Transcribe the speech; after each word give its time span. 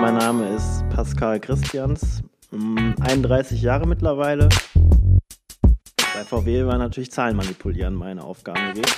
Mein 0.00 0.14
Name 0.14 0.48
ist 0.48 0.88
Pascal 0.90 1.38
Christians, 1.38 2.22
31 2.50 3.60
mm, 3.60 3.64
Jahre 3.64 3.86
mittlerweile. 3.86 4.48
Bei 5.96 6.24
VW 6.24 6.66
war 6.66 6.78
natürlich 6.78 7.10
Zahlen 7.10 7.36
manipulieren 7.36 7.94
meine 7.94 8.24
Aufgabe 8.24 8.58
gewesen. 8.72 8.92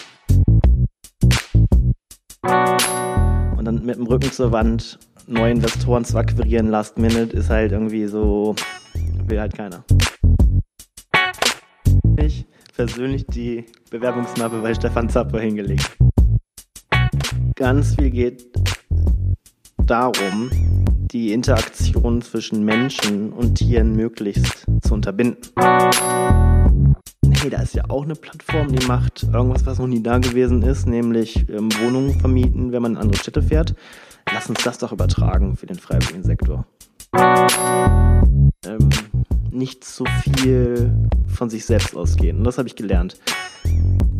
Und 3.56 3.64
dann 3.64 3.84
mit 3.84 3.96
dem 3.96 4.06
Rücken 4.06 4.30
zur 4.30 4.52
Wand 4.52 4.98
neue 5.26 5.52
Investoren 5.52 6.04
zu 6.04 6.16
akquirieren, 6.16 6.68
Last 6.68 6.98
Minute, 6.98 7.36
ist 7.36 7.50
halt 7.50 7.72
irgendwie 7.72 8.06
so, 8.06 8.54
will 9.26 9.40
halt 9.40 9.54
keiner. 9.54 9.84
Ich 12.16 12.46
persönlich 12.76 13.26
die 13.26 13.66
Bewerbungsmappe 13.90 14.60
bei 14.60 14.74
Stefan 14.74 15.08
Zapper 15.08 15.40
hingelegt. 15.40 15.96
Ganz 17.56 17.94
viel 17.94 18.10
geht 18.10 18.46
darum, 19.78 20.50
die 21.14 21.32
Interaktion 21.32 22.20
zwischen 22.22 22.64
Menschen 22.64 23.32
und 23.32 23.54
Tieren 23.54 23.94
möglichst 23.94 24.66
zu 24.82 24.94
unterbinden. 24.94 25.38
Hey, 27.40 27.50
da 27.50 27.62
ist 27.62 27.74
ja 27.74 27.84
auch 27.88 28.02
eine 28.02 28.16
Plattform, 28.16 28.74
die 28.74 28.84
macht 28.86 29.22
irgendwas, 29.22 29.64
was 29.64 29.78
noch 29.78 29.86
nie 29.86 30.02
da 30.02 30.18
gewesen 30.18 30.62
ist, 30.62 30.88
nämlich 30.88 31.48
ähm, 31.48 31.68
Wohnungen 31.80 32.18
vermieten, 32.18 32.72
wenn 32.72 32.82
man 32.82 32.92
in 32.92 32.98
andere 32.98 33.16
Städte 33.16 33.42
fährt. 33.42 33.76
Lass 34.32 34.48
uns 34.48 34.64
das 34.64 34.78
doch 34.78 34.90
übertragen 34.90 35.56
für 35.56 35.66
den 35.66 35.78
freiwilligen 35.78 36.24
Sektor. 36.24 36.66
Ähm, 37.16 38.88
nicht 39.52 39.84
so 39.84 40.04
viel 40.22 40.92
von 41.28 41.48
sich 41.48 41.64
selbst 41.64 41.96
ausgehen. 41.96 42.38
Und 42.38 42.44
das 42.44 42.58
habe 42.58 42.66
ich 42.66 42.74
gelernt. 42.74 43.20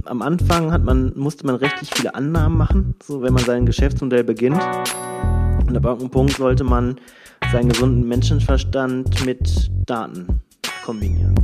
Am 0.05 0.23
Anfang 0.23 0.85
man, 0.85 1.13
musste 1.17 1.45
man 1.45 1.57
rechtlich 1.57 1.91
viele 1.93 2.15
Annahmen 2.15 2.57
machen, 2.57 2.95
so 3.03 3.21
wenn 3.21 3.33
man 3.33 3.43
sein 3.43 3.67
Geschäftsmodell 3.67 4.23
beginnt. 4.23 4.63
Und 5.75 5.85
ab 5.85 6.11
Punkt 6.13 6.37
sollte 6.37 6.63
man 6.63 7.01
seinen 7.51 7.69
gesunden 7.69 8.07
Menschenverstand 8.07 9.27
mit 9.27 9.73
Daten 9.87 10.41
kombinieren. 10.85 11.35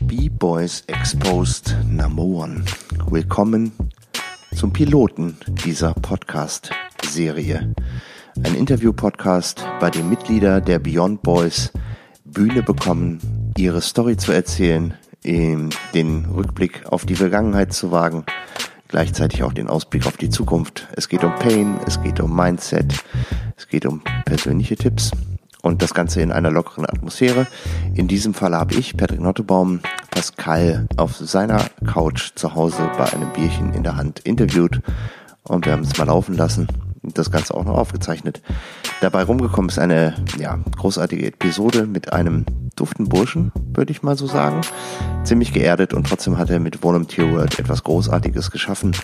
B-Boys 0.00 0.84
Exposed 0.86 1.76
Number 1.86 2.22
One. 2.22 2.64
Willkommen 3.10 3.72
zum 4.56 4.72
Piloten 4.72 5.36
dieser 5.66 5.92
Podcast-Serie. 5.92 7.74
Ein 8.44 8.54
Interview-Podcast, 8.54 9.62
bei 9.78 9.90
dem 9.90 10.08
Mitglieder 10.08 10.62
der 10.62 10.78
Beyond 10.78 11.22
Boys 11.22 11.70
Bühne 12.24 12.62
bekommen, 12.62 13.52
ihre 13.58 13.82
Story 13.82 14.16
zu 14.16 14.32
erzählen, 14.32 14.94
den 15.94 16.24
Rückblick 16.24 16.86
auf 16.86 17.04
die 17.04 17.14
Vergangenheit 17.14 17.72
zu 17.72 17.92
wagen, 17.92 18.24
gleichzeitig 18.88 19.42
auch 19.42 19.52
den 19.52 19.68
Ausblick 19.68 20.06
auf 20.06 20.16
die 20.16 20.30
Zukunft. 20.30 20.88
Es 20.96 21.08
geht 21.08 21.22
um 21.22 21.34
Pain, 21.34 21.78
es 21.86 22.02
geht 22.02 22.20
um 22.20 22.34
Mindset, 22.34 22.94
es 23.56 23.68
geht 23.68 23.84
um 23.84 24.02
persönliche 24.24 24.76
Tipps 24.76 25.10
und 25.60 25.82
das 25.82 25.92
Ganze 25.92 26.22
in 26.22 26.32
einer 26.32 26.50
lockeren 26.50 26.86
Atmosphäre. 26.86 27.46
In 27.94 28.08
diesem 28.08 28.32
Fall 28.32 28.54
habe 28.54 28.74
ich, 28.74 28.96
Patrick 28.96 29.20
Nottebaum, 29.20 29.80
Pascal 30.10 30.86
auf 30.96 31.16
seiner 31.16 31.66
Couch 31.84 32.32
zu 32.34 32.54
Hause 32.54 32.90
bei 32.96 33.12
einem 33.12 33.30
Bierchen 33.32 33.74
in 33.74 33.82
der 33.82 33.96
Hand 33.96 34.20
interviewt 34.20 34.80
und 35.42 35.66
wir 35.66 35.72
haben 35.72 35.82
es 35.82 35.98
mal 35.98 36.04
laufen 36.04 36.36
lassen 36.36 36.68
das 37.14 37.30
Ganze 37.30 37.54
auch 37.54 37.64
noch 37.64 37.76
aufgezeichnet. 37.76 38.42
Dabei 39.00 39.22
rumgekommen 39.22 39.68
ist 39.68 39.78
eine 39.78 40.14
ja, 40.38 40.58
großartige 40.76 41.26
Episode 41.26 41.86
mit 41.86 42.12
einem 42.12 42.44
duften 42.76 43.08
Burschen, 43.08 43.52
würde 43.74 43.92
ich 43.92 44.02
mal 44.02 44.16
so 44.16 44.26
sagen. 44.26 44.60
Ziemlich 45.24 45.52
geerdet 45.52 45.94
und 45.94 46.06
trotzdem 46.06 46.38
hat 46.38 46.50
er 46.50 46.60
mit 46.60 46.82
Volunteer 46.82 47.30
World 47.32 47.58
etwas 47.58 47.82
Großartiges 47.84 48.50
geschaffen. 48.50 48.96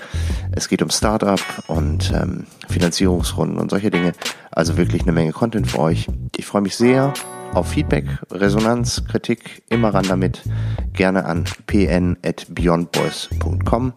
Es 0.52 0.68
geht 0.68 0.82
um 0.82 0.90
Startup 0.90 1.40
und 1.66 2.12
ähm, 2.14 2.46
Finanzierungsrunden 2.68 3.58
und 3.58 3.70
solche 3.70 3.90
Dinge. 3.90 4.12
Also 4.50 4.76
wirklich 4.76 5.02
eine 5.02 5.12
Menge 5.12 5.32
Content 5.32 5.70
für 5.70 5.80
euch. 5.80 6.08
Ich 6.36 6.46
freue 6.46 6.62
mich 6.62 6.76
sehr 6.76 7.12
auf 7.52 7.68
Feedback, 7.68 8.06
Resonanz, 8.30 9.04
Kritik, 9.06 9.62
immer 9.68 9.92
ran 9.94 10.06
damit. 10.08 10.42
Gerne 10.92 11.24
an 11.24 11.44
pn.beyondboys.com. 11.66 13.92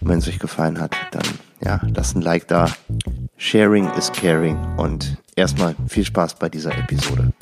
wenn 0.00 0.18
es 0.18 0.28
euch 0.28 0.38
gefallen 0.38 0.80
hat, 0.80 0.96
dann 1.10 1.24
ja, 1.64 1.80
lasst 1.94 2.16
ein 2.16 2.22
Like 2.22 2.48
da. 2.48 2.70
Sharing 3.36 3.88
is 3.96 4.10
caring. 4.12 4.56
Und 4.76 5.16
erstmal 5.36 5.74
viel 5.88 6.04
Spaß 6.04 6.36
bei 6.36 6.48
dieser 6.48 6.76
Episode. 6.76 7.32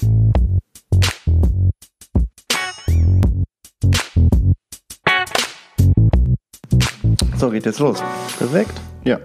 So, 7.36 7.50
geht 7.50 7.66
jetzt 7.66 7.78
los. 7.78 8.02
Perfekt. 8.38 8.80
Ja, 9.04 9.18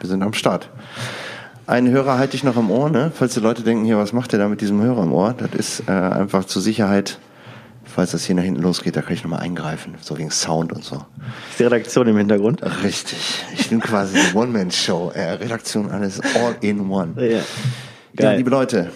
wir 0.00 0.08
sind 0.08 0.22
am 0.22 0.32
Start. 0.32 0.70
Einen 1.66 1.90
Hörer 1.92 2.18
halte 2.18 2.34
ich 2.34 2.42
noch 2.42 2.56
im 2.56 2.70
Ohr, 2.70 2.90
ne? 2.90 3.12
Falls 3.14 3.34
die 3.34 3.40
Leute 3.40 3.62
denken, 3.62 3.84
hier, 3.84 3.96
was 3.96 4.12
macht 4.12 4.32
der 4.32 4.40
da 4.40 4.48
mit 4.48 4.60
diesem 4.60 4.82
Hörer 4.82 5.04
im 5.04 5.12
Ohr? 5.12 5.34
Das 5.38 5.54
ist 5.54 5.88
äh, 5.88 5.92
einfach 5.92 6.44
zur 6.44 6.62
Sicherheit, 6.62 7.20
falls 7.94 8.12
das 8.12 8.24
hier 8.24 8.34
nach 8.34 8.42
hinten 8.42 8.62
losgeht, 8.62 8.96
da 8.96 9.02
kann 9.02 9.14
ich 9.14 9.22
nochmal 9.22 9.40
eingreifen, 9.40 9.94
so 10.00 10.16
wegen 10.16 10.30
Sound 10.30 10.72
und 10.72 10.84
so. 10.84 10.96
Ist 11.50 11.58
die 11.58 11.64
Redaktion 11.64 12.08
im 12.08 12.16
Hintergrund? 12.16 12.62
Richtig. 12.82 13.44
Ich 13.56 13.68
bin 13.68 13.80
quasi 13.80 14.18
eine 14.18 14.34
One-Man-Show. 14.34 15.12
Äh, 15.14 15.32
Redaktion 15.32 15.90
alles 15.90 16.20
all 16.20 16.56
in 16.60 16.90
one. 16.90 17.12
Ja, 17.16 17.22
Geil. 17.22 17.42
ja 18.16 18.32
liebe 18.32 18.50
Leute, 18.50 18.90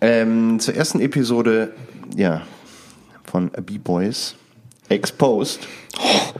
ähm, 0.00 0.58
zur 0.60 0.74
ersten 0.74 1.00
Episode, 1.00 1.72
ja, 2.16 2.42
von 3.24 3.50
B-Boys 3.50 4.34
Exposed. 4.88 5.60
Oh. 5.98 6.38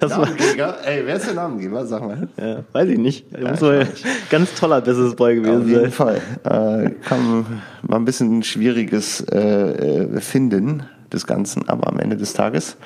Das 0.00 0.10
Namengeber? 0.10 0.76
Ey, 0.84 1.06
wer 1.06 1.16
ist 1.16 1.26
der 1.26 1.34
Namengeber? 1.34 1.86
Sag 1.86 2.02
mal. 2.02 2.28
Ja, 2.36 2.62
weiß 2.72 2.88
ich 2.90 2.98
nicht. 2.98 3.24
Ja, 3.32 3.50
muss 3.50 3.62
wohl 3.62 3.86
ganz 4.30 4.54
toller 4.54 4.80
Business 4.82 5.14
Boy 5.14 5.36
gewesen 5.36 5.66
sein. 5.66 5.76
Auf 5.76 5.80
jeden 5.80 5.92
Fall. 5.92 6.20
Äh, 6.44 6.90
kam, 7.06 7.62
war 7.82 7.98
ein 7.98 8.04
bisschen 8.04 8.38
ein 8.38 8.42
schwieriges 8.42 9.20
äh, 9.32 9.38
äh, 9.38 10.20
Finden 10.20 10.82
des 11.12 11.26
Ganzen, 11.26 11.68
aber 11.68 11.88
am 11.88 11.98
Ende 11.98 12.16
des 12.16 12.32
Tages 12.32 12.76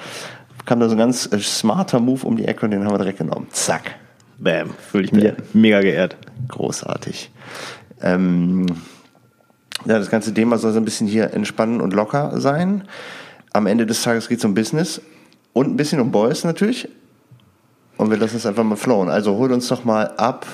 kam 0.64 0.80
da 0.80 0.88
so 0.88 0.94
ein 0.94 0.98
ganz 0.98 1.28
äh, 1.32 1.38
smarter 1.38 2.00
Move 2.00 2.26
um 2.26 2.36
die 2.36 2.44
Ecke 2.44 2.66
und 2.66 2.70
den 2.70 2.84
haben 2.84 2.92
wir 2.92 2.98
direkt 2.98 3.18
genommen. 3.18 3.48
Zack. 3.50 3.96
Bam. 4.38 4.70
Fühle 4.90 5.04
ich 5.04 5.12
mich 5.12 5.24
ja. 5.24 5.32
mega 5.52 5.80
geehrt. 5.80 6.16
Großartig. 6.48 7.30
Ähm, 8.00 8.66
ja, 9.84 9.98
das 9.98 10.10
ganze 10.10 10.32
Thema 10.34 10.58
soll 10.58 10.72
so 10.72 10.78
ein 10.78 10.84
bisschen 10.84 11.06
hier 11.06 11.32
entspannen 11.32 11.80
und 11.80 11.92
locker 11.92 12.40
sein. 12.40 12.84
Am 13.52 13.66
Ende 13.66 13.86
des 13.86 14.02
Tages 14.02 14.28
geht 14.28 14.38
es 14.38 14.44
um 14.44 14.54
Business 14.54 15.00
und 15.52 15.68
ein 15.68 15.76
bisschen 15.76 16.00
um 16.00 16.10
Boys 16.10 16.44
natürlich. 16.44 16.88
Und 17.96 18.10
wir 18.10 18.16
lassen 18.16 18.36
es 18.36 18.46
einfach 18.46 18.64
mal 18.64 18.76
flowen. 18.76 19.08
Also 19.08 19.36
hol 19.36 19.52
uns 19.52 19.68
doch 19.68 19.84
mal 19.84 20.08
ab. 20.16 20.46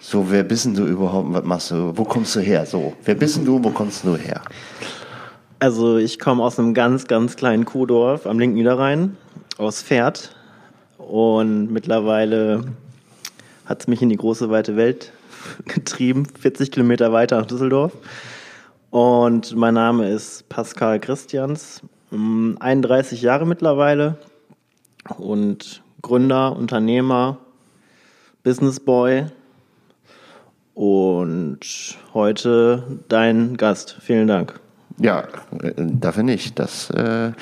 So, 0.00 0.30
wer 0.30 0.42
bist 0.42 0.64
denn 0.64 0.74
du 0.74 0.84
überhaupt? 0.84 1.32
Was 1.32 1.44
machst 1.44 1.70
du? 1.70 1.92
Wo 1.96 2.04
kommst 2.04 2.34
du 2.34 2.40
her? 2.40 2.66
So, 2.66 2.94
wer 3.04 3.14
bist 3.14 3.36
denn 3.36 3.44
du? 3.44 3.62
Wo 3.62 3.70
kommst 3.70 4.04
du 4.04 4.16
her? 4.16 4.42
Also, 5.62 5.96
ich 5.96 6.18
komme 6.18 6.42
aus 6.42 6.58
einem 6.58 6.74
ganz, 6.74 7.06
ganz 7.06 7.36
kleinen 7.36 7.64
Kuhdorf 7.64 8.26
am 8.26 8.36
linken 8.40 8.56
Niederrhein, 8.56 9.16
aus 9.58 9.80
Pferd. 9.80 10.34
Und 10.98 11.70
mittlerweile 11.70 12.64
hat 13.64 13.80
es 13.80 13.86
mich 13.86 14.02
in 14.02 14.08
die 14.08 14.16
große, 14.16 14.50
weite 14.50 14.76
Welt 14.76 15.12
getrieben, 15.66 16.26
40 16.26 16.72
Kilometer 16.72 17.12
weiter 17.12 17.38
nach 17.38 17.46
Düsseldorf. 17.46 17.92
Und 18.90 19.54
mein 19.54 19.74
Name 19.74 20.10
ist 20.10 20.48
Pascal 20.48 20.98
Christians. 20.98 21.80
31 22.10 23.22
Jahre 23.22 23.46
mittlerweile 23.46 24.16
und 25.16 25.80
Gründer, 26.02 26.56
Unternehmer, 26.56 27.38
Businessboy 28.42 29.26
und 30.74 31.60
heute 32.14 33.00
dein 33.06 33.56
Gast. 33.56 33.96
Vielen 34.00 34.26
Dank. 34.26 34.61
Ja, 34.98 35.24
äh, 35.62 35.72
dafür 35.76 36.22
nicht. 36.22 36.58
Das, 36.58 36.90
äh, 36.90 37.32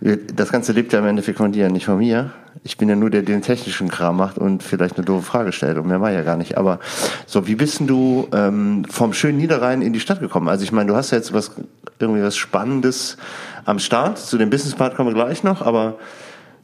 das 0.00 0.50
Ganze 0.50 0.72
lebt 0.72 0.92
ja 0.92 0.98
im 0.98 1.06
Endeffekt 1.06 1.38
von 1.38 1.52
dir, 1.52 1.68
nicht 1.68 1.86
von 1.86 1.98
mir. 1.98 2.32
Ich 2.64 2.78
bin 2.78 2.88
ja 2.88 2.96
nur 2.96 3.10
der, 3.10 3.22
der 3.22 3.36
den 3.36 3.42
technischen 3.42 3.88
Kram 3.88 4.16
macht 4.16 4.38
und 4.38 4.62
vielleicht 4.62 4.96
eine 4.96 5.04
doofe 5.04 5.22
Frage 5.22 5.52
stellt 5.52 5.78
und 5.78 5.86
mehr 5.86 6.00
war 6.00 6.10
ja 6.10 6.22
gar 6.22 6.36
nicht. 6.36 6.56
Aber 6.58 6.80
so, 7.26 7.46
wie 7.46 7.54
bist 7.54 7.80
denn 7.80 7.86
du 7.86 8.28
ähm, 8.32 8.84
vom 8.88 9.12
schönen 9.12 9.38
Niederrhein 9.38 9.82
in 9.82 9.92
die 9.92 10.00
Stadt 10.00 10.20
gekommen? 10.20 10.48
Also 10.48 10.64
ich 10.64 10.72
meine, 10.72 10.88
du 10.88 10.96
hast 10.96 11.10
ja 11.12 11.18
jetzt 11.18 11.32
was 11.32 11.52
irgendwie 11.98 12.22
was 12.22 12.36
Spannendes 12.36 13.16
am 13.64 13.78
Start. 13.78 14.18
Zu 14.18 14.38
dem 14.38 14.50
Business 14.50 14.74
Part 14.74 14.96
kommen 14.96 15.10
wir 15.10 15.14
gleich 15.14 15.42
noch, 15.42 15.62
aber 15.62 15.96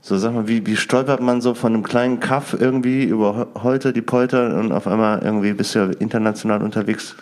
so 0.00 0.16
sag 0.18 0.34
mal, 0.34 0.48
wie, 0.48 0.66
wie 0.66 0.76
stolpert 0.76 1.20
man 1.20 1.40
so 1.40 1.54
von 1.54 1.74
einem 1.74 1.84
kleinen 1.84 2.18
Kaff 2.18 2.56
irgendwie 2.58 3.04
über 3.04 3.46
heute 3.62 3.92
die 3.92 4.02
Polter 4.02 4.58
und 4.58 4.72
auf 4.72 4.88
einmal 4.88 5.20
irgendwie 5.22 5.52
bist 5.52 5.74
du 5.74 5.78
ja 5.78 5.90
international 6.00 6.62
unterwegs? 6.62 7.14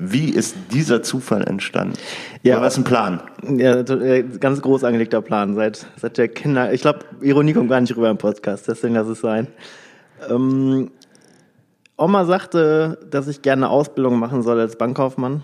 Wie 0.00 0.30
ist 0.30 0.56
dieser 0.72 1.02
Zufall 1.02 1.42
entstanden? 1.42 1.94
Ja, 2.42 2.56
Oder 2.56 2.66
was 2.66 2.74
ist 2.74 2.78
ein 2.78 2.84
Plan? 2.84 3.20
Ja, 3.56 3.80
äh, 3.80 4.22
ganz 4.22 4.62
groß 4.62 4.84
angelegter 4.84 5.20
Plan. 5.22 5.54
Seit, 5.54 5.86
seit 5.96 6.18
der 6.18 6.28
Kinder, 6.28 6.72
ich 6.72 6.82
glaube, 6.82 7.00
Ironie 7.20 7.52
kommt 7.52 7.68
gar 7.68 7.80
nicht 7.80 7.96
rüber 7.96 8.08
im 8.08 8.18
Podcast, 8.18 8.68
deswegen 8.68 8.94
lass 8.94 9.08
es 9.08 9.20
sein. 9.20 9.48
Ähm, 10.30 10.90
Oma 11.96 12.24
sagte, 12.24 12.98
dass 13.10 13.26
ich 13.26 13.42
gerne 13.42 13.66
eine 13.66 13.72
Ausbildung 13.72 14.18
machen 14.18 14.42
soll 14.42 14.60
als 14.60 14.76
Bankkaufmann. 14.76 15.42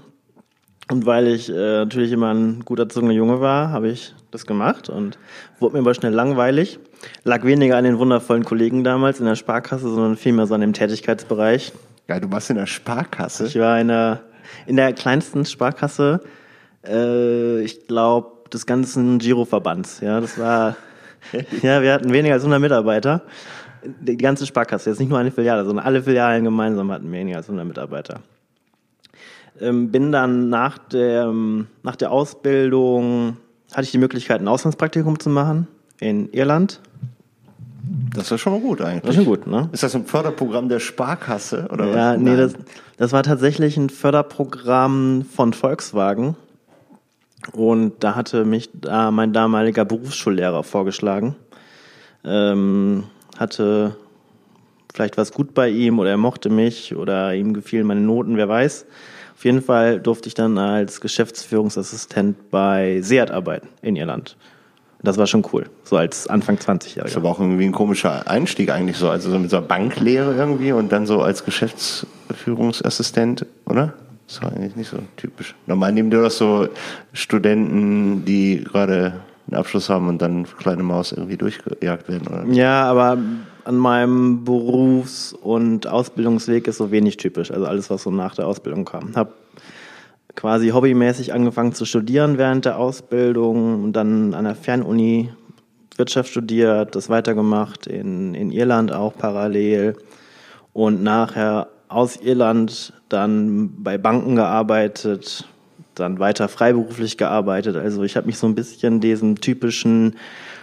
Und 0.91 1.07
weil 1.07 1.27
ich 1.29 1.49
äh, 1.49 1.53
natürlich 1.53 2.13
immer 2.13 2.33
ein 2.33 2.61
gut 2.65 2.79
erzogener 2.79 3.13
Junge 3.13 3.41
war, 3.41 3.71
habe 3.71 3.89
ich 3.89 4.15
das 4.31 4.47
gemacht 4.47 4.89
und 4.91 5.19
wurde 5.59 5.75
mir 5.75 5.81
aber 5.81 5.95
schnell 5.95 6.13
langweilig. 6.13 6.79
Lag 7.25 7.45
weniger 7.45 7.77
an 7.77 7.85
den 7.85 7.99
wundervollen 7.99 8.45
Kollegen 8.45 8.85
damals 8.85 9.19
in 9.19 9.27
der 9.27 9.35
Sparkasse, 9.35 9.89
sondern 9.89 10.17
vielmehr 10.17 10.47
so 10.47 10.55
an 10.55 10.61
dem 10.61 10.75
Tätigkeitsbereich. 10.75 11.73
Geil, 12.07 12.21
du 12.21 12.31
warst 12.31 12.51
in 12.51 12.57
der 12.57 12.67
Sparkasse? 12.67 13.47
Ich 13.47 13.59
war 13.59 13.81
in 13.81 13.89
der, 13.89 14.21
in 14.67 14.77
der 14.77 14.93
kleinsten 14.93 15.45
Sparkasse, 15.45 16.21
äh, 16.87 17.61
ich 17.63 17.87
glaube, 17.87 18.49
des 18.53 18.67
ganzen 18.67 19.19
Giroverbands. 19.19 20.01
Ja, 20.01 20.21
das 20.21 20.39
war, 20.39 20.77
ja, 21.63 21.83
wir 21.83 21.93
hatten 21.93 22.13
weniger 22.13 22.35
als 22.35 22.43
100 22.43 22.61
Mitarbeiter. 22.61 23.23
Die 23.85 24.17
ganze 24.17 24.47
Sparkasse, 24.47 24.91
jetzt 24.91 24.99
nicht 24.99 25.11
nur 25.11 25.19
eine 25.19 25.31
Filiale, 25.31 25.65
sondern 25.65 25.85
alle 25.85 26.03
Filialen 26.03 26.45
gemeinsam 26.45 26.91
hatten 26.91 27.11
weniger 27.13 27.39
als 27.39 27.47
100 27.47 27.67
Mitarbeiter. 27.67 28.21
Ähm, 29.61 29.91
bin 29.91 30.11
dann 30.11 30.49
nach 30.49 30.79
der, 30.79 31.33
nach 31.83 31.97
der 31.97 32.11
Ausbildung, 32.11 33.37
hatte 33.73 33.83
ich 33.83 33.93
die 33.93 33.99
Möglichkeit, 33.99 34.41
ein 34.41 34.49
Auslandspraktikum 34.49 35.19
zu 35.19 35.31
machen 35.31 35.69
in 36.01 36.33
Irland. 36.33 36.81
Das 38.15 38.31
ist 38.31 38.41
schon 38.41 38.53
mal 38.53 38.61
gut 38.61 38.81
eigentlich. 38.81 39.03
Das 39.03 39.11
ist 39.11 39.17
schon 39.17 39.25
gut, 39.25 39.47
ne? 39.47 39.69
Ist 39.73 39.83
das 39.83 39.95
ein 39.95 40.07
Förderprogramm 40.07 40.69
der 40.69 40.81
Sparkasse 40.81 41.69
oder 41.73 41.89
was? 41.89 41.97
Ja, 41.97 42.17
nee, 42.17 42.37
das, 42.37 42.55
das 42.97 43.13
war 43.13 43.23
tatsächlich 43.23 43.77
ein 43.77 43.91
Förderprogramm 43.91 45.25
von 45.31 45.53
Volkswagen. 45.53 46.37
Und 47.53 48.03
da 48.03 48.15
hatte 48.15 48.45
mich 48.45 48.71
da 48.73 49.11
mein 49.11 49.33
damaliger 49.33 49.85
Berufsschullehrer 49.85 50.63
vorgeschlagen. 50.63 51.37
Ähm, 52.25 53.05
hatte 53.37 53.97
vielleicht 54.95 55.19
was 55.19 55.33
gut 55.33 55.53
bei 55.53 55.69
ihm 55.69 55.99
oder 55.99 56.11
er 56.11 56.17
mochte 56.17 56.49
mich 56.49 56.95
oder 56.95 57.35
ihm 57.35 57.53
gefielen 57.53 57.87
meine 57.87 58.01
Noten, 58.01 58.37
wer 58.37 58.49
weiß. 58.49 58.87
Auf 59.35 59.45
jeden 59.45 59.61
Fall 59.61 60.01
durfte 60.01 60.29
ich 60.29 60.35
dann 60.35 60.57
als 60.57 61.01
Geschäftsführungsassistent 61.01 62.51
bei 62.51 63.01
Seat 63.03 63.31
arbeiten 63.31 63.69
in 63.83 63.97
Irland. 63.97 64.37
Das 65.05 65.19
war 65.19 65.27
schon 65.27 65.45
cool, 65.53 65.67
so 65.85 65.97
als 65.97 66.27
Anfang 66.29 66.57
20-Jähriger. 66.57 67.03
Das 67.03 67.17
aber 67.17 67.29
auch 67.29 67.39
irgendwie 67.39 67.67
ein 67.67 67.73
komischer 67.73 68.27
Einstieg 68.27 68.71
eigentlich 68.71 68.97
so, 68.97 69.11
also 69.11 69.31
so 69.31 69.39
mit 69.39 69.51
so 69.51 69.59
einer 69.59 69.67
Banklehre 69.67 70.35
irgendwie 70.35 70.73
und 70.73 70.91
dann 70.93 71.05
so 71.07 71.21
als 71.21 71.45
Geschäftsführungsassistent, 71.45 73.45
oder? 73.67 73.93
Das 74.27 74.43
war 74.43 74.53
eigentlich 74.53 74.77
nicht 74.77 74.89
so 74.89 74.97
typisch. 75.19 75.55
Normal 75.67 75.93
nehmen 75.93 76.11
dir 76.11 76.23
das 76.23 76.39
so 76.39 76.69
Studenten, 77.13 78.25
die 78.25 78.65
gerade 78.65 79.21
einen 79.47 79.59
Abschluss 79.59 79.91
haben 79.91 80.09
und 80.09 80.23
dann 80.23 80.45
kleine 80.45 80.83
Maus 80.83 81.13
irgendwie 81.13 81.37
durchgejagt 81.37 82.09
werden, 82.09 82.27
oder? 82.29 82.47
Ja, 82.51 82.85
aber 82.85 83.19
an 83.65 83.77
meinem 83.77 84.45
Berufs- 84.45 85.35
und 85.35 85.87
Ausbildungsweg 85.87 86.67
ist 86.67 86.79
so 86.79 86.91
wenig 86.91 87.19
typisch. 87.19 87.51
Also 87.51 87.67
alles, 87.67 87.91
was 87.91 88.05
so 88.05 88.11
nach 88.11 88.35
der 88.35 88.47
Ausbildung 88.47 88.87
kam. 88.87 89.15
Hab 89.15 89.35
quasi 90.37 90.71
hobbymäßig 90.71 91.33
angefangen 91.33 91.73
zu 91.73 91.85
studieren 91.85 92.39
während 92.39 92.65
der 92.65 92.79
Ausbildung 92.79 93.85
und 93.85 93.93
dann 93.93 94.35
an 94.35 94.45
der 94.45 94.55
Fernuni 94.55 95.31
Wirtschaft 95.97 96.31
studiert, 96.31 96.97
das 96.97 97.09
weitergemacht, 97.09 97.87
in, 97.87 98.35
in 98.35 98.51
Irland 98.51 98.93
auch 98.93 99.17
parallel 99.17 99.97
und 100.73 101.03
nachher 101.03 101.69
aus 101.89 102.17
Irland 102.17 102.93
dann 103.09 103.83
bei 103.83 103.97
Banken 103.97 104.35
gearbeitet, 104.35 105.47
dann 105.95 106.19
weiter 106.19 106.49
freiberuflich 106.49 107.17
gearbeitet. 107.17 107.77
Also 107.77 108.03
ich 108.03 108.17
habe 108.17 108.27
mich 108.27 108.39
so 108.39 108.49
ein 108.49 108.57
bisschen 108.57 109.01
diesem 109.01 109.41
typischen 109.41 110.17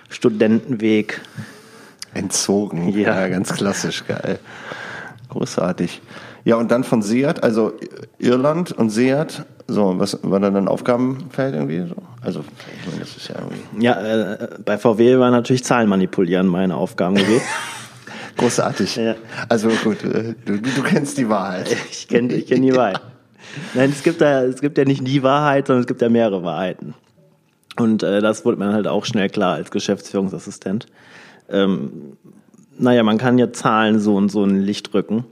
Studentenweg 0.09 1.21
entzogen. 2.13 2.89
Ja. 2.89 3.21
ja, 3.21 3.27
ganz 3.29 3.53
klassisch, 3.53 4.03
geil. 4.05 4.39
Großartig. 5.29 6.01
Ja, 6.43 6.55
und 6.55 6.71
dann 6.71 6.83
von 6.83 7.01
Seat, 7.01 7.43
also 7.43 7.73
Irland 8.17 8.71
und 8.71 8.89
Seat, 8.89 9.45
so, 9.67 9.99
was 9.99 10.19
war 10.23 10.39
dann 10.39 10.55
ein 10.55 10.67
Aufgabenfeld 10.67 11.53
irgendwie 11.53 11.87
so? 11.87 11.95
Also, 12.21 12.43
ich 12.81 12.87
meine, 12.87 12.99
das 12.99 13.15
ist 13.15 13.27
ja 13.29 13.35
irgendwie. 13.35 13.85
Ja, 13.85 14.01
äh, 14.01 14.47
bei 14.65 14.77
VW 14.77 15.17
war 15.19 15.31
natürlich 15.31 15.63
Zahlen 15.63 15.87
manipulieren 15.87 16.47
meine 16.47 16.75
Aufgabengebiet. 16.75 17.41
Großartig. 18.37 18.95
Ja. 18.95 19.15
Also 19.49 19.69
gut, 19.83 20.03
äh, 20.03 20.35
du, 20.45 20.57
du 20.57 20.83
kennst 20.83 21.17
die 21.17 21.29
Wahrheit. 21.29 21.75
Ich 21.91 22.07
kenne 22.07 22.33
ich 22.33 22.47
kenn 22.47 22.61
die 22.61 22.75
Wahrheit. 22.75 23.01
Nein, 23.73 23.89
es 23.91 24.03
gibt, 24.03 24.21
da, 24.21 24.43
es 24.43 24.61
gibt 24.61 24.77
ja 24.77 24.85
nicht 24.85 25.05
die 25.05 25.23
Wahrheit, 25.23 25.67
sondern 25.67 25.81
es 25.81 25.87
gibt 25.87 26.01
ja 26.01 26.09
mehrere 26.09 26.43
Wahrheiten. 26.43 26.93
Und 27.77 28.03
äh, 28.03 28.21
das 28.21 28.45
wurde 28.45 28.57
mir 28.57 28.73
halt 28.73 28.87
auch 28.87 29.05
schnell 29.05 29.29
klar 29.29 29.55
als 29.55 29.71
Geschäftsführungsassistent. 29.71 30.87
Ähm, 31.49 32.17
naja, 32.77 33.03
man 33.03 33.17
kann 33.17 33.37
ja 33.37 33.51
Zahlen 33.51 33.99
so 33.99 34.15
und 34.15 34.29
so 34.29 34.43
ein 34.43 34.61
Licht 34.61 34.93
rücken. 34.93 35.25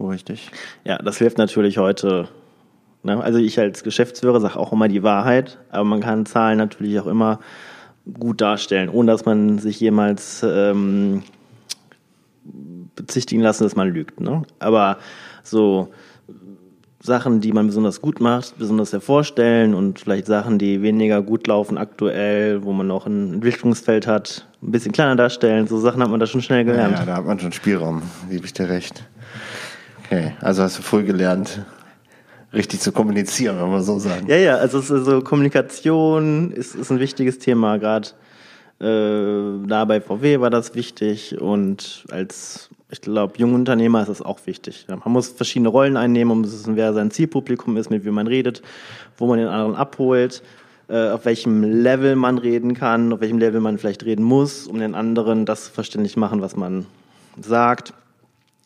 Richtig. 0.00 0.50
Ja, 0.84 0.98
das 0.98 1.18
hilft 1.18 1.38
natürlich 1.38 1.78
heute. 1.78 2.28
Ne? 3.02 3.22
Also 3.22 3.38
ich 3.38 3.58
als 3.58 3.82
Geschäftsführer 3.82 4.40
sage 4.40 4.58
auch 4.58 4.72
immer 4.72 4.88
die 4.88 5.02
Wahrheit, 5.02 5.58
aber 5.70 5.84
man 5.84 6.00
kann 6.00 6.26
Zahlen 6.26 6.58
natürlich 6.58 6.98
auch 7.00 7.06
immer 7.06 7.40
gut 8.18 8.40
darstellen, 8.40 8.88
ohne 8.88 9.12
dass 9.12 9.24
man 9.24 9.58
sich 9.58 9.80
jemals 9.80 10.44
ähm, 10.48 11.22
bezichtigen 12.94 13.42
lassen, 13.42 13.64
dass 13.64 13.76
man 13.76 13.88
lügt. 13.88 14.20
Ne? 14.20 14.42
Aber 14.58 14.98
so 15.42 15.88
Sachen, 17.06 17.40
die 17.40 17.52
man 17.52 17.66
besonders 17.66 18.00
gut 18.02 18.20
macht, 18.20 18.58
besonders 18.58 18.92
hervorstellen 18.92 19.74
und 19.74 20.00
vielleicht 20.00 20.26
Sachen, 20.26 20.58
die 20.58 20.82
weniger 20.82 21.22
gut 21.22 21.46
laufen 21.46 21.78
aktuell, 21.78 22.64
wo 22.64 22.72
man 22.72 22.88
noch 22.88 23.06
ein 23.06 23.34
Entwicklungsfeld 23.34 24.06
hat, 24.06 24.46
ein 24.62 24.72
bisschen 24.72 24.92
kleiner 24.92 25.16
darstellen. 25.16 25.66
So 25.66 25.78
Sachen 25.78 26.02
hat 26.02 26.10
man 26.10 26.20
da 26.20 26.26
schon 26.26 26.42
schnell 26.42 26.64
gelernt. 26.64 26.94
Ja, 26.94 27.00
ja 27.00 27.06
da 27.06 27.16
hat 27.16 27.26
man 27.26 27.38
schon 27.38 27.52
Spielraum, 27.52 28.02
gebe 28.28 28.44
ich 28.44 28.52
dir 28.52 28.68
recht. 28.68 29.04
Okay, 30.06 30.32
also 30.40 30.62
hast 30.62 30.78
du 30.78 30.82
früh 30.82 31.02
gelernt, 31.02 31.64
richtig 32.52 32.80
zu 32.80 32.92
kommunizieren, 32.92 33.60
wenn 33.60 33.70
man 33.70 33.82
so 33.82 33.98
sagen. 33.98 34.26
Ja, 34.28 34.36
ja, 34.36 34.56
also, 34.56 34.78
also 34.78 35.20
Kommunikation 35.20 36.52
ist, 36.52 36.76
ist 36.76 36.90
ein 36.90 37.00
wichtiges 37.00 37.40
Thema, 37.40 37.78
gerade 37.78 38.08
äh, 38.78 39.66
da 39.66 39.84
bei 39.84 40.00
VW 40.00 40.40
war 40.40 40.50
das 40.50 40.76
wichtig 40.76 41.40
und 41.40 42.04
als 42.10 42.70
ich 42.88 43.00
glaube, 43.00 43.34
junge 43.38 43.56
Unternehmer 43.56 44.02
ist 44.02 44.08
das 44.08 44.22
auch 44.22 44.38
wichtig. 44.46 44.86
Man 44.88 45.00
muss 45.12 45.28
verschiedene 45.28 45.70
Rollen 45.70 45.96
einnehmen, 45.96 46.30
um 46.30 46.44
zu 46.44 46.52
wissen, 46.52 46.76
wer 46.76 46.94
sein 46.94 47.10
Zielpublikum 47.10 47.76
ist, 47.76 47.90
mit 47.90 48.04
wem 48.04 48.14
man 48.14 48.28
redet, 48.28 48.62
wo 49.16 49.26
man 49.26 49.38
den 49.38 49.48
anderen 49.48 49.74
abholt, 49.74 50.40
äh, 50.88 51.08
auf 51.08 51.24
welchem 51.24 51.64
Level 51.64 52.14
man 52.14 52.38
reden 52.38 52.74
kann, 52.74 53.12
auf 53.12 53.20
welchem 53.20 53.38
Level 53.38 53.60
man 53.60 53.78
vielleicht 53.78 54.04
reden 54.04 54.22
muss, 54.22 54.68
um 54.68 54.78
den 54.78 54.94
anderen 54.94 55.46
das 55.46 55.66
verständlich 55.66 56.16
machen, 56.16 56.40
was 56.42 56.54
man 56.54 56.86
sagt. 57.40 57.92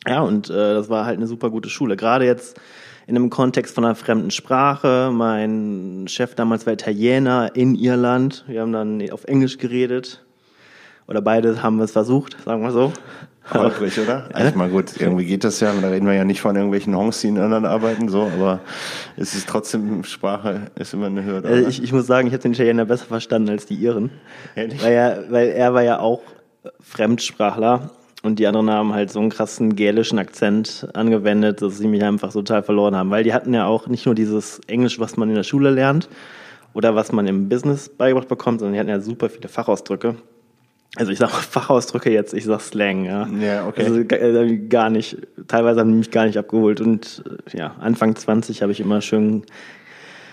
Ja, 0.06 0.23
und 0.23 0.49
äh, 0.49 0.75
das 0.75 0.88
war 0.88 1.05
halt 1.05 1.19
eine 1.19 1.26
super 1.26 1.50
gute 1.50 1.69
Schule. 1.69 1.97
Gerade 1.97 2.25
jetzt 2.25 2.58
in 3.06 3.17
einem 3.17 3.29
Kontext 3.29 3.75
von 3.75 3.85
einer 3.85 3.94
fremden 3.94 4.31
Sprache. 4.31 5.11
Mein 5.12 6.06
Chef 6.08 6.35
damals 6.35 6.64
war 6.67 6.73
Italiener 6.73 7.50
in 7.55 7.75
Irland. 7.75 8.44
Wir 8.47 8.62
haben 8.62 8.73
dann 8.73 9.11
auf 9.11 9.25
Englisch 9.25 9.58
geredet. 9.58 10.25
Oder 11.06 11.20
beide 11.20 11.60
haben 11.63 11.81
es 11.81 11.91
versucht, 11.91 12.36
sagen 12.44 12.63
wir 12.63 12.70
so. 12.70 12.93
Holprig, 13.53 13.98
oder? 13.98 14.29
Also 14.32 14.56
mal 14.56 14.69
gut, 14.69 15.01
irgendwie 15.01 15.24
geht 15.24 15.43
das 15.43 15.58
ja, 15.58 15.72
da 15.72 15.89
reden 15.89 16.06
wir 16.06 16.15
ja 16.15 16.24
nicht 16.24 16.41
von 16.41 16.55
irgendwelchen 16.55 16.96
Honks, 16.96 17.20
die 17.20 17.29
in 17.29 17.36
Irland 17.36 17.67
arbeiten, 17.67 18.08
so, 18.08 18.31
aber 18.32 18.60
es 19.17 19.34
ist 19.34 19.48
trotzdem, 19.48 20.05
Sprache 20.05 20.70
ist 20.77 20.94
immer 20.94 21.06
eine 21.06 21.24
Hürde. 21.24 21.48
Also 21.48 21.69
ich, 21.69 21.82
ich 21.82 21.93
muss 21.93 22.06
sagen, 22.06 22.29
ich 22.29 22.32
habe 22.32 22.43
den 22.43 22.53
Italiener 22.53 22.84
besser 22.84 23.06
verstanden 23.06 23.51
als 23.51 23.67
die 23.67 23.74
Iren. 23.74 24.10
Ehrlich? 24.55 24.81
Weil 24.84 24.93
er, 24.93 25.24
weil 25.31 25.48
er 25.48 25.74
war 25.74 25.82
ja 25.82 25.98
auch 25.98 26.22
Fremdsprachler 26.79 27.91
und 28.22 28.39
die 28.39 28.46
anderen 28.46 28.70
haben 28.70 28.93
halt 28.93 29.10
so 29.10 29.20
einen 29.20 29.31
krassen 29.31 29.77
gälischen 29.77 30.19
Akzent 30.19 30.89
angewendet, 30.94 31.62
dass 31.62 31.79
sie 31.79 31.89
mich 31.89 32.03
einfach 32.03 32.32
total 32.32 32.62
verloren 32.62 32.94
haben. 32.94 33.10
Weil 33.10 33.24
die 33.24 33.32
hatten 33.32 33.55
ja 33.55 33.67
auch 33.67 33.86
nicht 33.86 34.06
nur 34.06 34.15
dieses 34.15 34.60
Englisch, 34.67 34.98
was 35.00 35.17
man 35.17 35.29
in 35.31 35.34
der 35.34 35.43
Schule 35.43 35.70
lernt 35.70 36.08
oder 36.74 36.94
was 36.94 37.12
man 37.12 37.27
im 37.27 37.48
Business 37.48 37.89
beigebracht 37.89 38.29
bekommt, 38.29 38.60
sondern 38.60 38.74
die 38.74 38.81
hatten 38.81 38.91
ja 38.91 39.00
super 39.00 39.31
viele 39.31 39.48
Fachausdrücke 39.48 40.17
also 40.96 41.12
ich 41.12 41.19
sage 41.19 41.32
Fachausdrücke 41.50 42.10
jetzt, 42.10 42.34
ich 42.34 42.44
sag 42.44 42.60
Slang, 42.60 43.05
ja. 43.05 43.29
Ja, 43.41 43.67
okay. 43.67 43.84
Also 43.84 44.00
äh, 44.00 44.58
gar 44.69 44.91
nicht, 44.91 45.19
teilweise 45.46 45.81
haben 45.81 45.93
die 45.93 45.98
mich 45.98 46.10
gar 46.10 46.27
nicht 46.27 46.39
abgeholt 46.39 46.81
und 46.81 47.22
äh, 47.27 47.56
ja, 47.56 47.77
Anfang 47.81 48.17
20 48.17 48.62
habe 48.62 48.72
ich 48.72 48.81
immer 48.81 49.00
schön 49.00 49.44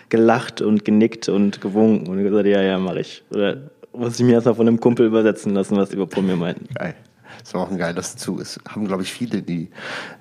gelacht 0.09 0.61
und 0.61 0.85
genickt 0.85 1.29
und 1.29 1.61
gewunken 1.61 2.07
und 2.07 2.23
gesagt, 2.23 2.47
ja, 2.47 2.61
ja, 2.61 2.79
mache 2.79 3.01
ich. 3.01 3.23
Oder 3.29 3.57
muss 3.93 4.19
ich 4.19 4.25
mir 4.25 4.33
erstmal 4.33 4.55
von 4.55 4.67
einem 4.67 4.79
Kumpel 4.79 5.05
übersetzen 5.05 5.53
lassen, 5.53 5.75
was 5.75 5.89
die 5.89 5.95
überhaupt 5.95 6.13
von 6.13 6.25
mir 6.25 6.37
meinten. 6.37 6.73
Geil. 6.73 6.95
Das 7.47 7.53
war 7.53 7.61
auch 7.61 7.71
ein 7.71 7.77
geiles 7.77 8.17
Zug. 8.17 8.41
Es 8.41 8.59
haben, 8.67 8.87
glaube 8.87 9.03
ich, 9.03 9.13
viele, 9.13 9.41
die 9.41 9.69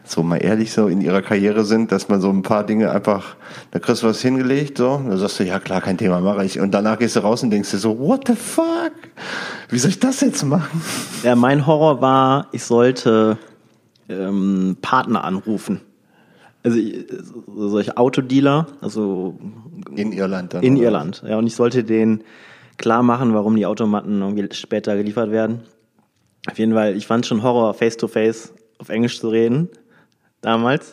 so 0.04 0.22
mal 0.22 0.36
ehrlich 0.36 0.70
so 0.70 0.86
in 0.86 1.00
ihrer 1.00 1.22
Karriere 1.22 1.64
sind, 1.64 1.90
dass 1.90 2.08
man 2.08 2.20
so 2.20 2.30
ein 2.30 2.42
paar 2.42 2.62
Dinge 2.62 2.92
einfach, 2.92 3.34
da 3.72 3.80
kriegst 3.80 4.04
du 4.04 4.06
was 4.06 4.22
hingelegt, 4.22 4.78
so, 4.78 5.02
da 5.04 5.16
sagst 5.16 5.40
du, 5.40 5.42
ja 5.42 5.58
klar, 5.58 5.80
kein 5.80 5.98
Thema, 5.98 6.20
mache 6.20 6.44
ich. 6.44 6.60
Und 6.60 6.72
danach 6.72 7.00
gehst 7.00 7.16
du 7.16 7.20
raus 7.20 7.42
und 7.42 7.50
denkst 7.50 7.72
dir 7.72 7.78
so, 7.78 7.98
what 7.98 8.28
the 8.28 8.36
fuck? 8.36 8.92
Wie 9.70 9.78
soll 9.80 9.90
ich 9.90 9.98
das 9.98 10.20
jetzt 10.20 10.44
machen? 10.44 10.80
Ja, 11.24 11.34
mein 11.34 11.66
Horror 11.66 12.00
war, 12.00 12.46
ich 12.52 12.62
sollte 12.62 13.38
ähm, 14.08 14.76
Partner 14.80 15.24
anrufen. 15.24 15.80
Also 16.62 16.78
solche 17.56 17.96
Autodealer, 17.96 18.68
also 18.80 19.36
in 19.96 20.12
Irland 20.12 20.54
dann. 20.54 20.62
In 20.62 20.76
Irland, 20.76 21.24
ja, 21.26 21.36
und 21.38 21.48
ich 21.48 21.56
sollte 21.56 21.82
denen 21.82 22.22
klar 22.76 23.02
machen, 23.02 23.34
warum 23.34 23.56
die 23.56 23.66
Automaten 23.66 24.22
irgendwie 24.22 24.46
später 24.54 24.96
geliefert 24.96 25.32
werden. 25.32 25.62
Auf 26.48 26.58
jeden 26.58 26.74
Fall, 26.74 26.96
ich 26.96 27.06
fand 27.06 27.26
schon 27.26 27.42
Horror, 27.42 27.74
face 27.74 27.96
to 27.96 28.08
face 28.08 28.52
auf 28.78 28.88
Englisch 28.88 29.20
zu 29.20 29.28
reden, 29.28 29.68
damals. 30.40 30.92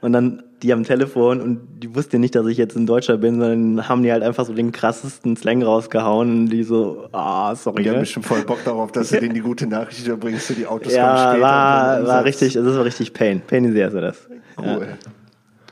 Und 0.00 0.12
dann 0.12 0.42
die 0.62 0.72
am 0.72 0.84
Telefon 0.84 1.40
und 1.40 1.60
die 1.82 1.94
wussten 1.94 2.16
ja 2.16 2.20
nicht, 2.20 2.34
dass 2.34 2.46
ich 2.46 2.56
jetzt 2.56 2.76
ein 2.76 2.86
Deutscher 2.86 3.18
bin, 3.18 3.38
sondern 3.40 3.88
haben 3.88 4.02
die 4.02 4.10
halt 4.10 4.22
einfach 4.22 4.46
so 4.46 4.54
den 4.54 4.72
krassesten 4.72 5.36
Slang 5.36 5.62
rausgehauen 5.62 6.30
und 6.30 6.46
die 6.48 6.62
so, 6.62 7.08
ah, 7.12 7.54
sorry. 7.54 7.82
Die 7.82 7.88
haben 7.90 7.96
ne? 7.96 8.00
bestimmt 8.00 8.26
voll 8.26 8.42
Bock 8.42 8.64
darauf, 8.64 8.90
dass 8.92 9.10
du 9.10 9.20
denen 9.20 9.34
die 9.34 9.40
gute 9.40 9.66
Nachricht 9.66 10.06
überbringst, 10.06 10.56
die 10.56 10.66
Autos 10.66 10.92
kommen 10.92 11.04
Ja, 11.04 11.18
später. 11.18 11.34
und 11.34 11.40
war, 11.42 12.06
war 12.06 12.24
richtig, 12.24 12.54
das 12.54 12.64
war 12.64 12.84
richtig 12.84 13.12
Pain. 13.12 13.42
Pain 13.46 13.64
in 13.64 13.74
the 13.74 13.82
ass 13.82 13.92
war 13.92 14.00
das. 14.00 14.28
Cool. 14.58 14.88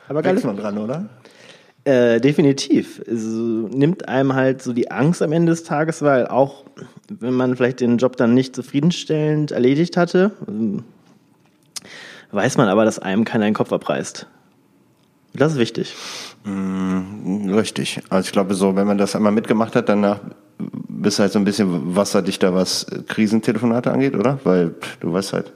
Aber 0.09 0.23
geil. 0.23 0.35
Wächst 0.35 0.45
man 0.45 0.57
dran, 0.57 0.77
oder? 0.77 1.09
Äh, 1.85 2.21
definitiv. 2.21 3.01
Es 3.01 3.25
nimmt 3.25 4.09
einem 4.09 4.35
halt 4.35 4.63
so 4.63 4.73
die 4.73 4.91
Angst 4.91 5.21
am 5.21 5.33
Ende 5.33 5.53
des 5.53 5.65
Tages, 5.65 6.01
weil 6.01 6.27
auch 6.27 6.65
wenn 7.09 7.35
man 7.35 7.57
vielleicht 7.57 7.81
den 7.81 7.99
Job 7.99 8.17
dann 8.17 8.33
nicht 8.33 8.57
zufriedenstellend 8.57 9.53
erledigt 9.53 9.97
hatte, 9.99 10.31
ähm, 10.49 10.85
weiß 12.33 12.57
man 12.57 12.69
aber, 12.69 12.87
dass 12.87 12.99
einem 12.99 13.25
keiner 13.25 13.45
den 13.45 13.55
Kopf 13.55 13.73
abreißt. 13.73 14.27
Das 15.35 15.53
ist 15.53 15.59
wichtig. 15.59 15.95
Richtig. 16.47 18.01
Also 18.09 18.27
ich 18.27 18.33
glaube 18.33 18.55
so, 18.55 18.77
wenn 18.77 18.87
man 18.87 18.99
das 18.99 19.17
einmal 19.17 19.33
mitgemacht 19.33 19.75
hat, 19.75 19.89
danach 19.89 20.21
bist 20.59 21.19
du 21.19 21.23
halt 21.23 21.33
so 21.33 21.39
ein 21.39 21.45
bisschen 21.45 21.97
wasserdichter, 21.97 22.55
was 22.55 22.87
Krisentelefonate 23.09 23.91
angeht, 23.91 24.15
oder? 24.15 24.39
Weil 24.45 24.75
du 25.01 25.13
weißt 25.13 25.33
halt, 25.33 25.53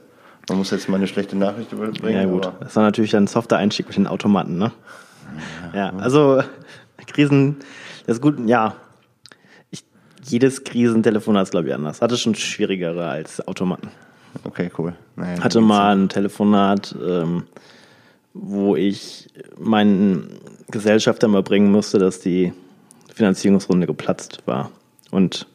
man 0.49 0.57
muss 0.57 0.71
jetzt 0.71 0.89
mal 0.89 0.97
eine 0.97 1.07
schlechte 1.07 1.37
Nachricht 1.37 1.71
überbringen. 1.71 2.15
Ja 2.15 2.25
gut, 2.25 2.51
das 2.59 2.75
war 2.75 2.83
natürlich 2.83 3.15
ein 3.15 3.27
softer 3.27 3.57
Einstieg 3.57 3.87
mit 3.87 3.95
den 3.95 4.07
Automaten, 4.07 4.57
ne? 4.57 4.71
Ja, 5.73 5.89
also 5.97 6.43
Krisen, 7.07 7.57
das 8.05 8.17
ist 8.17 8.21
gut, 8.21 8.35
ja. 8.47 8.75
Ich, 9.71 9.83
jedes 10.23 10.63
Krisentelefonat 10.63 11.43
ist, 11.43 11.51
glaube 11.51 11.67
ich, 11.67 11.73
anders. 11.73 12.01
Hatte 12.01 12.17
schon 12.17 12.35
schwierigere 12.35 13.07
als 13.07 13.45
Automaten. 13.47 13.89
Okay, 14.43 14.71
cool. 14.77 14.93
Naja, 15.15 15.43
Hatte 15.43 15.61
mal 15.61 15.95
ein 15.95 16.09
Telefonat, 16.09 16.95
ähm, 17.03 17.43
wo 18.33 18.75
ich 18.75 19.29
meinen 19.57 20.39
Gesellschafter 20.69 21.27
mal 21.27 21.43
bringen 21.43 21.71
musste, 21.71 21.97
dass 21.97 22.19
die 22.19 22.53
Finanzierungsrunde 23.13 23.87
geplatzt 23.87 24.43
war. 24.45 24.71
Und 25.11 25.47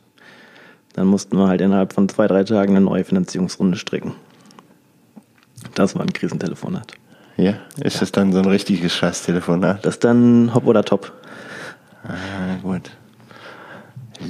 dann 0.95 1.07
mussten 1.07 1.37
wir 1.37 1.49
halt 1.49 1.61
innerhalb 1.61 1.93
von 1.93 2.09
zwei, 2.09 2.27
drei 2.27 2.45
Tagen 2.45 2.77
eine 2.77 2.85
neue 2.85 3.05
Finanzierungsrunde 3.05 3.79
stricken. 3.79 4.15
Das 5.75 5.95
war 5.95 6.03
ein 6.03 6.13
Krisentelefonat. 6.13 6.95
Ja, 7.37 7.55
ist 7.83 8.01
das 8.01 8.13
dann 8.13 8.33
so 8.33 8.39
ein 8.39 8.45
richtiges 8.47 8.93
Scheiß-Telefonat? 8.95 9.85
Das 9.85 9.95
ist 9.95 10.05
dann 10.05 10.55
Hop 10.55 10.67
oder 10.67 10.85
Top. 10.85 11.13
Ah, 12.07 12.57
gut. 12.63 12.91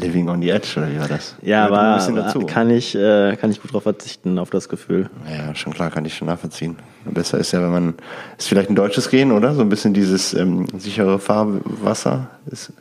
Living 0.01 0.29
on 0.31 0.41
the 0.41 0.49
Edge, 0.49 0.75
oder 0.79 0.91
wie 0.91 0.99
war 0.99 1.07
das? 1.09 1.37
Ja, 1.43 1.67
aber 1.67 2.33
kann 2.47 2.71
ich, 2.71 2.95
äh, 2.95 3.37
kann 3.37 3.51
ich 3.51 3.61
gut 3.61 3.73
drauf 3.73 3.83
verzichten, 3.83 4.39
auf 4.39 4.49
das 4.51 4.69
Gefühl. 4.71 5.11
Ja, 5.31 5.55
schon 5.55 5.75
klar, 5.75 5.91
kann 5.91 6.05
ich 6.07 6.15
schon 6.17 6.27
nachvollziehen. 6.27 6.77
Besser 7.05 7.39
ist 7.39 7.53
ja, 7.53 7.61
wenn 7.63 7.71
man, 7.71 7.95
ist 8.39 8.49
vielleicht 8.49 8.71
ein 8.71 8.75
deutsches 8.77 9.11
Gehen, 9.11 9.31
oder? 9.31 9.55
So 9.55 9.61
ein 9.61 9.69
bisschen 9.69 9.93
dieses 9.93 10.33
ähm, 10.33 10.67
sichere 10.79 11.19
Fahrwasser. 11.19 12.29
Ist, 12.51 12.73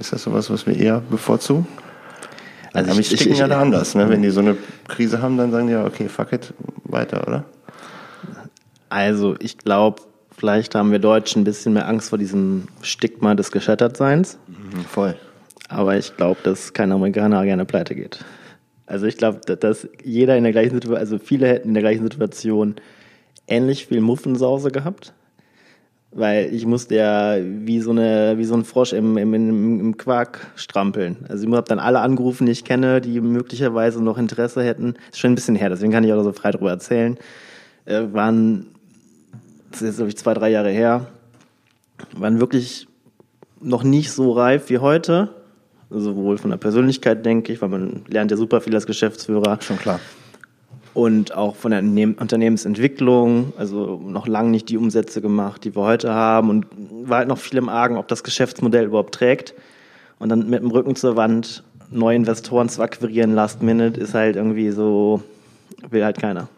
ist 0.00 0.12
das 0.14 0.22
sowas, 0.22 0.48
was 0.50 0.66
wir 0.66 0.74
eher 0.74 1.00
bevorzugen? 1.10 1.66
Also 2.72 2.90
aber 2.92 3.00
ich- 3.00 3.12
ich- 3.12 3.26
ich- 3.30 3.38
ja 3.38 3.46
da 3.46 3.60
anders, 3.60 3.94
ne? 3.94 4.08
Wenn 4.08 4.22
die 4.22 4.30
so 4.30 4.40
eine 4.40 4.56
Krise 4.88 5.20
haben, 5.20 5.36
dann 5.36 5.50
sagen 5.50 5.66
die 5.66 5.74
ja, 5.74 5.84
okay, 5.84 6.08
fuck 6.08 6.32
it, 6.32 6.54
weiter, 6.84 7.26
oder? 7.28 7.44
Also, 8.88 9.36
ich 9.40 9.58
glaube, 9.58 10.02
vielleicht 10.36 10.74
haben 10.74 10.90
wir 10.92 10.98
Deutschen 10.98 11.42
ein 11.42 11.44
bisschen 11.44 11.72
mehr 11.74 11.88
Angst 11.88 12.08
vor 12.10 12.18
diesem 12.18 12.68
Stigma 12.82 13.34
des 13.34 13.50
Gescheitertseins. 13.52 14.38
Mhm, 14.46 14.80
voll. 14.84 15.14
Aber 15.68 15.96
ich 15.98 16.16
glaube, 16.16 16.38
dass 16.44 16.72
kein 16.72 16.92
Amerikaner 16.92 17.44
gerne 17.44 17.64
pleite 17.66 17.94
geht. 17.94 18.24
Also 18.86 19.04
ich 19.06 19.18
glaube, 19.18 19.40
da- 19.44 19.56
dass 19.56 19.86
jeder 20.02 20.36
in 20.38 20.44
der 20.44 20.52
gleichen 20.52 20.72
Situation, 20.74 20.98
also 20.98 21.18
viele 21.18 21.46
hätten 21.46 21.68
in 21.68 21.74
der 21.74 21.82
gleichen 21.82 22.02
Situation 22.04 22.76
ähnlich 23.46 23.86
viel 23.86 24.00
Muffensause 24.00 24.70
gehabt. 24.70 25.12
Weil 26.10 26.54
ich 26.54 26.64
musste 26.64 26.94
ja 26.94 27.36
wie 27.38 27.80
so, 27.80 27.90
eine, 27.90 28.38
wie 28.38 28.44
so 28.46 28.54
ein 28.54 28.64
Frosch 28.64 28.94
im, 28.94 29.18
im, 29.18 29.34
im, 29.34 29.80
im 29.80 29.96
Quark 29.98 30.46
strampeln. 30.56 31.18
Also 31.28 31.46
ich 31.46 31.52
habe 31.52 31.68
dann 31.68 31.78
alle 31.78 32.00
angerufen, 32.00 32.46
die 32.46 32.52
ich 32.52 32.64
kenne, 32.64 33.02
die 33.02 33.20
möglicherweise 33.20 34.02
noch 34.02 34.16
Interesse 34.16 34.62
hätten. 34.62 34.94
Ist 35.12 35.18
schon 35.18 35.32
ein 35.32 35.34
bisschen 35.34 35.54
her, 35.56 35.68
deswegen 35.68 35.92
kann 35.92 36.04
ich 36.04 36.12
auch 36.14 36.22
so 36.22 36.32
frei 36.32 36.50
drüber 36.52 36.70
erzählen. 36.70 37.18
Äh, 37.84 38.04
waren, 38.12 38.68
das 39.70 39.82
ist 39.82 39.86
jetzt 39.88 39.96
glaube 39.96 40.08
ich 40.08 40.16
zwei, 40.16 40.34
drei 40.34 40.50
Jahre 40.50 40.70
her, 40.70 41.06
waren 42.16 42.40
wirklich 42.40 42.86
noch 43.60 43.82
nicht 43.82 44.12
so 44.12 44.32
reif 44.32 44.70
wie 44.70 44.78
heute. 44.78 45.30
Sowohl 45.90 46.36
von 46.36 46.50
der 46.50 46.58
Persönlichkeit, 46.58 47.24
denke 47.24 47.52
ich, 47.52 47.62
weil 47.62 47.70
man 47.70 48.02
lernt 48.08 48.30
ja 48.30 48.36
super 48.36 48.60
viel 48.60 48.74
als 48.74 48.86
Geschäftsführer 48.86 49.58
Schon 49.62 49.78
klar. 49.78 50.00
und 50.92 51.34
auch 51.34 51.56
von 51.56 51.70
der 51.70 51.80
Unternehm- 51.80 52.18
Unternehmensentwicklung, 52.18 53.54
also 53.56 53.98
noch 54.04 54.26
lange 54.28 54.50
nicht 54.50 54.68
die 54.68 54.76
Umsätze 54.76 55.22
gemacht, 55.22 55.64
die 55.64 55.74
wir 55.74 55.82
heute 55.82 56.12
haben 56.12 56.50
und 56.50 56.66
war 57.04 57.18
halt 57.18 57.28
noch 57.28 57.38
viel 57.38 57.56
im 57.56 57.70
Argen, 57.70 57.96
ob 57.96 58.06
das 58.06 58.22
Geschäftsmodell 58.22 58.84
überhaupt 58.84 59.14
trägt. 59.14 59.54
Und 60.18 60.28
dann 60.28 60.50
mit 60.50 60.60
dem 60.60 60.70
Rücken 60.70 60.94
zur 60.94 61.16
Wand 61.16 61.62
neue 61.90 62.16
Investoren 62.16 62.68
zu 62.68 62.82
akquirieren, 62.82 63.34
last 63.34 63.62
minute, 63.62 63.98
ist 63.98 64.12
halt 64.12 64.36
irgendwie 64.36 64.70
so, 64.70 65.22
will 65.88 66.04
halt 66.04 66.18
keiner. 66.18 66.48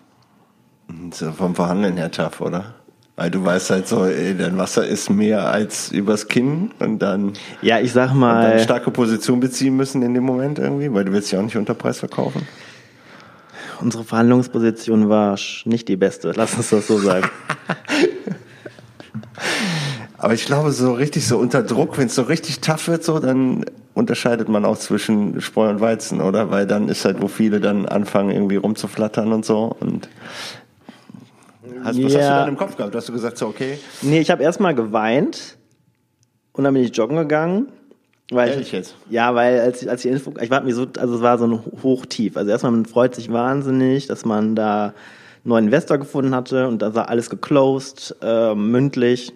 So 1.12 1.31
vom 1.31 1.55
Verhandeln 1.55 1.97
her 1.97 2.11
tough, 2.11 2.40
oder? 2.40 2.75
Weil 3.21 3.31
du 3.31 3.45
weißt 3.45 3.69
halt 3.69 3.87
so, 3.87 4.07
ey, 4.07 4.35
dein 4.35 4.57
Wasser 4.57 4.87
ist 4.87 5.11
mehr 5.11 5.47
als 5.47 5.93
übers 5.93 6.27
Kinn 6.27 6.71
und 6.79 7.00
dann, 7.00 7.35
Ja, 7.61 7.79
ich 7.79 7.93
sag 7.93 8.15
und 8.15 8.23
dann 8.23 8.41
mal, 8.41 8.59
starke 8.61 8.91
Position 8.91 9.41
beziehen 9.41 9.77
müssen 9.77 10.00
in 10.00 10.15
dem 10.15 10.25
Moment 10.25 10.59
irgendwie, 10.59 10.91
weil 10.91 11.05
du 11.05 11.12
willst 11.12 11.31
ja 11.31 11.39
auch 11.39 11.43
nicht 11.43 11.59
unter 11.59 11.75
Preis 11.75 11.99
verkaufen. 11.99 12.49
unsere 13.83 14.05
Verhandlungsposition 14.05 15.11
war 15.11 15.39
nicht 15.67 15.89
die 15.89 15.97
beste, 15.97 16.33
lass 16.35 16.55
uns 16.55 16.71
das 16.71 16.87
so 16.87 16.97
sagen. 16.97 17.29
Aber 20.17 20.33
ich 20.33 20.47
glaube, 20.47 20.73
so 20.73 20.95
richtig 20.95 21.27
so 21.27 21.37
unter 21.37 21.62
Druck, 21.62 21.99
wenn 21.99 22.07
es 22.07 22.15
so 22.15 22.23
richtig 22.23 22.61
tough 22.61 22.89
wird, 22.89 23.05
so, 23.05 23.19
dann 23.19 23.67
unterscheidet 23.93 24.49
man 24.49 24.65
auch 24.65 24.79
zwischen 24.79 25.43
Spreu 25.43 25.69
und 25.69 25.81
Weizen, 25.81 26.23
oder? 26.23 26.50
Weil 26.50 26.67
dann 26.67 26.89
ist 26.89 27.05
halt, 27.05 27.21
wo 27.21 27.29
viele 27.29 27.61
dann 27.61 27.85
anfangen, 27.85 28.31
irgendwie 28.31 28.57
rumzuflattern 28.57 29.33
und 29.33 29.45
so. 29.45 29.77
Und 29.79 30.09
hast, 31.84 31.96
was 31.99 32.04
hast 32.04 32.14
du 32.14 32.18
Ja. 32.18 32.38
dann 32.40 32.49
im 32.49 32.56
Kopf 32.56 32.76
gehabt? 32.76 32.94
Hast 32.94 33.08
du 33.08 33.12
gesagt, 33.12 33.38
so, 33.38 33.46
okay, 33.46 33.78
Nee, 34.02 34.20
ich 34.20 34.30
habe 34.30 34.42
erstmal 34.42 34.75
geweint 34.75 35.56
und 36.52 36.64
dann 36.64 36.75
bin 36.75 36.82
ich 36.84 36.96
joggen 36.96 37.16
gegangen. 37.16 37.68
Weil 38.32 38.50
Ehrlich 38.50 38.68
ich, 38.68 38.72
jetzt? 38.72 38.94
Ja, 39.08 39.34
weil 39.34 39.58
als, 39.60 39.87
als 39.88 40.02
die 40.02 40.08
Info, 40.08 40.32
ich 40.40 40.50
war 40.50 40.62
mir 40.62 40.72
so, 40.75 40.87
also 40.99 41.16
es 41.16 41.20
war 41.20 41.37
so 41.37 41.46
ein 41.49 41.60
Hochtief. 41.82 42.37
Also 42.37 42.50
erstmal, 42.50 42.70
man 42.70 42.87
freut 42.87 43.14
sich 43.16 43.32
wahnsinnig, 43.32 44.06
dass 44.06 44.25
man 44.25 44.54
da 44.54 44.84
einen 44.84 44.94
neuen 45.44 45.64
Investor 45.66 45.99
gefunden 45.99 46.32
hatte 46.34 46.68
und 46.68 46.80
da 46.80 46.94
war 46.94 47.08
alles 47.08 47.28
geclosed, 47.28 48.14
äh, 48.22 48.54
mündlich, 48.54 49.32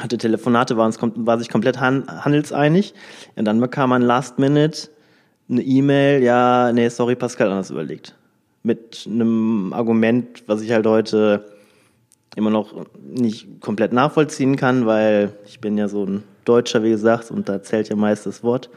hatte 0.00 0.18
Telefonate, 0.18 0.76
war, 0.76 0.86
uns, 0.86 0.98
war 1.00 1.38
sich 1.38 1.48
komplett 1.48 1.78
han, 1.78 2.06
handelseinig. 2.08 2.92
Und 3.36 3.44
dann 3.44 3.60
bekam 3.60 3.90
man 3.90 4.02
last 4.02 4.40
minute 4.40 4.88
eine 5.48 5.62
E-Mail, 5.62 6.22
ja, 6.22 6.72
nee, 6.72 6.88
sorry, 6.88 7.14
Pascal, 7.14 7.50
anders 7.50 7.70
überlegt. 7.70 8.16
Mit 8.64 9.06
einem 9.08 9.72
Argument, 9.72 10.42
was 10.48 10.60
ich 10.62 10.72
halt 10.72 10.86
heute 10.86 11.44
immer 12.38 12.50
noch 12.50 12.72
nicht 13.02 13.60
komplett 13.60 13.92
nachvollziehen 13.92 14.56
kann, 14.56 14.86
weil 14.86 15.34
ich 15.46 15.60
bin 15.60 15.76
ja 15.76 15.88
so 15.88 16.06
ein 16.06 16.22
Deutscher, 16.44 16.82
wie 16.82 16.90
gesagt, 16.90 17.30
und 17.30 17.48
da 17.48 17.62
zählt 17.62 17.88
ja 17.90 17.96
meist 17.96 18.24
das 18.24 18.42
Wort. 18.42 18.70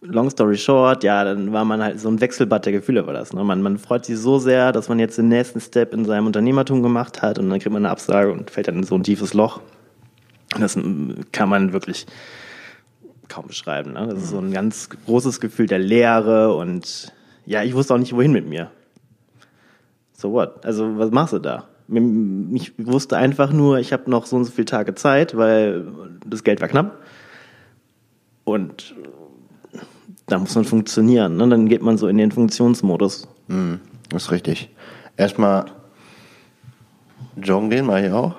Long 0.00 0.30
story 0.30 0.56
short, 0.56 1.04
ja, 1.04 1.22
dann 1.22 1.52
war 1.52 1.64
man 1.64 1.82
halt 1.82 2.00
so 2.00 2.08
ein 2.08 2.20
Wechselbad 2.20 2.64
der 2.64 2.72
Gefühle 2.72 3.06
war 3.06 3.12
das. 3.12 3.32
Ne? 3.32 3.44
Man, 3.44 3.62
man 3.62 3.78
freut 3.78 4.04
sich 4.04 4.18
so 4.18 4.38
sehr, 4.38 4.72
dass 4.72 4.88
man 4.88 4.98
jetzt 4.98 5.18
den 5.18 5.28
nächsten 5.28 5.60
Step 5.60 5.92
in 5.92 6.04
seinem 6.04 6.26
Unternehmertum 6.26 6.82
gemacht 6.82 7.22
hat 7.22 7.38
und 7.38 7.50
dann 7.50 7.58
kriegt 7.58 7.72
man 7.72 7.84
eine 7.84 7.92
Absage 7.92 8.32
und 8.32 8.50
fällt 8.50 8.68
dann 8.68 8.76
in 8.76 8.84
so 8.84 8.94
ein 8.94 9.04
tiefes 9.04 9.34
Loch. 9.34 9.60
Das 10.58 10.76
mm, 10.76 11.12
kann 11.30 11.48
man 11.48 11.72
wirklich 11.72 12.06
kaum 13.28 13.46
beschreiben. 13.46 13.92
Ne? 13.92 14.08
Das 14.08 14.22
ist 14.22 14.30
so 14.30 14.38
ein 14.38 14.52
ganz 14.52 14.88
großes 15.06 15.40
Gefühl 15.40 15.66
der 15.66 15.78
Leere 15.78 16.54
und 16.54 17.12
ja, 17.46 17.62
ich 17.62 17.74
wusste 17.74 17.94
auch 17.94 17.98
nicht, 17.98 18.14
wohin 18.14 18.32
mit 18.32 18.48
mir. 18.48 18.70
So 20.12 20.32
what? 20.32 20.64
Also, 20.64 20.98
was 20.98 21.10
machst 21.10 21.32
du 21.32 21.38
da? 21.38 21.68
Ich 21.88 22.72
wusste 22.78 23.16
einfach 23.16 23.52
nur, 23.52 23.78
ich 23.78 23.92
habe 23.92 24.10
noch 24.10 24.26
so 24.26 24.36
und 24.36 24.44
so 24.44 24.52
viele 24.52 24.64
Tage 24.66 24.94
Zeit, 24.94 25.36
weil 25.36 25.84
das 26.26 26.44
Geld 26.44 26.60
war 26.60 26.68
knapp. 26.68 27.02
Und 28.44 28.94
da 30.26 30.38
muss 30.38 30.54
man 30.54 30.64
funktionieren. 30.64 31.36
Ne? 31.36 31.48
Dann 31.48 31.68
geht 31.68 31.82
man 31.82 31.98
so 31.98 32.08
in 32.08 32.18
den 32.18 32.32
Funktionsmodus. 32.32 33.28
hm, 33.48 33.80
das 34.08 34.24
ist 34.24 34.30
richtig. 34.30 34.70
Erstmal 35.16 35.66
joggen 37.36 37.70
gehen, 37.70 37.86
mache 37.86 38.06
ich 38.06 38.12
auch. 38.12 38.34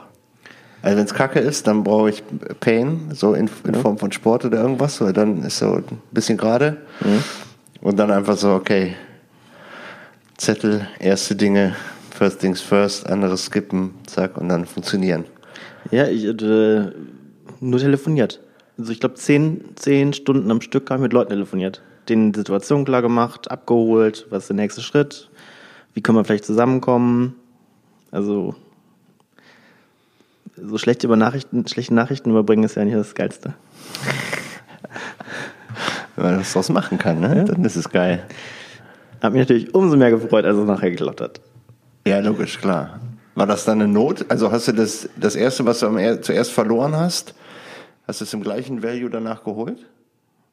Also 0.82 0.98
wenn 0.98 1.06
es 1.06 1.14
kacke 1.14 1.40
ist, 1.40 1.68
dann 1.68 1.84
brauche 1.84 2.10
ich 2.10 2.24
Pain, 2.60 3.12
so 3.14 3.34
in, 3.34 3.50
in 3.66 3.76
Form 3.76 3.98
von 3.98 4.12
Sport 4.12 4.44
oder 4.46 4.62
irgendwas, 4.62 5.00
weil 5.00 5.14
dann 5.14 5.42
ist 5.44 5.60
so 5.60 5.76
ein 5.76 5.84
bisschen 6.12 6.38
gerade. 6.38 6.78
Und 7.80 7.98
dann 7.98 8.12
einfach 8.12 8.36
so, 8.36 8.54
okay, 8.54 8.96
Zettel, 10.38 10.88
erste 11.00 11.36
Dinge, 11.36 11.76
first 12.24 12.40
things 12.40 12.62
first, 12.62 13.10
anderes 13.10 13.44
skippen, 13.44 13.96
zack, 14.08 14.38
und 14.38 14.48
dann 14.48 14.66
funktionieren. 14.66 15.26
Ja, 15.92 16.08
ich 16.08 16.26
hatte 16.26 16.96
nur 17.60 17.80
telefoniert. 17.80 18.40
Also 18.78 18.94
ich 18.94 19.02
glaube, 19.02 19.16
zehn, 19.16 19.66
zehn 19.76 20.14
Stunden 20.14 20.50
am 20.50 20.62
Stück 20.62 20.90
habe 20.90 21.00
ich 21.00 21.04
mit 21.04 21.12
Leuten 21.12 21.32
telefoniert. 21.32 21.82
Den 22.08 22.34
Situation 22.34 22.86
klar 22.86 23.02
gemacht, 23.02 23.52
abgeholt, 23.52 24.26
was 24.30 24.44
ist 24.44 24.48
der 24.48 24.56
nächste 24.56 24.82
Schritt, 24.82 25.30
wie 25.94 26.02
können 26.02 26.18
wir 26.18 26.24
vielleicht 26.24 26.46
zusammenkommen. 26.46 27.36
Also 28.10 28.56
so 30.56 30.78
schlechte, 30.78 31.08
über 31.08 31.18
Nachrichten, 31.18 31.68
schlechte 31.68 31.94
Nachrichten 31.94 32.30
überbringen 32.30 32.64
ist 32.64 32.76
ja 32.76 32.86
nicht 32.86 32.96
das 32.96 33.16
Geilste. 33.16 33.54
Wenn 36.16 36.24
man 36.24 36.38
das 36.38 36.54
draus 36.54 36.70
machen 36.70 36.98
kann, 36.98 37.20
ne? 37.20 37.36
Ja. 37.40 37.44
dann 37.44 37.66
ist 37.66 37.76
es 37.76 37.90
geil. 37.90 38.24
Hat 39.22 39.34
mich 39.34 39.42
natürlich 39.42 39.76
umso 39.76 39.98
mehr 39.98 40.12
gefreut, 40.12 40.46
als 40.46 40.56
es 40.56 40.66
nachher 40.66 40.92
geklappt 40.92 41.20
hat. 41.20 41.42
Ja, 42.06 42.20
logisch, 42.20 42.60
klar. 42.60 43.00
War 43.36 43.48
das 43.48 43.66
dann 43.66 43.82
eine 43.82 43.92
Not? 43.92 44.26
Also 44.30 44.52
hast 44.52 44.68
du 44.68 44.74
das, 44.74 45.10
das 45.18 45.36
erste, 45.36 45.66
was 45.66 45.80
du 45.80 45.88
am, 45.88 46.22
zuerst 46.22 46.52
verloren 46.52 46.96
hast, 46.96 47.34
hast 48.08 48.22
du 48.22 48.26
es 48.26 48.34
im 48.34 48.44
gleichen 48.44 48.84
Value 48.84 49.10
danach 49.10 49.44
geholt? 49.44 49.86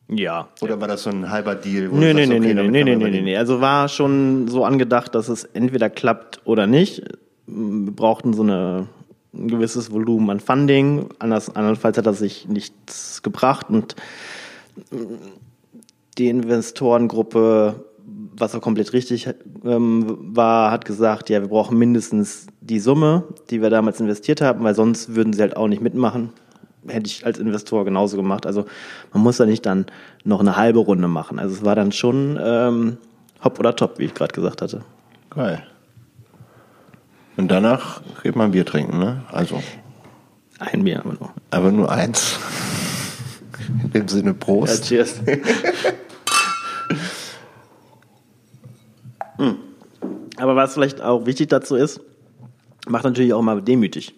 Ja. 0.08 0.48
Oder 0.60 0.80
war 0.80 0.88
das 0.88 1.04
so 1.04 1.10
ein 1.10 1.30
halber 1.30 1.54
Deal? 1.54 1.88
Nee, 1.88 2.14
nee, 2.14 2.26
nee, 2.26 2.38
okay, 2.38 2.54
nee, 2.54 2.68
nee, 2.68 2.84
nee, 2.84 2.96
nee, 2.96 3.20
nee. 3.20 3.36
Also 3.36 3.60
war 3.60 3.88
schon 3.88 4.48
so 4.48 4.64
angedacht, 4.64 5.14
dass 5.14 5.28
es 5.28 5.44
entweder 5.44 5.88
klappt 5.88 6.40
oder 6.44 6.66
nicht. 6.66 7.02
Wir 7.46 7.92
brauchten 7.92 8.32
so 8.32 8.42
eine, 8.42 8.88
ein 9.32 9.48
gewisses 9.48 9.92
Volumen 9.92 10.30
an 10.30 10.40
Funding. 10.40 11.06
Anders, 11.18 11.54
andernfalls 11.54 11.98
hat 11.98 12.06
das 12.06 12.18
sich 12.18 12.48
nichts 12.48 13.22
gebracht 13.22 13.66
und 13.68 13.94
die 16.18 16.28
Investorengruppe 16.28 17.84
was 18.40 18.54
auch 18.54 18.60
komplett 18.60 18.92
richtig 18.92 19.28
ähm, 19.64 20.18
war, 20.34 20.70
hat 20.70 20.84
gesagt, 20.84 21.30
ja, 21.30 21.40
wir 21.40 21.48
brauchen 21.48 21.78
mindestens 21.78 22.46
die 22.60 22.80
Summe, 22.80 23.24
die 23.50 23.62
wir 23.62 23.70
damals 23.70 24.00
investiert 24.00 24.40
haben, 24.40 24.64
weil 24.64 24.74
sonst 24.74 25.14
würden 25.14 25.32
sie 25.32 25.42
halt 25.42 25.56
auch 25.56 25.68
nicht 25.68 25.82
mitmachen. 25.82 26.30
Hätte 26.86 27.06
ich 27.06 27.26
als 27.26 27.38
Investor 27.38 27.84
genauso 27.84 28.16
gemacht. 28.16 28.46
Also 28.46 28.64
man 29.12 29.22
muss 29.22 29.36
da 29.36 29.46
nicht 29.46 29.66
dann 29.66 29.86
noch 30.24 30.40
eine 30.40 30.56
halbe 30.56 30.78
Runde 30.78 31.08
machen. 31.08 31.38
Also 31.38 31.54
es 31.56 31.64
war 31.64 31.74
dann 31.74 31.92
schon 31.92 32.38
ähm, 32.42 32.96
hopp 33.44 33.58
oder 33.58 33.76
top, 33.76 33.98
wie 33.98 34.04
ich 34.04 34.14
gerade 34.14 34.32
gesagt 34.32 34.62
hatte. 34.62 34.82
Geil. 35.28 35.62
Und 37.36 37.48
danach 37.48 38.02
geht 38.22 38.36
man 38.36 38.50
Bier 38.50 38.64
trinken, 38.64 38.98
ne? 38.98 39.22
Also. 39.30 39.62
Ein 40.58 40.84
Bier 40.84 41.00
aber 41.00 41.14
nur. 41.14 41.30
Aber 41.50 41.72
nur 41.72 41.90
eins. 41.90 42.38
In 43.84 43.92
dem 43.92 44.08
Sinne 44.08 44.34
Prost. 44.34 44.90
Ja, 44.90 45.04
cheers. 45.04 45.20
Hm. 49.40 49.56
Aber 50.36 50.54
was 50.54 50.74
vielleicht 50.74 51.00
auch 51.00 51.26
wichtig 51.26 51.48
dazu 51.48 51.74
ist, 51.74 52.00
macht 52.88 53.04
natürlich 53.04 53.32
auch 53.32 53.42
mal 53.42 53.60
demütig. 53.60 54.14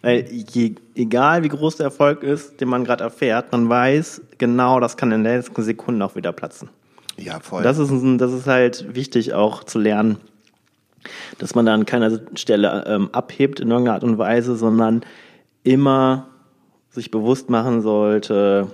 Weil 0.00 0.26
je, 0.32 0.74
egal 0.94 1.44
wie 1.44 1.48
groß 1.48 1.76
der 1.76 1.84
Erfolg 1.84 2.22
ist, 2.22 2.60
den 2.60 2.68
man 2.68 2.84
gerade 2.84 3.04
erfährt, 3.04 3.52
man 3.52 3.68
weiß 3.68 4.22
genau, 4.38 4.80
das 4.80 4.96
kann 4.96 5.12
in 5.12 5.22
den 5.22 5.36
letzten 5.36 5.62
Sekunden 5.62 6.02
auch 6.02 6.16
wieder 6.16 6.32
platzen. 6.32 6.70
Ja, 7.16 7.40
voll. 7.40 7.62
Das 7.62 7.78
ist, 7.78 7.92
das 7.92 8.32
ist 8.32 8.46
halt 8.46 8.94
wichtig 8.94 9.34
auch 9.34 9.64
zu 9.64 9.78
lernen, 9.78 10.16
dass 11.38 11.54
man 11.54 11.66
da 11.66 11.74
an 11.74 11.86
keiner 11.86 12.20
Stelle 12.34 12.84
ähm, 12.86 13.10
abhebt 13.12 13.60
in 13.60 13.70
irgendeiner 13.70 13.94
Art 13.94 14.04
und 14.04 14.18
Weise, 14.18 14.56
sondern 14.56 15.02
immer 15.62 16.28
sich 16.90 17.10
bewusst 17.10 17.48
machen 17.48 17.80
sollte, 17.80 18.68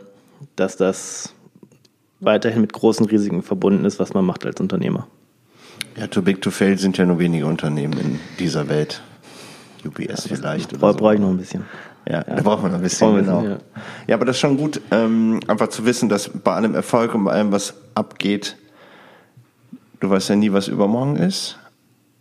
dass 0.56 0.76
das 0.76 1.34
weiterhin 2.20 2.60
mit 2.60 2.72
großen 2.72 3.06
Risiken 3.06 3.42
verbunden 3.42 3.84
ist, 3.84 3.98
was 3.98 4.14
man 4.14 4.24
macht 4.24 4.46
als 4.46 4.60
Unternehmer. 4.60 5.06
Ja, 5.98 6.06
too 6.06 6.22
big 6.22 6.40
to 6.42 6.50
fail 6.50 6.78
sind 6.78 6.96
ja 6.96 7.04
nur 7.04 7.18
wenige 7.18 7.46
Unternehmen 7.46 7.98
in 7.98 8.20
dieser 8.38 8.68
Welt. 8.68 9.02
UBS 9.84 10.28
ja, 10.28 10.36
vielleicht. 10.36 10.78
Brauche 10.78 11.14
ich 11.14 11.20
noch 11.20 11.30
ein 11.30 11.38
bisschen. 11.38 11.64
Ja, 12.08 12.24
ja, 12.26 12.36
da 12.36 12.42
braucht 12.42 12.62
man 12.62 12.74
ein 12.74 12.80
bisschen, 12.80 13.16
genau. 13.16 13.42
Ja. 13.42 13.58
ja. 14.06 14.14
aber 14.14 14.24
das 14.24 14.36
ist 14.36 14.40
schon 14.40 14.56
gut, 14.56 14.80
ähm, 14.90 15.40
einfach 15.46 15.68
zu 15.68 15.84
wissen, 15.84 16.08
dass 16.08 16.28
bei 16.28 16.52
allem 16.52 16.74
Erfolg 16.74 17.14
und 17.14 17.24
bei 17.24 17.32
allem, 17.32 17.52
was 17.52 17.74
abgeht, 17.94 18.56
du 20.00 20.08
weißt 20.08 20.30
ja 20.30 20.36
nie, 20.36 20.52
was 20.52 20.68
übermorgen 20.68 21.16
ist. 21.16 21.58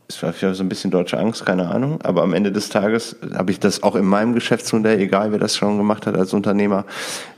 Ist 0.10 0.17
vielleicht 0.17 0.39
so 0.39 0.63
ein 0.63 0.69
bisschen 0.69 0.89
deutsche 0.89 1.17
Angst, 1.17 1.46
keine 1.46 1.69
Ahnung. 1.69 2.01
Aber 2.01 2.24
am 2.24 2.34
Ende 2.34 2.51
des 2.51 2.69
Tages 2.69 3.17
habe 3.34 3.51
ich 3.51 3.60
das 3.60 3.84
auch 3.84 3.96
in 3.96 4.05
meinem 4.05 4.34
Geschäftsmodell, 4.34 5.00
egal 5.00 5.31
wer 5.31 5.39
das 5.39 5.55
schon 5.55 5.77
gemacht 5.77 6.05
hat 6.05 6.15
als 6.15 6.34
Unternehmer. 6.34 6.86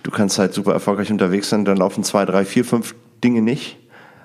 Du 0.04 0.12
kannst 0.12 0.38
halt 0.38 0.54
super 0.54 0.74
erfolgreich 0.74 1.12
unterwegs 1.12 1.50
sein, 1.50 1.66
dann 1.66 1.78
laufen 1.78 2.04
zwei, 2.04 2.26
drei, 2.26 2.46
vier, 2.46 2.64
fünf 2.64 2.96
Dinge 3.24 3.42
nicht. 3.42 3.78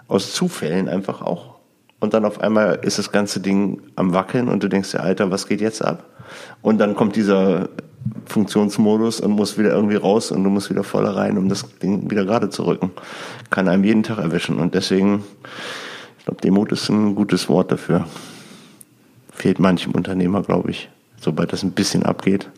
Aus 0.09 0.35
Zufällen 0.35 0.88
einfach 0.88 1.23
auch 1.23 1.53
und 2.00 2.14
dann 2.14 2.24
auf 2.24 2.40
einmal 2.40 2.80
ist 2.82 2.98
das 2.98 3.12
ganze 3.12 3.40
Ding 3.40 3.80
am 3.97 4.12
Wackeln 4.14 4.49
und 4.49 4.62
du 4.62 4.69
denkst 4.69 4.92
dir, 4.92 5.00
Alter, 5.00 5.30
was 5.30 5.47
geht 5.47 5.60
jetzt 5.60 5.84
ab? 5.84 6.04
Und 6.62 6.78
dann 6.78 6.95
kommt 6.95 7.16
dieser 7.16 7.69
Funktionsmodus 8.26 9.21
und 9.21 9.32
muss 9.32 9.58
wieder 9.58 9.71
irgendwie 9.71 9.97
raus 9.97 10.30
und 10.30 10.45
du 10.45 10.50
musst 10.50 10.71
wieder 10.71 10.84
voll 10.84 11.06
rein, 11.06 11.38
um 11.38 11.49
das 11.49 11.78
Ding 11.78 12.10
wieder 12.10 12.25
gerade 12.25 12.50
zu 12.50 12.66
rücken. 12.66 12.90
Kann 13.50 13.69
einem 13.69 13.84
jeden 13.84 14.02
Tag 14.02 14.19
erwischen 14.19 14.58
und 14.58 14.75
deswegen, 14.75 15.25
ich 16.19 16.25
glaube, 16.25 16.40
Demut 16.40 16.73
ist 16.73 16.88
ein 16.88 17.14
gutes 17.14 17.49
Wort 17.49 17.73
dafür. 17.73 18.06
Fehlt 19.32 19.58
manchem 19.58 19.92
Unternehmer, 19.92 20.42
glaube 20.42 20.71
ich, 20.71 20.90
sobald 21.21 21.52
das 21.52 21.62
ein 21.62 21.73
bisschen 21.73 22.04
abgeht. 22.04 22.49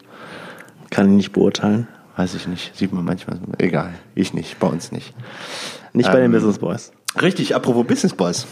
Kann 0.91 1.07
ich 1.07 1.17
nicht 1.17 1.33
beurteilen. 1.33 1.89
Weiß 2.17 2.35
ich 2.35 2.47
nicht. 2.47 2.75
Sieht 2.77 2.93
man 2.93 3.05
manchmal. 3.05 3.39
Egal. 3.59 3.93
Ich 4.15 4.33
nicht. 4.33 4.59
Bei 4.59 4.69
uns 4.69 4.93
nicht. 4.93 5.13
Nicht 5.93 6.11
bei 6.11 6.19
ähm, 6.19 6.25
den 6.25 6.33
Business 6.33 6.59
Boys. 6.59 6.93
Richtig. 7.21 7.55
Apropos 7.55 7.87
Business 7.87 8.15
Boys. 8.15 8.47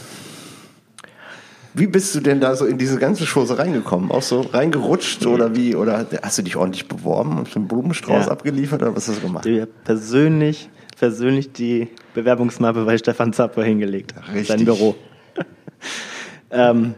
Wie 1.77 1.89
bist 1.89 2.15
du 2.15 2.21
denn 2.21 2.41
da 2.41 2.55
so 2.55 2.67
in 2.67 2.79
diese 2.79 2.99
ganze 2.99 3.27
Chose 3.27 3.59
reingekommen? 3.59 4.13
Auch 4.13 4.23
so 4.23 4.43
reingerutscht 4.43 5.27
oder 5.27 5.57
wie? 5.57 5.75
Oder 5.75 6.07
hast 6.23 6.39
du 6.39 6.43
dich 6.43 6.55
ordentlich 6.55 6.87
beworben 6.87 7.37
und 7.37 7.55
einen 7.57 7.67
Blumenstrauß 7.67 8.27
ja. 8.27 8.31
abgeliefert 8.31 8.81
oder 8.83 8.95
was 8.95 9.09
hast 9.09 9.19
du 9.19 9.27
gemacht? 9.27 9.45
Ich 9.45 9.67
persönlich, 9.83 10.71
persönlich 10.97 11.53
die 11.53 11.89
Bewerbungsmappe 12.15 12.85
bei 12.85 12.97
Stefan 12.97 13.33
Zapper 13.33 13.65
hingelegt. 13.65 14.15
Richtig. 14.29 14.47
Sein 14.47 14.65
Büro. 14.65 14.95
ähm, 16.53 16.95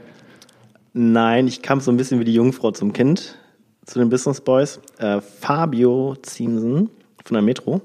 nein, 0.93 1.49
ich 1.49 1.63
kam 1.63 1.81
so 1.81 1.91
ein 1.91 1.97
bisschen 1.97 2.21
wie 2.21 2.25
die 2.25 2.35
Jungfrau 2.35 2.71
zum 2.71 2.93
Kind 2.93 3.39
zu 3.87 3.99
den 3.99 4.11
Business 4.11 4.43
Boys. 4.43 4.79
Äh, 4.99 5.23
Fabio 5.23 6.17
Ziemsen 6.21 6.91
von 7.25 7.35
der 7.35 7.43
Metro 7.43 7.81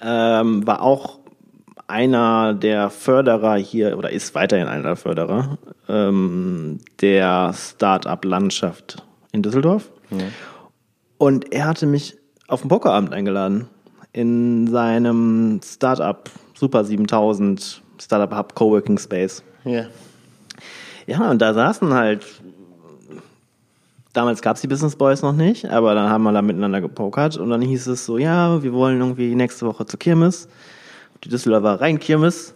ähm, 0.00 0.66
war 0.66 0.80
auch 0.80 1.15
einer 1.88 2.54
der 2.54 2.90
Förderer 2.90 3.56
hier, 3.56 3.96
oder 3.96 4.10
ist 4.10 4.34
weiterhin 4.34 4.66
einer 4.66 4.82
der 4.82 4.96
Förderer, 4.96 5.58
ähm, 5.88 6.78
der 7.00 7.52
Start-up-Landschaft 7.54 9.04
in 9.32 9.42
Düsseldorf. 9.42 9.90
Ja. 10.10 10.26
Und 11.18 11.52
er 11.52 11.66
hatte 11.66 11.86
mich 11.86 12.16
auf 12.48 12.60
den 12.60 12.68
Pokerabend 12.68 13.12
eingeladen 13.12 13.68
in 14.12 14.66
seinem 14.68 15.60
Startup 15.64 16.28
Super 16.54 16.84
7000 16.84 17.82
Startup 18.00 18.34
Hub 18.36 18.54
Coworking 18.54 18.98
Space. 18.98 19.42
Ja. 19.64 19.86
Ja, 21.06 21.30
und 21.30 21.40
da 21.40 21.54
saßen 21.54 21.94
halt, 21.94 22.26
damals 24.12 24.42
gab 24.42 24.56
es 24.56 24.62
die 24.62 24.66
Business 24.66 24.96
Boys 24.96 25.22
noch 25.22 25.32
nicht, 25.32 25.66
aber 25.66 25.94
dann 25.94 26.10
haben 26.10 26.24
wir 26.24 26.32
da 26.32 26.42
miteinander 26.42 26.80
gepokert 26.80 27.36
und 27.36 27.50
dann 27.50 27.62
hieß 27.62 27.86
es 27.86 28.06
so, 28.06 28.18
ja, 28.18 28.62
wir 28.62 28.72
wollen 28.72 28.98
irgendwie 28.98 29.34
nächste 29.34 29.66
Woche 29.66 29.86
zur 29.86 29.98
Kirmes 29.98 30.48
die 31.26 31.30
Düsseldorfer 31.30 31.80
Rheinkirmes. 31.80 32.54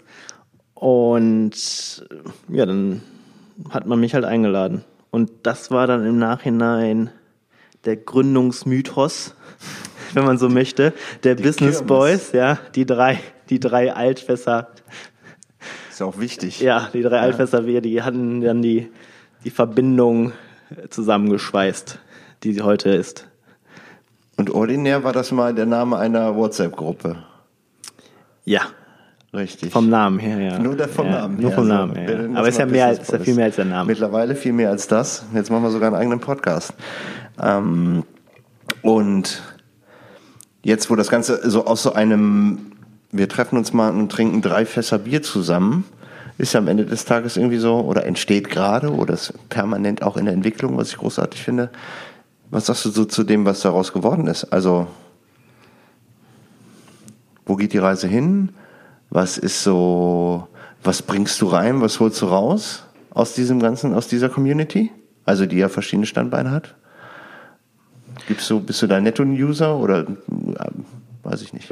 Und 0.74 2.06
ja, 2.48 2.64
dann 2.64 3.02
hat 3.68 3.86
man 3.86 4.00
mich 4.00 4.14
halt 4.14 4.24
eingeladen. 4.24 4.84
Und 5.10 5.30
das 5.42 5.70
war 5.70 5.86
dann 5.86 6.06
im 6.06 6.18
Nachhinein 6.18 7.10
der 7.84 7.96
Gründungsmythos, 7.96 9.34
wenn 10.14 10.24
man 10.24 10.38
so 10.38 10.48
möchte, 10.48 10.92
der 11.24 11.34
die 11.34 11.42
Business 11.42 11.78
Kirmes. 11.78 11.86
Boys, 11.86 12.32
ja, 12.32 12.58
die 12.74 12.86
drei, 12.86 13.18
die 13.50 13.58
drei 13.58 13.92
Altfässer. 13.92 14.68
Ist 15.90 16.00
auch 16.00 16.18
wichtig. 16.18 16.60
Ja, 16.60 16.88
die 16.92 17.02
drei 17.02 17.16
ja. 17.16 17.22
Altfässer, 17.22 17.66
wir, 17.66 17.80
die 17.80 18.02
hatten 18.02 18.40
dann 18.40 18.62
die, 18.62 18.88
die 19.44 19.50
Verbindung 19.50 20.32
zusammengeschweißt, 20.88 21.98
die 22.44 22.52
sie 22.52 22.62
heute 22.62 22.90
ist. 22.90 23.26
Und 24.36 24.50
ordinär 24.50 25.02
war 25.02 25.12
das 25.12 25.32
mal 25.32 25.54
der 25.54 25.66
Name 25.66 25.98
einer 25.98 26.36
WhatsApp-Gruppe. 26.36 27.24
Ja. 28.50 28.62
Richtig. 29.32 29.72
Vom 29.72 29.88
Namen 29.88 30.18
her, 30.18 30.40
ja. 30.40 30.58
Nur 30.58 30.74
der 30.74 30.88
vom 30.88 31.06
ja, 31.06 31.20
Namen 31.20 31.40
Nur 31.40 31.52
vom 31.52 31.64
so. 31.64 31.72
Namen 31.72 31.94
her. 31.94 32.28
Ja. 32.28 32.36
Aber 32.36 32.48
ist 32.48 32.58
ja, 32.58 32.66
mehr 32.66 32.86
als, 32.86 32.98
ist 32.98 33.12
ja 33.12 33.18
viel 33.20 33.34
mehr 33.34 33.44
als 33.44 33.54
der 33.54 33.64
Name. 33.64 33.86
Mittlerweile 33.86 34.34
viel 34.34 34.52
mehr 34.52 34.70
als 34.70 34.88
das. 34.88 35.24
Jetzt 35.32 35.52
machen 35.52 35.62
wir 35.62 35.70
sogar 35.70 35.86
einen 35.86 35.96
eigenen 35.96 36.18
Podcast. 36.18 36.74
Ähm, 37.40 38.02
und 38.82 39.40
jetzt, 40.64 40.90
wo 40.90 40.96
das 40.96 41.10
Ganze 41.10 41.48
so 41.48 41.64
aus 41.64 41.84
so 41.84 41.92
einem, 41.92 42.72
wir 43.12 43.28
treffen 43.28 43.56
uns 43.56 43.72
mal 43.72 43.90
und 43.90 44.10
trinken 44.10 44.42
drei 44.42 44.66
Fässer 44.66 44.98
Bier 44.98 45.22
zusammen, 45.22 45.84
ist 46.36 46.52
ja 46.52 46.58
am 46.58 46.66
Ende 46.66 46.84
des 46.84 47.04
Tages 47.04 47.36
irgendwie 47.36 47.58
so, 47.58 47.78
oder 47.82 48.04
entsteht 48.06 48.50
gerade, 48.50 48.92
oder 48.92 49.14
ist 49.14 49.32
permanent 49.48 50.02
auch 50.02 50.16
in 50.16 50.24
der 50.24 50.34
Entwicklung, 50.34 50.76
was 50.76 50.88
ich 50.88 50.96
großartig 50.96 51.40
finde. 51.40 51.70
Was 52.50 52.66
sagst 52.66 52.84
du 52.84 52.90
so 52.90 53.04
zu 53.04 53.22
dem, 53.22 53.44
was 53.44 53.60
daraus 53.60 53.92
geworden 53.92 54.26
ist? 54.26 54.52
Also, 54.52 54.88
wo 57.50 57.56
geht 57.56 57.72
die 57.72 57.78
Reise 57.78 58.06
hin? 58.06 58.50
Was 59.10 59.36
ist 59.36 59.64
so, 59.64 60.46
was 60.84 61.02
bringst 61.02 61.42
du 61.42 61.48
rein, 61.48 61.80
was 61.80 61.98
holst 61.98 62.22
du 62.22 62.26
raus 62.26 62.84
aus 63.10 63.34
diesem 63.34 63.58
ganzen, 63.58 63.92
aus 63.92 64.06
dieser 64.06 64.28
Community? 64.28 64.92
Also 65.24 65.46
die 65.46 65.56
ja 65.56 65.68
verschiedene 65.68 66.06
Standbeine 66.06 66.52
hat. 66.52 66.76
Gibst 68.28 68.48
du, 68.48 68.60
bist 68.60 68.80
du 68.82 68.86
da 68.86 69.00
Netto-User 69.00 69.76
oder 69.76 70.06
weiß 71.24 71.42
ich 71.42 71.52
nicht. 71.52 71.68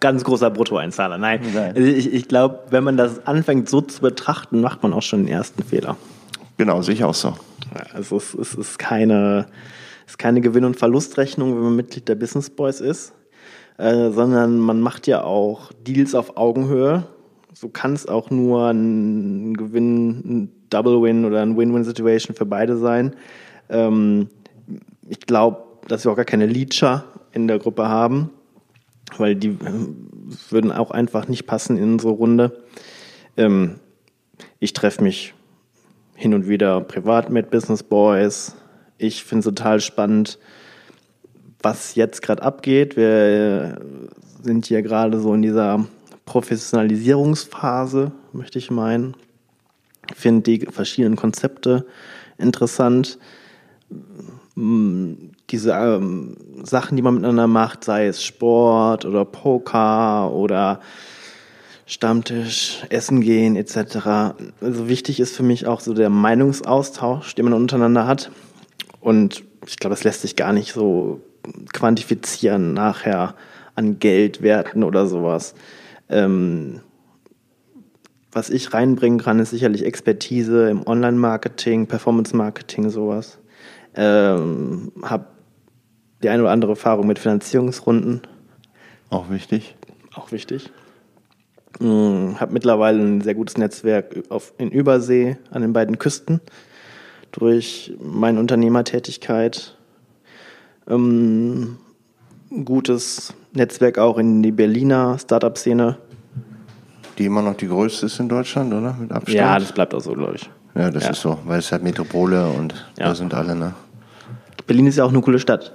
Ganz 0.00 0.22
großer 0.22 0.50
Bruttoeinzahler. 0.50 1.16
Nein. 1.16 1.40
Nein. 1.54 1.74
Also 1.74 1.88
ich, 1.88 2.12
ich 2.12 2.28
glaube, 2.28 2.64
wenn 2.68 2.84
man 2.84 2.98
das 2.98 3.26
anfängt 3.26 3.70
so 3.70 3.80
zu 3.80 4.02
betrachten, 4.02 4.60
macht 4.60 4.82
man 4.82 4.92
auch 4.92 5.02
schon 5.02 5.20
den 5.24 5.28
ersten 5.28 5.62
Fehler. 5.62 5.96
Genau, 6.58 6.82
sehe 6.82 6.94
ich 6.94 7.04
auch 7.04 7.14
so. 7.14 7.34
Also 7.94 8.18
es, 8.18 8.34
es 8.34 8.54
ist 8.54 8.78
keine, 8.78 9.46
es 10.04 10.12
ist 10.12 10.18
keine 10.18 10.42
Gewinn- 10.42 10.64
und 10.64 10.76
Verlustrechnung, 10.76 11.56
wenn 11.56 11.62
man 11.62 11.76
Mitglied 11.76 12.06
der 12.06 12.16
Business 12.16 12.50
Boys 12.50 12.82
ist, 12.82 13.14
äh, 13.78 14.10
sondern 14.10 14.58
man 14.58 14.80
macht 14.80 15.06
ja 15.06 15.22
auch 15.22 15.72
Deals 15.86 16.14
auf 16.14 16.36
Augenhöhe. 16.36 17.04
So 17.52 17.68
kann 17.68 17.94
es 17.94 18.06
auch 18.06 18.30
nur 18.30 18.68
ein 18.68 19.54
Gewinn, 19.54 20.08
ein 20.24 20.52
Double-Win 20.70 21.24
oder 21.24 21.42
ein 21.42 21.56
Win-Win-Situation 21.56 22.36
für 22.36 22.46
beide 22.46 22.76
sein. 22.76 23.16
Ähm, 23.68 24.28
ich 25.08 25.20
glaube, 25.20 25.62
dass 25.88 26.04
wir 26.04 26.12
auch 26.12 26.16
gar 26.16 26.24
keine 26.24 26.46
Leecher 26.46 27.04
in 27.32 27.48
der 27.48 27.58
Gruppe 27.58 27.88
haben, 27.88 28.30
weil 29.16 29.36
die 29.36 29.48
äh, 29.48 30.50
würden 30.50 30.72
auch 30.72 30.90
einfach 30.90 31.28
nicht 31.28 31.46
passen 31.46 31.78
in 31.78 31.92
unsere 31.94 32.12
Runde. 32.12 32.62
Ähm, 33.36 33.76
ich 34.58 34.72
treffe 34.72 35.02
mich 35.02 35.34
hin 36.14 36.34
und 36.34 36.48
wieder 36.48 36.80
privat 36.80 37.30
mit 37.30 37.50
Business 37.50 37.82
Boys. 37.82 38.56
Ich 38.98 39.24
finde 39.24 39.40
es 39.40 39.54
total 39.54 39.80
spannend, 39.80 40.38
was 41.66 41.96
jetzt 41.96 42.22
gerade 42.22 42.44
abgeht. 42.44 42.96
Wir 42.96 43.80
sind 44.44 44.66
hier 44.66 44.82
gerade 44.82 45.18
so 45.18 45.34
in 45.34 45.42
dieser 45.42 45.84
Professionalisierungsphase, 46.24 48.12
möchte 48.32 48.60
ich 48.60 48.70
meinen. 48.70 49.16
Ich 50.08 50.14
finde 50.14 50.42
die 50.42 50.66
verschiedenen 50.66 51.16
Konzepte 51.16 51.84
interessant. 52.38 53.18
Diese 54.54 55.72
ähm, 55.72 56.36
Sachen, 56.62 56.94
die 56.94 57.02
man 57.02 57.14
miteinander 57.14 57.48
macht, 57.48 57.82
sei 57.82 58.06
es 58.06 58.22
Sport 58.22 59.04
oder 59.04 59.24
Poker 59.24 60.30
oder 60.30 60.78
Stammtisch, 61.84 62.84
Essen 62.90 63.20
gehen 63.22 63.56
etc. 63.56 64.36
Also 64.60 64.88
wichtig 64.88 65.18
ist 65.18 65.34
für 65.34 65.42
mich 65.42 65.66
auch 65.66 65.80
so 65.80 65.94
der 65.94 66.10
Meinungsaustausch, 66.10 67.34
den 67.34 67.46
man 67.46 67.54
untereinander 67.54 68.06
hat. 68.06 68.30
Und 69.00 69.42
ich 69.66 69.78
glaube, 69.78 69.94
es 69.94 70.04
lässt 70.04 70.22
sich 70.22 70.36
gar 70.36 70.52
nicht 70.52 70.72
so 70.72 71.20
quantifizieren 71.72 72.74
nachher 72.74 73.34
an 73.74 73.98
Geldwerten 73.98 74.82
oder 74.82 75.06
sowas. 75.06 75.54
Ähm, 76.08 76.80
was 78.32 78.50
ich 78.50 78.74
reinbringen 78.74 79.20
kann, 79.20 79.38
ist 79.38 79.50
sicherlich 79.50 79.84
Expertise 79.84 80.68
im 80.68 80.86
Online-Marketing, 80.86 81.86
Performance-Marketing, 81.86 82.90
sowas. 82.90 83.38
Ähm, 83.94 84.92
hab 85.02 85.36
die 86.22 86.28
eine 86.28 86.42
oder 86.42 86.52
andere 86.52 86.72
Erfahrung 86.72 87.06
mit 87.06 87.18
Finanzierungsrunden. 87.18 88.20
Auch 89.10 89.30
wichtig. 89.30 89.76
Auch 90.14 90.32
wichtig. 90.32 90.70
Hm, 91.78 92.40
habe 92.40 92.52
mittlerweile 92.52 93.00
ein 93.02 93.20
sehr 93.20 93.34
gutes 93.34 93.58
Netzwerk 93.58 94.24
auf, 94.28 94.54
in 94.58 94.70
Übersee 94.70 95.36
an 95.50 95.62
den 95.62 95.72
beiden 95.72 95.98
Küsten 95.98 96.40
durch 97.32 97.92
meine 98.02 98.40
Unternehmertätigkeit. 98.40 99.75
Ähm, 100.88 101.76
gutes 102.64 103.34
Netzwerk 103.52 103.98
auch 103.98 104.18
in 104.18 104.42
die 104.42 104.52
Berliner 104.52 105.18
Startup-Szene. 105.18 105.98
Die 107.18 107.24
immer 107.26 107.42
noch 107.42 107.56
die 107.56 107.66
größte 107.68 108.06
ist 108.06 108.20
in 108.20 108.28
Deutschland, 108.28 108.72
oder? 108.72 108.92
Mit 108.94 109.10
Abstand? 109.10 109.36
Ja, 109.36 109.58
das 109.58 109.72
bleibt 109.72 109.94
auch 109.94 110.00
so, 110.00 110.12
glaube 110.12 110.34
ich. 110.36 110.48
Ja, 110.74 110.90
das 110.90 111.04
Ja. 111.04 111.10
ist 111.10 111.22
so, 111.22 111.38
weil 111.46 111.58
es 111.60 111.72
halt 111.72 111.82
Metropole 111.82 112.46
und 112.48 112.74
Ja. 112.98 113.06
da 113.08 113.14
sind 113.14 113.32
alle, 113.34 113.54
ne? 113.56 113.74
Berlin 114.66 114.86
ist 114.86 114.96
ja 114.96 115.04
auch 115.04 115.10
eine 115.10 115.20
coole 115.20 115.38
Stadt. 115.38 115.72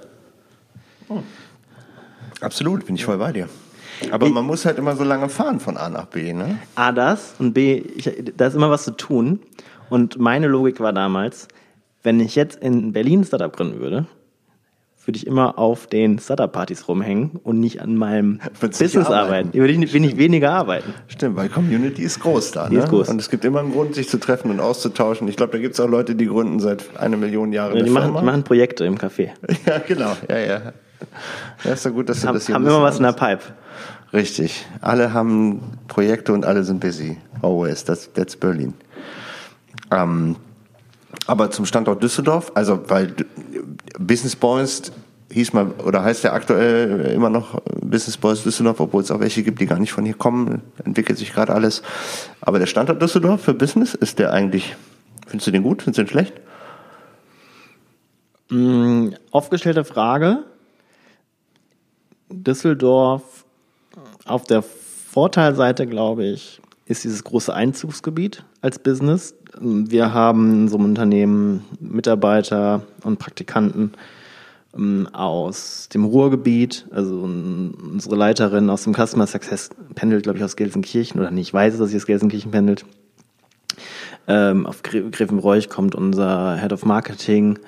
Absolut, 2.40 2.86
bin 2.86 2.94
ich 2.94 3.04
voll 3.04 3.18
bei 3.18 3.32
dir. 3.32 3.48
Aber 4.10 4.28
man 4.28 4.44
muss 4.46 4.64
halt 4.64 4.78
immer 4.78 4.96
so 4.96 5.04
lange 5.04 5.28
fahren 5.28 5.60
von 5.60 5.76
A 5.76 5.88
nach 5.88 6.06
B, 6.06 6.32
ne? 6.32 6.58
A, 6.74 6.92
das 6.92 7.34
und 7.38 7.52
B, 7.52 7.74
ich, 7.96 8.10
da 8.36 8.46
ist 8.46 8.54
immer 8.54 8.70
was 8.70 8.84
zu 8.84 8.92
tun. 8.92 9.40
Und 9.90 10.18
meine 10.18 10.46
Logik 10.48 10.80
war 10.80 10.92
damals, 10.92 11.48
wenn 12.02 12.18
ich 12.20 12.34
jetzt 12.34 12.60
in 12.62 12.92
Berlin 12.92 13.20
ein 13.20 13.24
Startup 13.24 13.54
gründen 13.54 13.78
würde, 13.80 14.06
würde 15.04 15.16
ich 15.16 15.26
immer 15.26 15.58
auf 15.58 15.86
den 15.86 16.18
Startup-Partys 16.18 16.86
rumhängen 16.88 17.32
und 17.42 17.60
nicht 17.60 17.80
an 17.80 17.96
meinem 17.96 18.40
Würdest 18.60 18.80
Business 18.80 19.06
arbeiten. 19.06 19.48
arbeiten. 19.48 19.54
Würde 19.54 19.72
ich, 19.72 19.94
ich 19.94 20.16
weniger 20.16 20.52
arbeiten. 20.52 20.94
Stimmt, 21.08 21.36
weil 21.36 21.48
Community 21.48 22.02
ist 22.02 22.20
groß 22.20 22.52
da, 22.52 22.68
Die 22.68 22.76
ne? 22.76 22.84
ist 22.84 22.88
groß. 22.88 23.08
Und 23.08 23.20
es 23.20 23.28
gibt 23.28 23.44
immer 23.44 23.60
einen 23.60 23.72
Grund, 23.72 23.94
sich 23.94 24.08
zu 24.08 24.18
treffen 24.18 24.50
und 24.50 24.60
auszutauschen. 24.60 25.26
Ich 25.28 25.36
glaube, 25.36 25.52
da 25.52 25.58
gibt 25.58 25.74
es 25.74 25.80
auch 25.80 25.88
Leute, 25.88 26.14
die 26.14 26.26
gründen 26.26 26.60
seit 26.60 26.96
einer 26.98 27.16
Million 27.16 27.52
Jahren 27.52 27.84
Die 27.84 27.90
machen, 27.90 28.14
die 28.16 28.24
machen 28.24 28.44
Projekte 28.44 28.84
im 28.84 28.96
Café. 28.96 29.30
Ja, 29.66 29.78
genau, 29.78 30.12
ja, 30.28 30.38
ja. 30.38 30.60
Ja, 31.64 31.72
ist 31.72 31.84
doch 31.86 31.90
gut, 31.92 32.08
dass 32.08 32.20
du 32.20 32.28
Haben, 32.28 32.34
das 32.34 32.46
hier 32.46 32.54
haben 32.54 32.66
immer 32.66 32.82
was 32.82 32.98
in 32.98 33.04
der 33.04 33.12
Pipe. 33.12 33.42
Richtig. 34.12 34.66
Alle 34.80 35.12
haben 35.12 35.60
Projekte 35.88 36.32
und 36.32 36.44
alle 36.44 36.64
sind 36.64 36.80
busy. 36.80 37.16
Always. 37.42 37.84
That's, 37.84 38.12
that's 38.12 38.36
Berlin. 38.36 38.74
Ähm, 39.90 40.36
aber 41.32 41.50
zum 41.50 41.64
Standort 41.64 42.02
Düsseldorf, 42.02 42.52
also 42.54 42.78
weil 42.90 43.14
Business 43.98 44.36
Boys 44.36 44.92
hieß 45.30 45.54
mal 45.54 45.68
oder 45.82 46.04
heißt 46.04 46.24
ja 46.24 46.34
aktuell 46.34 47.06
immer 47.06 47.30
noch 47.30 47.58
Business 47.80 48.18
Boys 48.18 48.42
Düsseldorf, 48.42 48.80
obwohl 48.80 49.02
es 49.02 49.10
auch 49.10 49.20
welche 49.20 49.42
gibt, 49.42 49.58
die 49.58 49.64
gar 49.64 49.78
nicht 49.78 49.92
von 49.92 50.04
hier 50.04 50.12
kommen, 50.12 50.60
entwickelt 50.84 51.18
sich 51.18 51.32
gerade 51.32 51.54
alles. 51.54 51.82
Aber 52.42 52.58
der 52.58 52.66
Standort 52.66 53.00
Düsseldorf 53.00 53.40
für 53.40 53.54
Business 53.54 53.94
ist 53.94 54.18
der 54.18 54.34
eigentlich, 54.34 54.76
findest 55.26 55.46
du 55.46 55.52
den 55.52 55.62
gut, 55.62 55.80
findest 55.80 56.00
du 56.00 56.02
den 56.02 56.10
schlecht? 56.10 56.34
Mm, 58.50 59.14
Aufgestellte 59.30 59.84
Frage. 59.84 60.44
Düsseldorf 62.28 63.46
auf 64.26 64.44
der 64.44 64.62
Vorteilseite, 64.62 65.86
glaube 65.86 66.24
ich, 66.24 66.60
ist 66.92 67.04
dieses 67.04 67.24
große 67.24 67.52
Einzugsgebiet 67.52 68.44
als 68.60 68.78
Business. 68.78 69.34
Wir 69.60 70.14
haben 70.14 70.52
in 70.52 70.68
so 70.68 70.76
einem 70.76 70.86
Unternehmen 70.86 71.64
Mitarbeiter 71.80 72.82
und 73.02 73.18
Praktikanten 73.18 73.92
ähm, 74.74 75.08
aus 75.12 75.88
dem 75.92 76.04
Ruhrgebiet. 76.04 76.86
Also 76.90 77.20
unsere 77.22 78.16
Leiterin 78.16 78.70
aus 78.70 78.84
dem 78.84 78.94
Customer 78.94 79.26
Success 79.26 79.70
pendelt, 79.94 80.22
glaube 80.22 80.38
ich, 80.38 80.44
aus 80.44 80.56
Gelsenkirchen 80.56 81.20
oder 81.20 81.30
nicht. 81.30 81.48
Ich 81.48 81.54
weiß, 81.54 81.76
dass 81.78 81.90
sie 81.90 81.96
aus 81.96 82.06
Gelsenkirchen 82.06 82.52
pendelt. 82.52 82.84
Ähm, 84.28 84.66
auf 84.66 84.82
Gre- 84.82 85.10
Grevenbroich 85.10 85.68
kommt 85.68 85.96
unser 85.96 86.56
Head 86.56 86.72
of 86.72 86.84
Marketing 86.84 87.58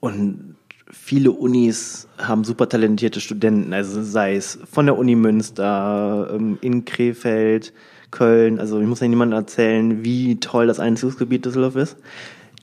und 0.00 0.56
viele 0.90 1.32
Unis 1.32 2.08
haben 2.18 2.44
super 2.44 2.68
talentierte 2.68 3.20
Studenten, 3.20 3.72
also 3.72 4.02
sei 4.02 4.36
es 4.36 4.58
von 4.70 4.86
der 4.86 4.98
Uni 4.98 5.14
Münster, 5.14 6.30
ähm, 6.32 6.58
in 6.60 6.84
Krefeld, 6.84 7.72
Köln. 8.10 8.58
Also 8.58 8.80
ich 8.80 8.86
muss 8.86 9.00
ja 9.00 9.08
niemandem 9.08 9.38
erzählen, 9.38 10.04
wie 10.04 10.40
toll 10.40 10.66
das 10.66 10.80
Einzugsgebiet 10.80 11.44
Düsseldorf 11.44 11.76
ist. 11.76 11.96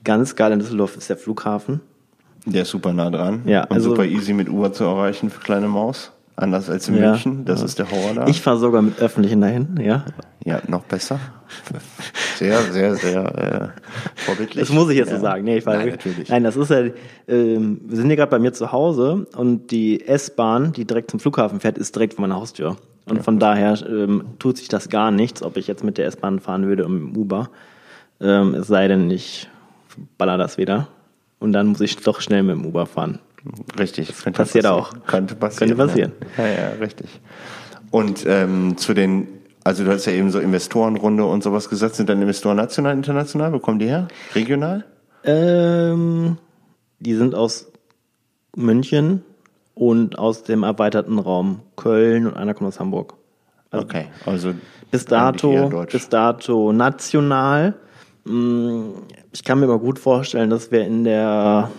Ganz 0.04 0.36
geil 0.36 0.52
in 0.52 0.58
Düsseldorf 0.58 0.96
ist 0.96 1.08
der 1.10 1.16
Flughafen. 1.16 1.80
Der 2.44 2.62
ist 2.62 2.70
super 2.70 2.92
nah 2.92 3.10
dran. 3.10 3.42
Ja, 3.46 3.64
und 3.64 3.72
also- 3.72 3.90
super 3.90 4.04
easy 4.04 4.32
mit 4.32 4.48
Uber 4.48 4.72
zu 4.72 4.84
erreichen 4.84 5.30
für 5.30 5.40
kleine 5.40 5.68
Maus. 5.68 6.12
Anders 6.38 6.68
als 6.68 6.86
in 6.88 6.96
Ja. 6.96 7.12
München. 7.12 7.46
Das 7.46 7.62
ist 7.62 7.78
der 7.78 7.90
Horror 7.90 8.12
da. 8.14 8.26
Ich 8.26 8.42
fahre 8.42 8.58
sogar 8.58 8.82
mit 8.82 9.00
Öffentlichen 9.00 9.40
dahin, 9.40 9.80
ja. 9.80 10.04
Ja, 10.44 10.60
noch 10.68 10.84
besser. 10.84 11.18
Sehr, 12.36 12.60
sehr, 12.60 12.94
sehr 12.96 13.72
äh, 13.74 13.80
vorbildlich. 14.16 14.60
Das 14.66 14.70
muss 14.74 14.90
ich 14.90 14.98
jetzt 14.98 15.10
ja. 15.10 15.16
so 15.16 15.22
sagen. 15.22 15.44
Nee, 15.44 15.56
ich 15.56 15.66
war, 15.66 15.78
Nein, 15.78 15.88
natürlich. 15.88 16.28
Nein, 16.28 16.44
das 16.44 16.56
ist 16.56 16.68
ja, 16.70 16.82
ähm, 17.26 17.80
wir 17.86 17.96
sind 17.96 18.10
ja 18.10 18.16
gerade 18.16 18.30
bei 18.30 18.38
mir 18.38 18.52
zu 18.52 18.70
Hause 18.70 19.26
und 19.34 19.70
die 19.70 20.06
S-Bahn, 20.06 20.74
die 20.74 20.84
direkt 20.84 21.10
zum 21.10 21.20
Flughafen 21.20 21.60
fährt, 21.60 21.78
ist 21.78 21.94
direkt 21.96 22.14
vor 22.14 22.20
meiner 22.22 22.36
Haustür. 22.36 22.76
Und 23.08 23.22
von 23.22 23.38
daher 23.38 23.78
ähm, 23.88 24.24
tut 24.38 24.56
sich 24.58 24.68
das 24.68 24.88
gar 24.88 25.10
nichts, 25.10 25.42
ob 25.42 25.56
ich 25.56 25.66
jetzt 25.66 25.84
mit 25.84 25.96
der 25.96 26.06
S-Bahn 26.06 26.40
fahren 26.40 26.66
würde 26.66 26.84
und 26.84 26.92
mit 26.92 27.02
dem 27.02 27.16
Uber. 27.16 27.50
Ähm, 28.20 28.54
es 28.54 28.66
sei 28.66 28.88
denn, 28.88 29.10
ich 29.10 29.48
baller 30.18 30.38
das 30.38 30.58
wieder. 30.58 30.88
Und 31.38 31.52
dann 31.52 31.68
muss 31.68 31.80
ich 31.80 31.96
doch 31.96 32.20
schnell 32.20 32.42
mit 32.42 32.56
dem 32.56 32.66
Uber 32.66 32.86
fahren. 32.86 33.20
Richtig. 33.78 34.08
Könnte 34.08 34.38
passiert 34.38 34.64
passieren. 34.64 34.84
auch. 34.84 35.06
Könnte 35.06 35.34
passieren. 35.36 35.76
Könnte 35.76 35.86
passieren. 35.86 36.12
Ja, 36.36 36.46
ja, 36.46 36.52
ja 36.52 36.68
richtig. 36.80 37.20
Und 37.90 38.24
ähm, 38.26 38.76
zu 38.76 38.92
den, 38.92 39.28
also 39.62 39.84
du 39.84 39.92
hast 39.92 40.06
ja 40.06 40.12
eben 40.12 40.30
so 40.30 40.40
Investorenrunde 40.40 41.24
und 41.24 41.44
sowas 41.44 41.68
gesagt. 41.68 41.94
Sind 41.94 42.08
dann 42.08 42.20
Investoren 42.20 42.56
national, 42.56 42.94
international? 42.94 43.52
Wo 43.52 43.60
kommen 43.60 43.78
die 43.78 43.86
her? 43.86 44.08
Regional? 44.34 44.84
Ähm, 45.22 46.38
die 46.98 47.14
sind 47.14 47.34
aus 47.34 47.70
München 48.56 49.22
und 49.76 50.18
aus 50.18 50.42
dem 50.42 50.62
erweiterten 50.64 51.18
Raum 51.18 51.60
Köln 51.76 52.26
und 52.26 52.34
einer 52.34 52.54
kommt 52.54 52.68
aus 52.68 52.80
Hamburg. 52.80 53.14
Also 53.70 53.84
Okay, 53.84 54.06
also 54.24 54.54
bis 54.90 55.04
dato, 55.04 55.84
bis 55.92 56.08
dato 56.08 56.72
national. 56.72 57.74
Mm, 58.24 58.86
Ich 59.32 59.44
kann 59.44 59.60
mir 59.60 59.66
aber 59.66 59.78
gut 59.78 59.98
vorstellen, 59.98 60.48
dass 60.50 60.70
wir 60.72 60.84
in 60.86 61.04
der 61.04 61.70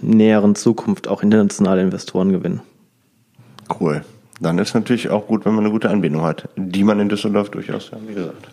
näheren 0.00 0.54
Zukunft 0.54 1.08
auch 1.08 1.22
internationale 1.24 1.82
Investoren 1.82 2.30
gewinnen. 2.30 2.60
Cool. 3.80 4.04
Dann 4.40 4.58
ist 4.58 4.74
natürlich 4.74 5.10
auch 5.10 5.26
gut, 5.26 5.44
wenn 5.44 5.54
man 5.54 5.64
eine 5.64 5.72
gute 5.72 5.90
Anbindung 5.90 6.22
hat, 6.22 6.48
die 6.56 6.84
man 6.84 7.00
in 7.00 7.08
Düsseldorf 7.08 7.50
durchaus, 7.50 7.90
ja, 7.90 7.98
wie 8.06 8.14
gesagt, 8.14 8.48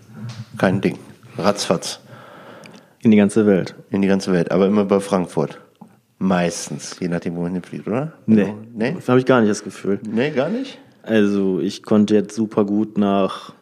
kein 0.57 0.81
Ding. 0.81 0.97
Ratzfatz 1.37 1.99
In 3.03 3.11
die 3.11 3.17
ganze 3.17 3.45
Welt. 3.45 3.75
in 3.91 4.01
die 4.01 4.07
ganze 4.07 4.33
Welt, 4.33 4.51
aber 4.51 4.65
immer 4.65 4.83
bei 4.85 4.99
Frankfurt. 4.99 5.59
Meistens, 6.19 6.99
je 6.99 7.07
nachdem, 7.07 7.35
wo 7.35 7.41
man 7.41 7.53
hinfliegt, 7.53 7.87
oder? 7.87 8.13
Nee. 8.25 8.53
Nee? 8.73 8.93
Das 8.93 9.07
habe 9.07 9.19
ich 9.19 9.25
gar 9.25 9.39
nicht 9.39 9.51
das 9.51 9.63
Gefühl. 9.63 9.99
Nee, 10.09 10.31
gar 10.31 10.49
nicht? 10.49 10.79
Also 11.03 11.59
ich 11.59 11.83
konnte 11.83 12.15
jetzt 12.15 12.35
super 12.35 12.65
gut 12.65 12.97
nach 12.97 13.53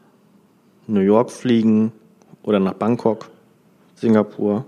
New 0.87 1.01
York 1.01 1.31
fliegen 1.31 1.91
oder 2.43 2.59
nach 2.59 2.73
Bangkok, 2.73 3.29
Singapur. 3.95 4.65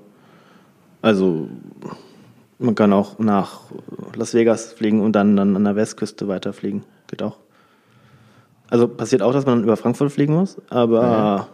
Also 1.02 1.47
man 2.60 2.76
kann 2.76 2.91
auch 2.91 3.19
nach 3.19 3.62
Las 4.15 4.34
Vegas 4.34 4.73
fliegen 4.73 5.02
und 5.02 5.13
dann, 5.13 5.36
dann 5.36 5.56
an 5.56 5.63
der 5.63 5.76
Westküste 5.76 6.28
weiterfliegen. 6.28 6.84
Geht 7.08 7.23
auch. 7.23 7.38
Also 8.69 8.88
passiert 8.88 9.21
auch, 9.21 9.32
dass 9.32 9.45
man 9.45 9.63
über 9.63 9.78
Frankfurt 9.78 10.12
fliegen 10.12 10.34
muss, 10.34 10.58
aber 10.69 11.02
ja. 11.02 11.47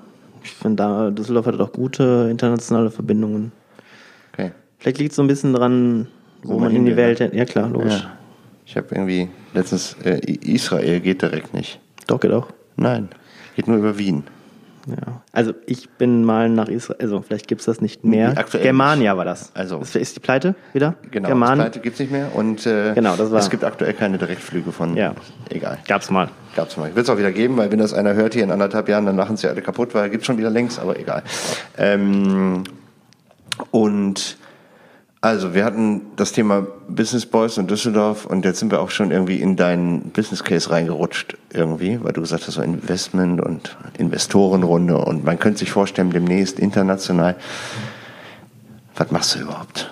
ich 0.44 0.52
finde, 0.52 0.78
da 0.78 1.12
Düsseldorf 1.12 1.46
hat 1.46 1.60
auch 1.60 1.72
gute 1.72 2.28
internationale 2.32 2.90
Verbindungen. 2.90 3.52
Okay. 4.34 4.52
Vielleicht 4.80 4.98
liegt 4.98 5.12
es 5.12 5.18
so 5.18 5.22
ein 5.22 5.28
bisschen 5.28 5.54
dran, 5.54 6.08
wo, 6.44 6.54
wo 6.54 6.60
man, 6.60 6.76
in 6.76 6.86
die 6.86 6.96
Welt. 6.96 7.20
Ja, 7.20 7.46
klar, 7.46 7.70
logisch. 7.70 8.02
Ja. 8.02 8.18
Ich 8.66 8.78
habe 8.78 8.88
irgendwie 8.92 9.30
letztens 9.54 9.96
äh, 10.04 10.20
Israel 10.26 11.00
geht 11.00 11.22
direkt 11.22 11.54
nicht. 11.54 11.80
Doch, 12.08 12.20
geht 12.20 12.32
auch. 12.32 12.48
Nein, 12.76 13.10
geht 13.56 13.68
nur 13.68 13.78
über 13.78 13.98
Wien. 13.98 14.24
Ja. 14.88 15.22
Also 15.32 15.54
ich 15.66 15.90
bin 15.92 16.26
mal 16.26 16.50
nach 16.50 16.68
Israel, 16.68 17.00
also 17.00 17.22
vielleicht 17.22 17.48
gibt 17.48 17.62
es 17.62 17.66
das 17.66 17.80
nicht 17.80 18.04
mehr. 18.04 18.34
Germania 18.52 19.16
war 19.16 19.24
das. 19.24 19.52
Also 19.54 19.80
ist, 19.80 19.96
ist 19.96 20.16
die 20.18 20.20
Pleite 20.20 20.56
wieder? 20.74 20.96
Genau, 21.10 21.30
German 21.30 21.58
die 21.58 21.62
Pleite 21.62 21.80
gibt 21.80 21.94
es 21.94 22.00
nicht 22.02 22.12
mehr 22.12 22.36
und 22.36 22.66
äh, 22.66 22.94
genau, 22.94 23.16
das 23.16 23.32
war. 23.32 23.40
es 23.40 23.50
gibt 23.50 23.64
aktuell 23.64 23.94
keine 23.94 24.18
Direktflüge 24.18 24.74
von. 24.74 24.98
Ja. 24.98 25.14
Egal. 25.50 25.78
Gab's 25.88 26.10
mal. 26.10 26.30
Gab's 26.56 26.76
mal. 26.76 26.94
Wird 26.96 27.06
es 27.06 27.10
auch 27.10 27.18
wieder 27.18 27.32
geben, 27.32 27.56
weil 27.56 27.72
wenn 27.72 27.80
das 27.80 27.94
einer 27.94 28.14
hört 28.14 28.34
hier 28.34 28.44
in 28.44 28.52
anderthalb 28.52 28.90
Jahren, 28.90 29.06
dann 29.06 29.16
machen 29.16 29.38
sie 29.38 29.48
alle 29.48 29.62
kaputt, 29.62 29.96
weil 29.96 30.10
gibt 30.10 30.26
schon 30.26 30.38
wieder 30.38 30.50
längst, 30.50 30.80
aber 30.80 31.00
egal. 31.00 31.24
Ähm, 31.78 32.66
und 33.72 34.38
also, 35.24 35.54
wir 35.54 35.64
hatten 35.64 36.02
das 36.18 36.34
Thema 36.34 36.68
Business 36.90 37.26
Boys 37.26 37.58
und 37.58 37.72
Düsseldorf 37.72 38.26
und 38.26 38.44
jetzt 38.44 38.60
sind 38.60 38.74
wir 38.74 38.82
auch 38.82 38.90
schon 38.90 39.10
irgendwie 39.10 39.40
in 39.40 39.56
deinen 39.56 40.10
Business 40.10 40.44
Case 40.44 40.70
reingerutscht 40.70 41.38
irgendwie, 41.54 41.98
weil 42.04 42.12
du 42.12 42.20
gesagt 42.20 42.46
hast, 42.46 42.56
so 42.56 42.62
Investment 42.62 43.40
und 43.40 43.78
Investorenrunde 43.98 44.98
und 44.98 45.24
man 45.24 45.40
könnte 45.40 45.60
sich 45.60 45.72
vorstellen, 45.72 46.10
demnächst 46.10 46.60
international. 46.60 47.38
Was 48.98 49.12
machst 49.12 49.36
du 49.36 49.40
überhaupt? 49.40 49.90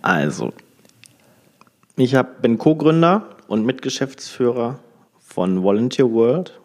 Also, 0.00 0.54
ich 1.98 2.14
hab, 2.14 2.40
bin 2.40 2.56
Co-Gründer 2.56 3.36
und 3.48 3.66
Mitgeschäftsführer 3.66 4.78
von 5.20 5.62
Volunteer 5.62 6.10
World. 6.10 6.58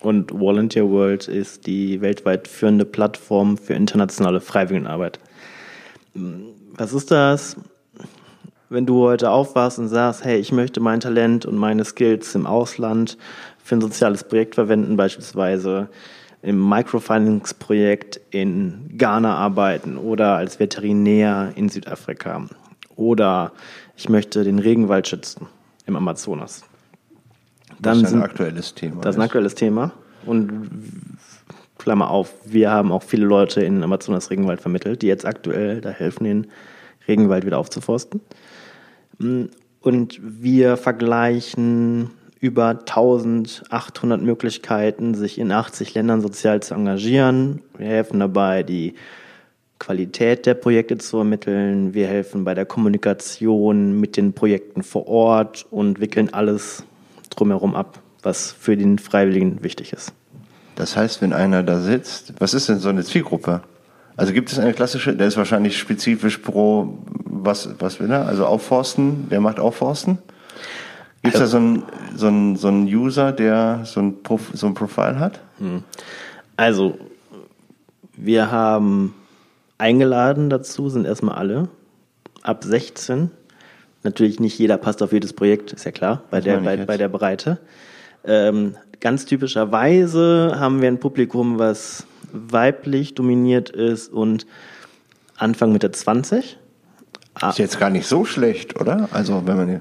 Und 0.00 0.32
Volunteer 0.32 0.90
World 0.90 1.28
ist 1.28 1.68
die 1.68 2.00
weltweit 2.00 2.48
führende 2.48 2.84
Plattform 2.84 3.56
für 3.56 3.74
internationale 3.74 4.40
Freiwilligenarbeit 4.40 5.20
was 6.76 6.92
ist 6.92 7.10
das, 7.10 7.56
wenn 8.68 8.86
du 8.86 9.02
heute 9.02 9.30
aufwachst 9.30 9.78
und 9.78 9.88
sagst, 9.88 10.24
hey, 10.24 10.38
ich 10.38 10.52
möchte 10.52 10.80
mein 10.80 11.00
Talent 11.00 11.46
und 11.46 11.56
meine 11.56 11.84
Skills 11.84 12.34
im 12.34 12.46
Ausland 12.46 13.16
für 13.62 13.76
ein 13.76 13.80
soziales 13.80 14.24
Projekt 14.24 14.54
verwenden, 14.54 14.96
beispielsweise 14.96 15.88
im 16.42 16.68
Microfinance-Projekt 16.68 18.20
in 18.30 18.90
Ghana 18.96 19.34
arbeiten 19.36 19.96
oder 19.96 20.36
als 20.36 20.60
Veterinär 20.60 21.52
in 21.56 21.68
Südafrika 21.68 22.46
oder 22.94 23.52
ich 23.96 24.08
möchte 24.08 24.44
den 24.44 24.58
Regenwald 24.58 25.08
schützen 25.08 25.46
im 25.86 25.96
Amazonas. 25.96 26.64
Dann 27.80 28.02
das 28.02 28.10
ist 28.10 28.16
ein 28.16 28.22
aktuelles 28.22 28.74
Thema. 28.74 29.00
Das 29.00 29.14
ist 29.14 29.20
ein 29.20 29.24
aktuelles 29.24 29.54
Thema 29.54 29.92
und 30.26 30.70
Klammer 31.88 32.10
auf, 32.10 32.34
wir 32.44 32.70
haben 32.70 32.92
auch 32.92 33.02
viele 33.02 33.24
Leute 33.24 33.62
in 33.62 33.82
Amazonas 33.82 34.30
Regenwald 34.30 34.60
vermittelt, 34.60 35.00
die 35.00 35.06
jetzt 35.06 35.24
aktuell 35.24 35.80
da 35.80 35.88
helfen, 35.88 36.24
den 36.24 36.46
Regenwald 37.08 37.46
wieder 37.46 37.56
aufzuforsten. 37.56 38.20
Und 39.18 40.20
wir 40.20 40.76
vergleichen 40.76 42.10
über 42.40 42.68
1800 42.80 44.20
Möglichkeiten, 44.20 45.14
sich 45.14 45.38
in 45.38 45.50
80 45.50 45.94
Ländern 45.94 46.20
sozial 46.20 46.62
zu 46.62 46.74
engagieren. 46.74 47.62
Wir 47.78 47.86
helfen 47.86 48.20
dabei, 48.20 48.62
die 48.62 48.92
Qualität 49.78 50.44
der 50.44 50.52
Projekte 50.52 50.98
zu 50.98 51.16
ermitteln. 51.16 51.94
Wir 51.94 52.06
helfen 52.06 52.44
bei 52.44 52.52
der 52.52 52.66
Kommunikation 52.66 53.98
mit 53.98 54.18
den 54.18 54.34
Projekten 54.34 54.82
vor 54.82 55.08
Ort 55.08 55.66
und 55.70 56.00
wickeln 56.00 56.34
alles 56.34 56.84
drumherum 57.30 57.74
ab, 57.74 58.02
was 58.22 58.52
für 58.52 58.76
den 58.76 58.98
Freiwilligen 58.98 59.64
wichtig 59.64 59.94
ist. 59.94 60.12
Das 60.78 60.96
heißt, 60.96 61.22
wenn 61.22 61.32
einer 61.32 61.64
da 61.64 61.80
sitzt, 61.80 62.34
was 62.38 62.54
ist 62.54 62.68
denn 62.68 62.78
so 62.78 62.88
eine 62.88 63.02
Zielgruppe? 63.02 63.62
Also 64.16 64.32
gibt 64.32 64.52
es 64.52 64.60
eine 64.60 64.72
klassische, 64.72 65.12
der 65.12 65.26
ist 65.26 65.36
wahrscheinlich 65.36 65.76
spezifisch 65.76 66.38
pro, 66.38 66.98
was, 67.24 67.68
was 67.80 67.98
will 67.98 68.12
er? 68.12 68.28
Also 68.28 68.46
Aufforsten, 68.46 69.26
wer 69.28 69.40
macht 69.40 69.58
Aufforsten? 69.58 70.18
Gibt 71.24 71.34
es 71.34 71.40
also, 71.40 71.58
da 71.58 71.64
so 71.64 71.66
einen, 71.66 71.82
so, 72.14 72.26
einen, 72.28 72.56
so 72.56 72.68
einen 72.68 72.84
User, 72.86 73.32
der 73.32 73.80
so 73.86 73.98
ein, 73.98 74.22
Prof, 74.22 74.52
so 74.54 74.68
ein 74.68 74.74
Profil 74.74 75.18
hat? 75.18 75.40
Hm. 75.58 75.82
Also, 76.56 76.96
wir 78.16 78.52
haben 78.52 79.16
eingeladen 79.78 80.48
dazu, 80.48 80.88
sind 80.90 81.06
erstmal 81.06 81.34
alle 81.34 81.70
ab 82.44 82.62
16. 82.62 83.32
Natürlich 84.04 84.38
nicht 84.38 84.56
jeder 84.56 84.76
passt 84.76 85.02
auf 85.02 85.12
jedes 85.12 85.32
Projekt, 85.32 85.72
ist 85.72 85.84
ja 85.84 85.90
klar, 85.90 86.22
bei, 86.30 86.40
der, 86.40 86.58
bei, 86.58 86.76
bei 86.76 86.96
der 86.96 87.08
Breite. 87.08 87.58
Ähm, 88.24 88.76
ganz 89.00 89.24
typischerweise 89.24 90.56
haben 90.58 90.80
wir 90.80 90.88
ein 90.88 91.00
Publikum, 91.00 91.58
was 91.58 92.06
weiblich 92.32 93.14
dominiert 93.14 93.70
ist 93.70 94.12
und 94.12 94.46
Anfang 95.36 95.72
Mitte 95.72 95.90
20. 95.90 96.58
Ah. 97.34 97.50
Ist 97.50 97.58
jetzt 97.58 97.78
gar 97.78 97.90
nicht 97.90 98.06
so 98.06 98.24
schlecht, 98.24 98.80
oder? 98.80 99.08
Also 99.12 99.42
wenn 99.46 99.56
man 99.56 99.80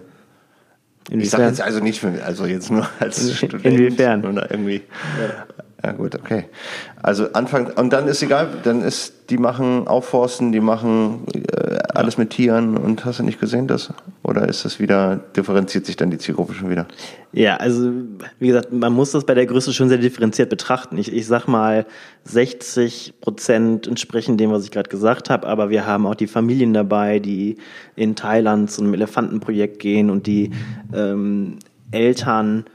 Inwiefern? 1.09 1.21
Ich 1.21 1.29
sage 1.29 1.43
jetzt 1.45 1.61
also 1.61 1.79
nicht 1.79 1.99
für, 1.99 2.23
also 2.23 2.45
jetzt 2.45 2.69
nur 2.69 2.87
als 2.99 3.31
Student 3.37 3.65
Inwiefern? 3.65 4.25
oder 4.25 4.51
irgendwie. 4.51 4.81
Ja. 5.19 5.45
Ja 5.83 5.91
gut, 5.91 6.15
okay. 6.15 6.45
Also 7.03 7.31
Anfang 7.33 7.71
und 7.75 7.93
dann 7.93 8.07
ist 8.07 8.23
egal, 8.23 8.49
dann 8.63 8.81
ist 8.81 9.29
die 9.29 9.37
machen 9.37 9.87
Aufforsten, 9.87 10.51
die 10.51 10.59
machen 10.59 11.25
äh, 11.33 11.77
alles 11.93 12.17
mit 12.17 12.31
Tieren 12.31 12.77
und 12.77 13.05
hast 13.05 13.19
du 13.19 13.23
nicht 13.23 13.39
gesehen 13.39 13.67
das? 13.67 13.93
Oder 14.23 14.47
ist 14.47 14.65
das 14.65 14.79
wieder 14.79 15.17
differenziert 15.35 15.85
sich 15.85 15.95
dann 15.95 16.09
die 16.09 16.17
Zielgruppe 16.17 16.55
schon 16.55 16.71
wieder? 16.71 16.87
Ja, 17.31 17.57
also 17.57 17.91
wie 18.39 18.47
gesagt, 18.47 18.73
man 18.73 18.91
muss 18.91 19.11
das 19.11 19.25
bei 19.25 19.35
der 19.35 19.45
Größe 19.45 19.71
schon 19.71 19.89
sehr 19.89 19.99
differenziert 19.99 20.49
betrachten. 20.49 20.97
Ich, 20.97 21.13
ich 21.13 21.27
sag 21.27 21.47
mal, 21.47 21.85
60 22.23 23.15
Prozent 23.21 23.85
entsprechen 23.85 24.37
dem, 24.37 24.51
was 24.51 24.63
ich 24.63 24.71
gerade 24.71 24.89
gesagt 24.89 25.29
habe, 25.29 25.45
aber 25.45 25.69
wir 25.69 25.85
haben 25.85 26.07
auch 26.07 26.15
die 26.15 26.27
Familien 26.27 26.73
dabei, 26.73 27.19
die 27.19 27.57
in 27.95 28.15
Thailand 28.15 28.71
zu 28.71 28.81
einem 28.81 28.95
Elefantenprojekt 28.95 29.77
gehen 29.79 30.09
und 30.09 30.25
die 30.25 30.51
ähm, 30.93 31.59
Eltern 31.91 32.65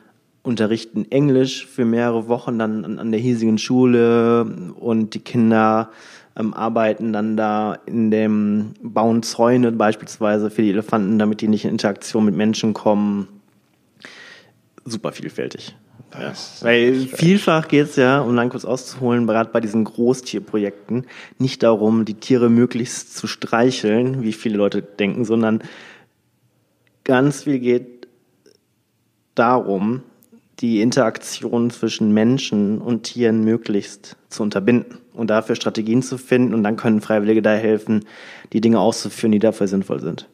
unterrichten 0.43 1.11
Englisch 1.11 1.67
für 1.67 1.85
mehrere 1.85 2.29
Wochen 2.29 2.59
dann 2.59 2.99
an, 2.99 3.13
der 3.13 3.21
hiesigen 3.21 3.59
Schule 3.59 4.45
und 4.79 5.15
die 5.15 5.21
Kinder 5.21 5.91
ähm, 6.37 6.53
arbeiten 6.55 7.13
dann 7.13 7.37
da 7.37 7.79
in 7.87 8.11
dem, 8.11 8.75
bauen 8.83 9.23
Zäune 9.23 9.71
beispielsweise 9.73 10.51
für 10.51 10.63
die 10.63 10.71
Elefanten, 10.71 11.19
damit 11.19 11.41
die 11.41 11.49
nicht 11.49 11.65
in 11.65 11.73
Interaktion 11.73 12.25
mit 12.25 12.35
Menschen 12.35 12.75
kommen. 12.75 13.29
Super 14.85 15.13
vielfältig. 15.13 15.77
Ja. 16.19 16.33
Weil 16.61 16.95
vielfach 16.95 17.69
geht 17.69 17.87
es 17.87 17.97
ja, 17.97 18.21
um 18.21 18.37
dann 18.37 18.51
kurz 18.51 18.65
auszuholen, 18.65 19.27
gerade 19.27 19.51
bei 19.51 19.61
diesen 19.61 19.85
Großtierprojekten, 19.85 21.07
nicht 21.39 21.63
darum, 21.63 22.05
die 22.05 22.15
Tiere 22.15 22.51
möglichst 22.51 23.17
zu 23.17 23.27
streicheln, 23.27 24.23
wie 24.23 24.33
viele 24.33 24.59
Leute 24.59 24.83
denken, 24.83 25.25
sondern 25.25 25.63
ganz 27.05 27.45
viel 27.45 27.61
geht 27.61 28.09
darum, 29.35 30.03
die 30.61 30.81
Interaktion 30.81 31.71
zwischen 31.71 32.13
Menschen 32.13 32.79
und 32.79 33.05
Tieren 33.05 33.45
möglichst 33.45 34.17
zu 34.29 34.43
unterbinden 34.43 34.99
und 35.13 35.29
dafür 35.29 35.57
Strategien 35.57 36.03
zu 36.03 36.19
finden 36.19 36.55
und 36.55 36.63
dann 36.63 36.77
können 36.77 37.01
Freiwillige 37.01 37.43
da 37.43 37.55
helfen, 37.55 38.05
die 38.53 38.61
Dinge 38.61 38.81
auszuführen, 38.81 39.33
die 39.33 39.39
dafür 39.39 39.67
sinnvoll 39.67 40.01
sind. 40.01 40.29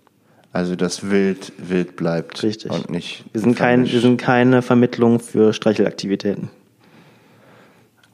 Also 0.53 0.77
das 0.77 1.11
Wild 1.11 1.53
wild 1.59 1.97
bleibt 1.97 2.43
Richtig. 2.43 2.71
und 2.71 2.91
nicht. 2.91 3.25
Wir 3.33 3.41
sind, 3.41 3.57
kein, 3.57 3.91
wir 3.91 4.01
sind 4.01 4.17
keine 4.19 4.63
Vermittlung 4.63 5.21
für 5.21 5.53
Streichelaktivitäten. 5.53 6.51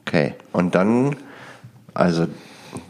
Okay, 0.05 0.33
und 0.51 0.75
dann, 0.75 1.15
also 1.93 2.27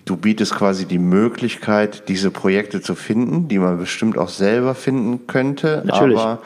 du 0.05 0.17
bietest 0.17 0.55
quasi 0.55 0.85
die 0.85 0.99
Möglichkeit, 0.99 2.09
diese 2.09 2.31
Projekte 2.31 2.81
zu 2.81 2.95
finden, 2.95 3.47
die 3.47 3.59
man 3.59 3.77
bestimmt 3.77 4.17
auch 4.17 4.29
selber 4.29 4.75
finden 4.75 5.27
könnte, 5.27 5.83
Natürlich. 5.85 6.17
aber 6.17 6.41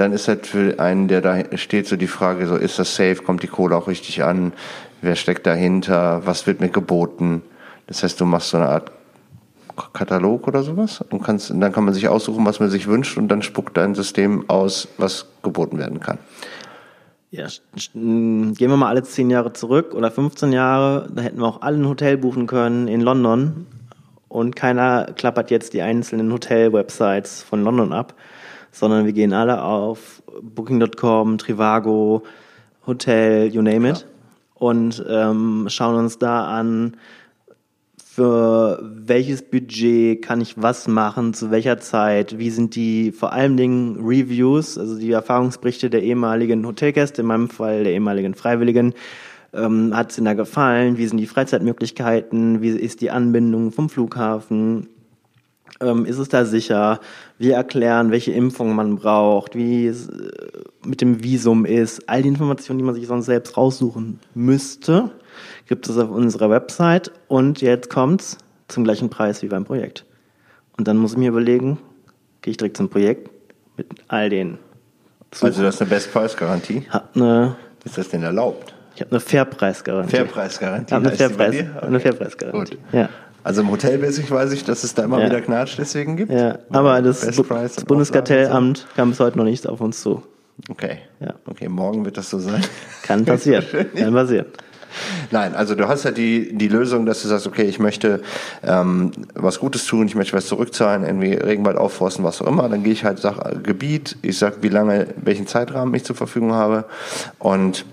dann 0.00 0.12
ist 0.12 0.28
halt 0.28 0.46
für 0.46 0.80
einen, 0.80 1.08
der 1.08 1.20
da 1.20 1.56
steht, 1.56 1.86
so 1.86 1.96
die 1.96 2.06
Frage, 2.06 2.46
so 2.46 2.56
ist 2.56 2.78
das 2.78 2.96
safe, 2.96 3.16
kommt 3.16 3.42
die 3.42 3.48
Kohle 3.48 3.76
auch 3.76 3.86
richtig 3.86 4.24
an, 4.24 4.52
wer 5.02 5.14
steckt 5.14 5.46
dahinter, 5.46 6.22
was 6.24 6.46
wird 6.46 6.60
mir 6.60 6.70
geboten. 6.70 7.42
Das 7.86 8.02
heißt, 8.02 8.20
du 8.20 8.24
machst 8.24 8.50
so 8.50 8.56
eine 8.56 8.68
Art 8.68 8.92
Katalog 9.92 10.46
oder 10.46 10.62
sowas 10.62 11.02
und 11.10 11.22
kannst, 11.22 11.50
dann 11.50 11.72
kann 11.72 11.84
man 11.84 11.94
sich 11.94 12.08
aussuchen, 12.08 12.44
was 12.44 12.60
man 12.60 12.70
sich 12.70 12.86
wünscht 12.86 13.16
und 13.16 13.28
dann 13.28 13.42
spuckt 13.42 13.76
dein 13.76 13.94
System 13.94 14.44
aus, 14.48 14.88
was 14.98 15.26
geboten 15.42 15.78
werden 15.78 16.00
kann. 16.00 16.18
Ja, 17.30 17.46
gehen 17.94 18.56
wir 18.56 18.76
mal 18.76 18.88
alle 18.88 19.04
zehn 19.04 19.30
Jahre 19.30 19.52
zurück 19.52 19.94
oder 19.94 20.10
15 20.10 20.52
Jahre, 20.52 21.08
da 21.14 21.22
hätten 21.22 21.38
wir 21.38 21.46
auch 21.46 21.62
alle 21.62 21.78
ein 21.78 21.88
Hotel 21.88 22.16
buchen 22.16 22.46
können 22.46 22.88
in 22.88 23.00
London. 23.00 23.66
Und 24.28 24.54
keiner 24.54 25.06
klappert 25.16 25.50
jetzt 25.50 25.72
die 25.72 25.82
einzelnen 25.82 26.32
Hotel-Websites 26.32 27.42
von 27.42 27.64
London 27.64 27.92
ab, 27.92 28.14
sondern 28.72 29.06
wir 29.06 29.12
gehen 29.12 29.32
alle 29.32 29.62
auf 29.62 30.22
Booking.com, 30.42 31.38
Trivago, 31.38 32.22
Hotel, 32.86 33.48
you 33.48 33.62
name 33.62 33.88
it, 33.88 34.06
und 34.54 35.04
ähm, 35.08 35.66
schauen 35.68 35.96
uns 35.96 36.18
da 36.18 36.44
an 36.46 36.96
für 38.12 38.80
welches 38.82 39.40
Budget 39.40 40.20
kann 40.20 40.40
ich 40.40 40.60
was 40.60 40.88
machen, 40.88 41.32
zu 41.32 41.50
welcher 41.50 41.78
Zeit, 41.78 42.38
wie 42.38 42.50
sind 42.50 42.74
die 42.74 43.12
vor 43.12 43.32
allen 43.32 43.56
Dingen 43.56 43.96
Reviews, 44.04 44.76
also 44.76 44.98
die 44.98 45.12
Erfahrungsberichte 45.12 45.88
der 45.90 46.02
ehemaligen 46.02 46.66
Hotelgäste, 46.66 47.22
in 47.22 47.28
meinem 47.28 47.48
Fall 47.48 47.84
der 47.84 47.92
ehemaligen 47.92 48.34
Freiwilligen, 48.34 48.94
ähm, 49.54 49.96
hat 49.96 50.10
es 50.10 50.18
ihnen 50.18 50.24
da 50.24 50.34
gefallen, 50.34 50.98
wie 50.98 51.06
sind 51.06 51.18
die 51.18 51.26
Freizeitmöglichkeiten, 51.26 52.60
wie 52.60 52.70
ist 52.70 53.00
die 53.00 53.10
Anbindung 53.10 53.70
vom 53.70 53.88
Flughafen, 53.88 54.88
ähm, 55.80 56.04
ist 56.04 56.18
es 56.18 56.28
da 56.28 56.44
sicher, 56.44 57.00
wir 57.38 57.54
erklären, 57.54 58.10
welche 58.10 58.32
Impfung 58.32 58.74
man 58.74 58.96
braucht, 58.96 59.54
wie 59.54 59.86
es 59.86 60.08
äh, 60.08 60.30
mit 60.84 61.00
dem 61.00 61.22
Visum 61.22 61.64
ist, 61.64 62.08
all 62.08 62.22
die 62.22 62.28
Informationen, 62.28 62.78
die 62.78 62.84
man 62.84 62.94
sich 62.94 63.06
sonst 63.06 63.26
selbst 63.26 63.56
raussuchen 63.56 64.20
müsste 64.34 65.10
gibt 65.70 65.88
es 65.88 65.96
auf 65.98 66.10
unserer 66.10 66.50
Website 66.50 67.12
und 67.28 67.60
jetzt 67.60 67.90
kommt's 67.90 68.38
zum 68.68 68.84
gleichen 68.84 69.08
Preis 69.08 69.40
wie 69.42 69.46
beim 69.46 69.64
Projekt. 69.64 70.04
Und 70.76 70.88
dann 70.88 70.96
muss 70.96 71.12
ich 71.12 71.18
mir 71.18 71.28
überlegen, 71.28 71.78
gehe 72.42 72.50
ich 72.50 72.56
direkt 72.56 72.76
zum 72.76 72.88
Projekt 72.88 73.30
mit 73.76 73.86
all 74.08 74.28
den. 74.30 74.58
Suchen. 75.32 75.46
Also 75.46 75.62
das 75.62 75.76
ist 75.76 75.82
eine 75.82 75.90
Bestpreisgarantie? 75.90 76.86
Hat 76.88 77.14
eine. 77.14 77.56
Ist 77.84 77.96
das 77.96 78.08
denn 78.08 78.24
erlaubt? 78.24 78.74
Ich 78.96 79.00
habe 79.00 79.12
eine 79.12 79.20
Fairpreisgarantie. 79.20 80.16
Fairpreisgarantie. 80.16 80.94
Eine, 80.94 81.12
Fairpreis, 81.12 81.54
okay. 81.54 81.86
eine 81.86 82.00
Fairpreisgarantie. 82.00 82.74
Gut. 82.74 82.84
Ja. 82.92 83.08
Also 83.42 83.62
im 83.62 83.70
Hotelmäßig 83.70 84.30
weiß 84.30 84.52
ich, 84.52 84.64
dass 84.64 84.84
es 84.84 84.94
da 84.94 85.04
immer 85.04 85.20
ja. 85.20 85.26
wieder 85.26 85.40
Knatsch 85.40 85.76
deswegen 85.78 86.16
gibt. 86.16 86.32
Ja, 86.32 86.58
aber 86.70 87.00
das, 87.02 87.20
das 87.20 87.84
Bundeskartellamt 87.84 88.86
kam 88.96 89.10
bis 89.10 89.20
heute 89.20 89.38
noch 89.38 89.44
nicht 89.44 89.66
auf 89.66 89.80
uns 89.80 90.00
zu. 90.00 90.22
Okay. 90.68 90.98
Ja. 91.20 91.34
Okay, 91.46 91.68
morgen 91.68 92.04
wird 92.04 92.16
das 92.16 92.30
so 92.30 92.38
sein. 92.38 92.62
Kann 93.02 93.24
passieren. 93.26 93.64
Kann 93.94 94.12
passieren. 94.12 94.46
Nein, 95.30 95.54
also 95.54 95.74
du 95.74 95.86
hast 95.88 96.04
ja 96.04 96.10
die, 96.10 96.56
die 96.56 96.68
Lösung, 96.68 97.06
dass 97.06 97.22
du 97.22 97.28
sagst, 97.28 97.46
okay, 97.46 97.62
ich 97.62 97.78
möchte 97.78 98.22
ähm, 98.62 99.12
was 99.34 99.60
Gutes 99.60 99.86
tun, 99.86 100.06
ich 100.06 100.16
möchte 100.16 100.36
was 100.36 100.46
zurückzahlen, 100.46 101.04
irgendwie 101.04 101.34
Regenwald 101.34 101.76
aufforsten, 101.76 102.24
was 102.24 102.42
auch 102.42 102.46
immer. 102.46 102.68
Dann 102.68 102.82
gehe 102.82 102.92
ich 102.92 103.04
halt, 103.04 103.20
sag 103.20 103.38
äh, 103.38 103.56
Gebiet, 103.62 104.16
ich 104.22 104.38
sag, 104.38 104.62
wie 104.62 104.68
lange, 104.68 105.06
welchen 105.16 105.46
Zeitrahmen 105.46 105.94
ich 105.94 106.04
zur 106.04 106.16
Verfügung 106.16 106.54
habe 106.54 106.86
und 107.38 107.84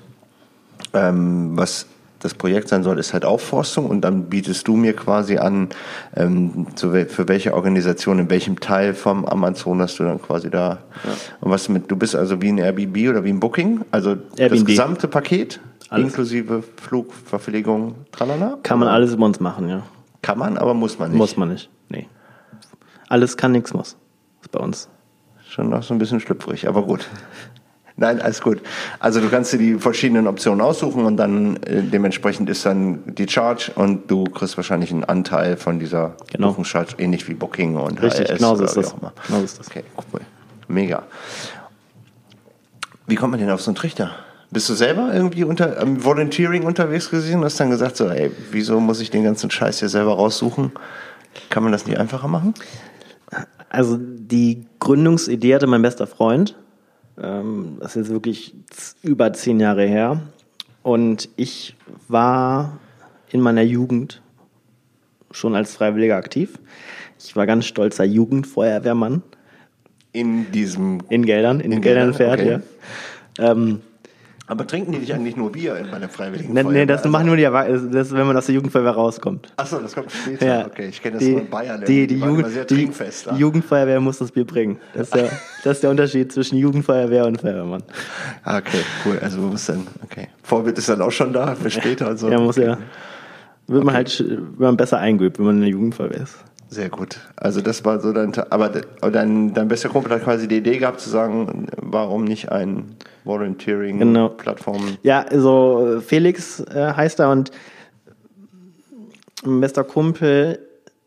ähm, 0.93 1.51
was 1.55 1.85
das 2.19 2.33
Projekt 2.33 2.69
sein 2.69 2.83
soll, 2.83 2.99
ist 2.99 3.13
halt 3.13 3.25
Aufforstung 3.25 3.85
und 3.87 4.01
dann 4.01 4.25
bietest 4.25 4.67
du 4.67 4.75
mir 4.75 4.95
quasi 4.95 5.37
an, 5.37 5.69
ähm, 6.15 6.67
zu, 6.75 6.91
für 6.91 7.27
welche 7.27 7.53
Organisation, 7.53 8.19
in 8.19 8.29
welchem 8.29 8.59
Teil 8.59 8.93
vom 8.93 9.25
Amazonas 9.25 9.95
du 9.95 10.03
dann 10.03 10.21
quasi 10.21 10.49
da 10.49 10.79
ja. 11.03 11.11
und 11.41 11.51
was 11.51 11.69
mit, 11.69 11.89
du 11.91 11.95
bist 11.95 12.15
also 12.15 12.41
wie 12.41 12.49
ein 12.49 12.57
Airbnb 12.57 13.09
oder 13.09 13.23
wie 13.23 13.29
ein 13.29 13.39
Booking, 13.39 13.81
also 13.91 14.17
Airbnb. 14.37 14.49
das 14.49 14.65
gesamte 14.65 15.07
Paket? 15.07 15.59
Alles. 15.89 16.07
Inklusive 16.07 16.63
Flug, 16.81 17.13
Verpflegung, 17.13 17.95
tralala? 18.11 18.57
Kann 18.63 18.79
man 18.79 18.89
alles 18.89 19.13
über 19.13 19.25
uns 19.25 19.39
machen, 19.39 19.69
ja. 19.69 19.83
Kann 20.21 20.37
man, 20.37 20.57
aber 20.57 20.73
muss 20.73 20.99
man 20.99 21.11
nicht. 21.11 21.17
Muss 21.17 21.37
man 21.37 21.49
nicht, 21.49 21.69
nee. 21.89 22.07
Alles 23.07 23.37
kann, 23.37 23.53
nichts 23.53 23.73
muss. 23.73 23.95
Ist 24.41 24.51
bei 24.51 24.59
uns. 24.59 24.89
Schon 25.49 25.69
noch 25.69 25.81
so 25.81 25.93
ein 25.93 25.97
bisschen 25.97 26.19
schlüpfrig, 26.19 26.67
aber 26.67 26.83
gut. 26.83 27.07
Nein, 27.99 28.21
alles 28.21 28.41
gut. 28.41 28.61
Also 28.99 29.19
du 29.19 29.29
kannst 29.29 29.51
dir 29.53 29.57
die 29.57 29.73
verschiedenen 29.73 30.27
Optionen 30.27 30.61
aussuchen 30.61 31.03
und 31.05 31.17
dann 31.17 31.57
äh, 31.63 31.81
dementsprechend 31.81 32.47
ist 32.47 32.63
dann 32.63 33.01
die 33.15 33.27
Charge 33.27 33.71
und 33.73 34.09
du 34.09 34.23
kriegst 34.25 34.55
wahrscheinlich 34.55 34.91
einen 34.91 35.03
Anteil 35.03 35.57
von 35.57 35.79
dieser 35.79 36.15
genau. 36.31 36.49
Buchungscharge, 36.49 36.93
ähnlich 36.99 37.27
wie 37.27 37.33
Booking 37.33 37.75
und 37.75 37.99
Richtig, 38.01 38.29
HRS 38.29 38.37
genau 38.37 38.55
so 38.55 38.63
ist 38.65 38.77
das. 38.77 38.93
Genau 38.93 39.11
so 39.29 39.43
ist 39.43 39.59
das. 39.59 39.67
Okay, 39.67 39.83
cool. 40.13 40.21
Mega. 40.67 41.03
Wie 43.07 43.15
kommt 43.15 43.31
man 43.31 43.39
denn 43.39 43.49
auf 43.49 43.61
so 43.61 43.71
einen 43.71 43.75
Trichter? 43.75 44.11
Bist 44.51 44.69
du 44.69 44.75
selber 44.75 45.11
irgendwie 45.11 45.43
unter 45.43 45.81
ähm, 45.81 46.03
Volunteering 46.03 46.65
unterwegs 46.65 47.09
gewesen 47.09 47.39
und 47.39 47.45
hast 47.45 47.59
dann 47.59 47.71
gesagt, 47.71 47.97
so, 47.97 48.07
ey, 48.07 48.31
wieso 48.51 48.79
muss 48.79 48.99
ich 48.99 49.09
den 49.09 49.23
ganzen 49.23 49.49
Scheiß 49.49 49.79
hier 49.79 49.89
selber 49.89 50.13
raussuchen? 50.13 50.71
Kann 51.49 51.63
man 51.63 51.71
das 51.71 51.87
nicht 51.87 51.99
einfacher 51.99 52.27
machen? 52.27 52.53
Also 53.69 53.97
die 53.99 54.65
Gründungsidee 54.79 55.55
hatte 55.55 55.67
mein 55.67 55.81
bester 55.81 56.05
Freund. 56.05 56.55
Ähm, 57.21 57.77
das 57.79 57.95
ist 57.95 58.09
wirklich 58.09 58.53
über 59.01 59.33
zehn 59.33 59.59
Jahre 59.59 59.85
her. 59.85 60.21
Und 60.83 61.29
ich 61.35 61.75
war 62.07 62.79
in 63.31 63.41
meiner 63.41 63.63
Jugend 63.63 64.21
schon 65.31 65.55
als 65.55 65.75
Freiwilliger 65.75 66.15
aktiv. 66.15 66.59
Ich 67.19 67.35
war 67.35 67.45
ganz 67.45 67.65
stolzer 67.65 68.03
Jugendfeuerwehrmann. 68.03 69.23
In 70.13 70.51
diesem. 70.51 71.01
In 71.09 71.25
Geldern, 71.25 71.59
in, 71.59 71.71
in 71.71 71.81
Geldern, 71.81 72.13
Geldern 72.13 72.37
fährt, 72.37 72.39
okay. 72.39 72.63
ja. 73.37 73.51
Ähm, 73.51 73.81
aber 74.49 74.65
trinken 74.65 74.93
die 74.93 74.99
nicht 74.99 75.13
eigentlich 75.13 75.35
nur 75.35 75.51
Bier 75.51 75.75
in 75.75 75.91
meiner 75.91 76.07
freiwilligen 76.07 76.53
nee, 76.53 76.63
Nee, 76.63 76.85
das 76.85 76.99
also 76.99 77.09
machen 77.09 77.27
nur 77.27 77.35
die 77.35 77.43
Erwachsenen, 77.43 77.91
wenn 77.93 78.27
man 78.27 78.37
aus 78.37 78.45
der 78.45 78.55
Jugendfeuerwehr 78.55 78.93
rauskommt. 78.93 79.51
Achso, 79.57 79.77
das 79.79 79.93
kommt 79.93 80.09
später. 80.09 80.45
Ja. 80.45 80.65
Okay, 80.65 80.87
ich 80.87 81.01
kenne 81.01 81.15
das 81.15 81.23
die, 81.23 81.31
nur 81.31 81.41
in 81.41 81.49
Bayern. 81.49 81.83
Die, 81.85 82.07
die, 82.07 82.15
die, 82.15 82.21
Jugend, 82.21 82.47
die, 82.69 82.87
die 82.87 83.35
Jugendfeuerwehr 83.37 83.99
muss 83.99 84.19
das 84.19 84.31
Bier 84.31 84.45
bringen. 84.45 84.79
Das 84.93 85.07
ist, 85.07 85.15
der, 85.15 85.29
das 85.65 85.77
ist 85.77 85.83
der 85.83 85.89
Unterschied 85.89 86.31
zwischen 86.31 86.57
Jugendfeuerwehr 86.57 87.25
und 87.25 87.41
Feuerwehrmann. 87.41 87.83
Ah, 88.43 88.57
okay, 88.57 88.79
cool. 89.05 89.19
Also 89.21 89.43
wo 89.43 89.53
ist 89.53 89.67
denn, 89.67 89.85
okay. 90.05 90.29
Vorbild 90.43 90.77
ist 90.77 90.87
dann 90.87 91.01
auch 91.01 91.11
schon 91.11 91.33
da 91.33 91.53
für 91.53 91.69
später 91.69 92.09
und 92.09 92.17
so. 92.17 92.29
Ja, 92.29 92.39
muss 92.39 92.57
okay. 92.57 92.67
ja. 92.67 92.77
Wird 93.67 93.79
okay. 93.79 93.85
man 93.85 93.95
halt 93.95 94.19
wird 94.19 94.59
man 94.59 94.77
besser 94.77 94.99
eingeübt, 94.99 95.39
wenn 95.39 95.45
man 95.45 95.55
in 95.55 95.61
der 95.61 95.71
Jugendfeuerwehr 95.71 96.21
ist. 96.21 96.37
Sehr 96.69 96.89
gut. 96.89 97.19
Also 97.37 97.61
das 97.61 97.85
war 97.85 98.01
so 98.01 98.11
dein, 98.11 98.33
aber 98.49 98.69
dein, 98.69 99.53
dein 99.53 99.67
bester 99.67 99.89
Kumpel 99.89 100.11
hat 100.11 100.23
quasi 100.23 100.47
die 100.47 100.57
Idee 100.57 100.77
gehabt 100.77 100.99
zu 100.99 101.09
sagen, 101.09 101.67
warum 101.77 102.25
nicht 102.25 102.51
ein 102.51 102.95
Volunteering-Plattform? 103.23 104.77
Genau. 104.77 104.97
Ja, 105.03 105.21
also 105.21 106.01
Felix 106.05 106.59
äh, 106.59 106.93
heißt 106.93 107.19
er 107.19 107.31
und 107.31 107.51
mein 109.43 109.61
bester 109.61 109.83
Kumpel 109.85 110.59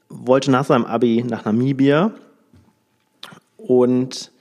wollte 0.09 0.51
nach 0.51 0.65
seinem 0.65 0.87
Abi 0.87 1.25
nach 1.29 1.45
Namibia 1.45 2.13
und 3.57 4.33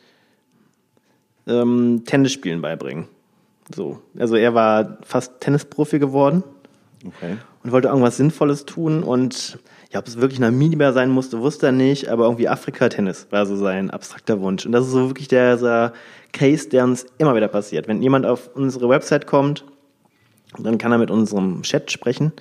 ähm, 1.47 2.03
Tennisspielen 2.05 2.61
beibringen. 2.61 3.07
So, 3.75 4.01
also 4.17 4.35
er 4.35 4.53
war 4.53 4.97
fast 5.03 5.41
Tennisprofi 5.41 5.99
geworden 5.99 6.43
okay. 7.05 7.37
und 7.63 7.71
wollte 7.71 7.89
irgendwas 7.89 8.17
Sinnvolles 8.17 8.65
tun 8.65 9.03
und 9.03 9.59
ja, 9.91 9.99
ob 9.99 10.07
es 10.07 10.21
wirklich 10.21 10.39
Namibia 10.39 10.93
sein 10.93 11.09
musste, 11.09 11.39
wusste 11.39 11.67
er 11.67 11.71
nicht, 11.71 12.09
aber 12.09 12.25
irgendwie 12.25 12.47
Afrika-Tennis 12.47 13.27
war 13.31 13.45
so 13.45 13.55
sein 13.55 13.89
abstrakter 13.89 14.39
Wunsch. 14.39 14.65
Und 14.65 14.71
das 14.71 14.85
ist 14.85 14.91
so 14.91 15.07
wirklich 15.09 15.27
der, 15.27 15.57
der 15.57 15.93
Case, 16.31 16.69
der 16.69 16.83
uns 16.83 17.07
immer 17.17 17.35
wieder 17.35 17.47
passiert. 17.47 17.87
Wenn 17.87 18.03
jemand 18.03 18.25
auf 18.25 18.51
unsere 18.53 18.87
Website 18.87 19.25
kommt, 19.25 19.65
dann 20.59 20.77
kann 20.77 20.91
er 20.91 20.99
mit 20.99 21.09
unserem 21.09 21.63
Chat 21.63 21.91
sprechen. 21.91 22.33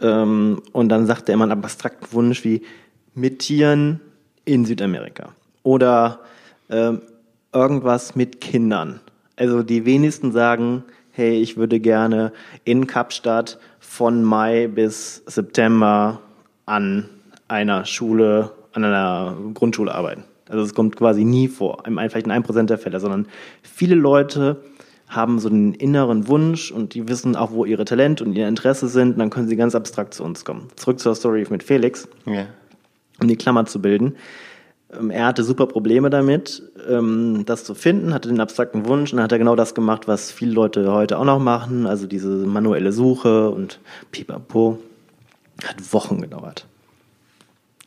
Ähm, 0.00 0.62
und 0.72 0.88
dann 0.88 1.06
sagt 1.06 1.28
er 1.28 1.34
immer 1.34 1.44
einen 1.44 1.62
abstrakten 1.62 2.10
Wunsch 2.12 2.42
wie 2.44 2.62
mit 3.14 3.40
Tieren 3.40 4.00
in 4.46 4.64
Südamerika. 4.64 5.34
Oder 5.62 6.20
ähm, 6.70 7.02
irgendwas 7.52 8.16
mit 8.16 8.40
Kindern. 8.40 9.00
Also 9.36 9.62
die 9.62 9.84
wenigsten 9.84 10.32
sagen, 10.32 10.84
hey, 11.10 11.38
ich 11.38 11.58
würde 11.58 11.80
gerne 11.80 12.32
in 12.64 12.86
Kapstadt 12.86 13.58
von 13.78 14.22
Mai 14.24 14.68
bis 14.68 15.22
September 15.26 16.20
an 16.66 17.08
einer 17.48 17.84
Schule, 17.84 18.52
an 18.72 18.84
einer 18.84 19.36
Grundschule 19.54 19.94
arbeiten. 19.94 20.24
Also 20.48 20.64
es 20.64 20.74
kommt 20.74 20.96
quasi 20.96 21.24
nie 21.24 21.48
vor, 21.48 21.82
vielleicht 21.84 22.26
in 22.26 22.30
einem 22.30 22.44
Prozent 22.44 22.70
der 22.70 22.78
Fälle, 22.78 23.00
sondern 23.00 23.26
viele 23.62 23.94
Leute 23.94 24.62
haben 25.08 25.38
so 25.38 25.48
einen 25.48 25.74
inneren 25.74 26.28
Wunsch 26.28 26.70
und 26.70 26.94
die 26.94 27.08
wissen 27.08 27.36
auch, 27.36 27.52
wo 27.52 27.64
ihre 27.64 27.84
Talente 27.84 28.24
und 28.24 28.34
ihr 28.34 28.48
Interesse 28.48 28.88
sind 28.88 29.12
und 29.12 29.18
dann 29.18 29.30
können 29.30 29.48
sie 29.48 29.56
ganz 29.56 29.74
abstrakt 29.74 30.14
zu 30.14 30.24
uns 30.24 30.44
kommen. 30.44 30.68
Zurück 30.76 31.00
zur 31.00 31.14
Story 31.14 31.46
mit 31.50 31.62
Felix, 31.62 32.08
yeah. 32.26 32.46
um 33.20 33.28
die 33.28 33.36
Klammer 33.36 33.66
zu 33.66 33.80
bilden. 33.80 34.16
Ähm, 34.98 35.10
er 35.10 35.26
hatte 35.26 35.44
super 35.44 35.66
Probleme 35.66 36.10
damit, 36.10 36.62
ähm, 36.88 37.44
das 37.46 37.64
zu 37.64 37.74
finden, 37.74 38.14
hatte 38.14 38.28
den 38.28 38.40
abstrakten 38.40 38.86
Wunsch 38.86 39.12
und 39.12 39.18
dann 39.18 39.24
hat 39.24 39.32
er 39.32 39.38
genau 39.38 39.56
das 39.56 39.74
gemacht, 39.74 40.08
was 40.08 40.30
viele 40.30 40.52
Leute 40.52 40.92
heute 40.92 41.18
auch 41.18 41.24
noch 41.24 41.38
machen, 41.38 41.86
also 41.86 42.06
diese 42.06 42.28
manuelle 42.28 42.92
Suche 42.92 43.50
und 43.50 43.80
pipapo. 44.10 44.78
Hat 45.64 45.92
Wochen 45.92 46.20
gedauert. 46.20 46.66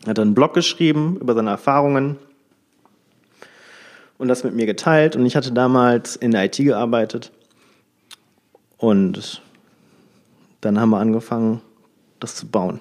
Er 0.06 0.12
hat 0.12 0.20
einen 0.20 0.36
Blog 0.36 0.54
geschrieben 0.54 1.18
über 1.20 1.34
seine 1.34 1.50
Erfahrungen 1.50 2.18
und 4.18 4.28
das 4.28 4.44
mit 4.44 4.54
mir 4.54 4.66
geteilt. 4.66 5.16
Und 5.16 5.26
ich 5.26 5.36
hatte 5.36 5.52
damals 5.52 6.16
in 6.16 6.32
der 6.32 6.46
IT 6.46 6.58
gearbeitet. 6.58 7.32
Und 8.78 9.42
dann 10.62 10.80
haben 10.80 10.90
wir 10.90 11.00
angefangen, 11.00 11.62
das 12.20 12.36
zu 12.36 12.48
bauen. 12.48 12.80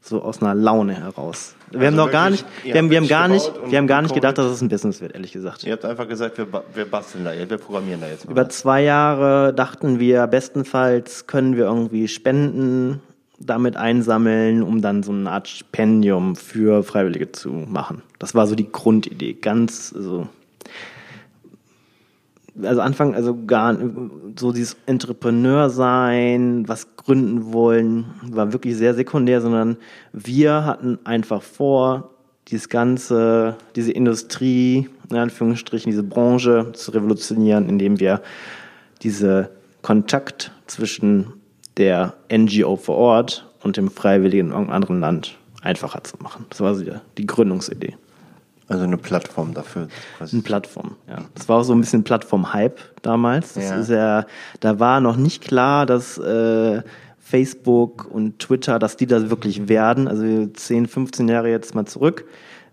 So 0.00 0.22
aus 0.22 0.40
einer 0.40 0.54
Laune 0.54 0.94
heraus. 0.94 1.56
Wir 1.70 1.80
also 1.80 1.86
haben 1.86 1.96
noch 1.96 2.12
gar 2.12 2.30
nicht, 2.30 2.46
wir 2.62 2.76
haben, 2.76 2.90
wir 2.90 2.98
haben 2.98 3.08
gar 3.08 3.26
nicht, 3.26 3.52
wir 3.66 3.76
haben 3.76 3.88
gar 3.88 4.02
nicht 4.02 4.14
gedacht, 4.14 4.38
dass 4.38 4.46
es 4.46 4.60
ein 4.60 4.68
Business 4.68 5.00
wird, 5.00 5.14
ehrlich 5.14 5.32
gesagt. 5.32 5.64
Ihr 5.64 5.72
habt 5.72 5.84
einfach 5.84 6.06
gesagt, 6.06 6.38
wir, 6.38 6.46
wir 6.74 6.84
basteln 6.84 7.24
da 7.24 7.32
jetzt, 7.32 7.50
wir 7.50 7.58
programmieren 7.58 8.00
da 8.00 8.06
jetzt 8.06 8.24
mal. 8.24 8.30
Über 8.30 8.48
zwei 8.48 8.84
Jahre 8.84 9.52
dachten 9.52 9.98
wir, 9.98 10.28
bestenfalls 10.28 11.26
können 11.26 11.56
wir 11.56 11.64
irgendwie 11.64 12.06
Spenden 12.06 13.02
damit 13.38 13.76
einsammeln, 13.76 14.62
um 14.62 14.80
dann 14.80 15.02
so 15.02 15.12
eine 15.12 15.30
Art 15.30 15.48
Stipendium 15.48 16.36
für 16.36 16.82
Freiwillige 16.82 17.32
zu 17.32 17.50
machen. 17.50 18.02
Das 18.18 18.34
war 18.34 18.46
so 18.46 18.54
die 18.54 18.70
Grundidee. 18.70 19.34
Ganz, 19.34 19.92
also 19.94 20.28
also 22.62 22.80
Anfang, 22.80 23.14
also 23.14 23.36
gar 23.46 23.76
so 24.38 24.52
dieses 24.52 24.76
Entrepreneur 24.86 25.68
sein, 25.68 26.66
was 26.66 26.96
gründen 26.96 27.52
wollen, 27.52 28.06
war 28.22 28.52
wirklich 28.52 28.76
sehr 28.76 28.94
sekundär, 28.94 29.40
sondern 29.40 29.76
wir 30.12 30.64
hatten 30.64 30.98
einfach 31.04 31.42
vor, 31.42 32.10
dieses 32.48 32.68
ganze, 32.68 33.56
diese 33.74 33.90
Industrie, 33.90 34.88
in 35.10 35.16
Anführungsstrichen, 35.16 35.90
diese 35.90 36.04
Branche 36.04 36.72
zu 36.74 36.92
revolutionieren, 36.92 37.68
indem 37.68 37.98
wir 37.98 38.22
diese 39.02 39.50
Kontakt 39.82 40.52
zwischen 40.66 41.32
der 41.76 42.14
NGO 42.32 42.76
vor 42.76 42.96
Ort 42.96 43.46
und 43.62 43.76
dem 43.76 43.90
Freiwilligen 43.90 44.48
in 44.48 44.52
irgendeinem 44.52 44.76
anderen 44.76 45.00
Land 45.00 45.38
einfacher 45.62 46.02
zu 46.04 46.16
machen. 46.20 46.46
Das 46.50 46.60
war 46.60 46.74
so 46.74 46.84
die, 47.18 47.26
Gründungsidee. 47.26 47.94
Also 48.68 48.84
eine 48.84 48.96
Plattform 48.96 49.54
dafür. 49.54 49.88
Eine 50.18 50.42
Plattform, 50.42 50.96
ja. 51.08 51.18
Das 51.34 51.48
war 51.48 51.58
auch 51.58 51.62
so 51.62 51.72
ein 51.72 51.80
bisschen 51.80 52.02
Plattform-Hype 52.02 52.80
damals. 53.02 53.54
Das 53.54 53.64
ja. 53.64 53.76
ist 53.76 53.90
ja, 53.90 54.26
da 54.60 54.80
war 54.80 55.00
noch 55.00 55.16
nicht 55.16 55.42
klar, 55.42 55.86
dass 55.86 56.18
äh, 56.18 56.82
Facebook 57.20 58.08
und 58.10 58.38
Twitter, 58.38 58.78
dass 58.78 58.96
die 58.96 59.06
das 59.06 59.30
wirklich 59.30 59.68
werden. 59.68 60.08
Also 60.08 60.46
10, 60.46 60.86
15 60.86 61.28
Jahre 61.28 61.50
jetzt 61.50 61.74
mal 61.74 61.86
zurück. 61.86 62.24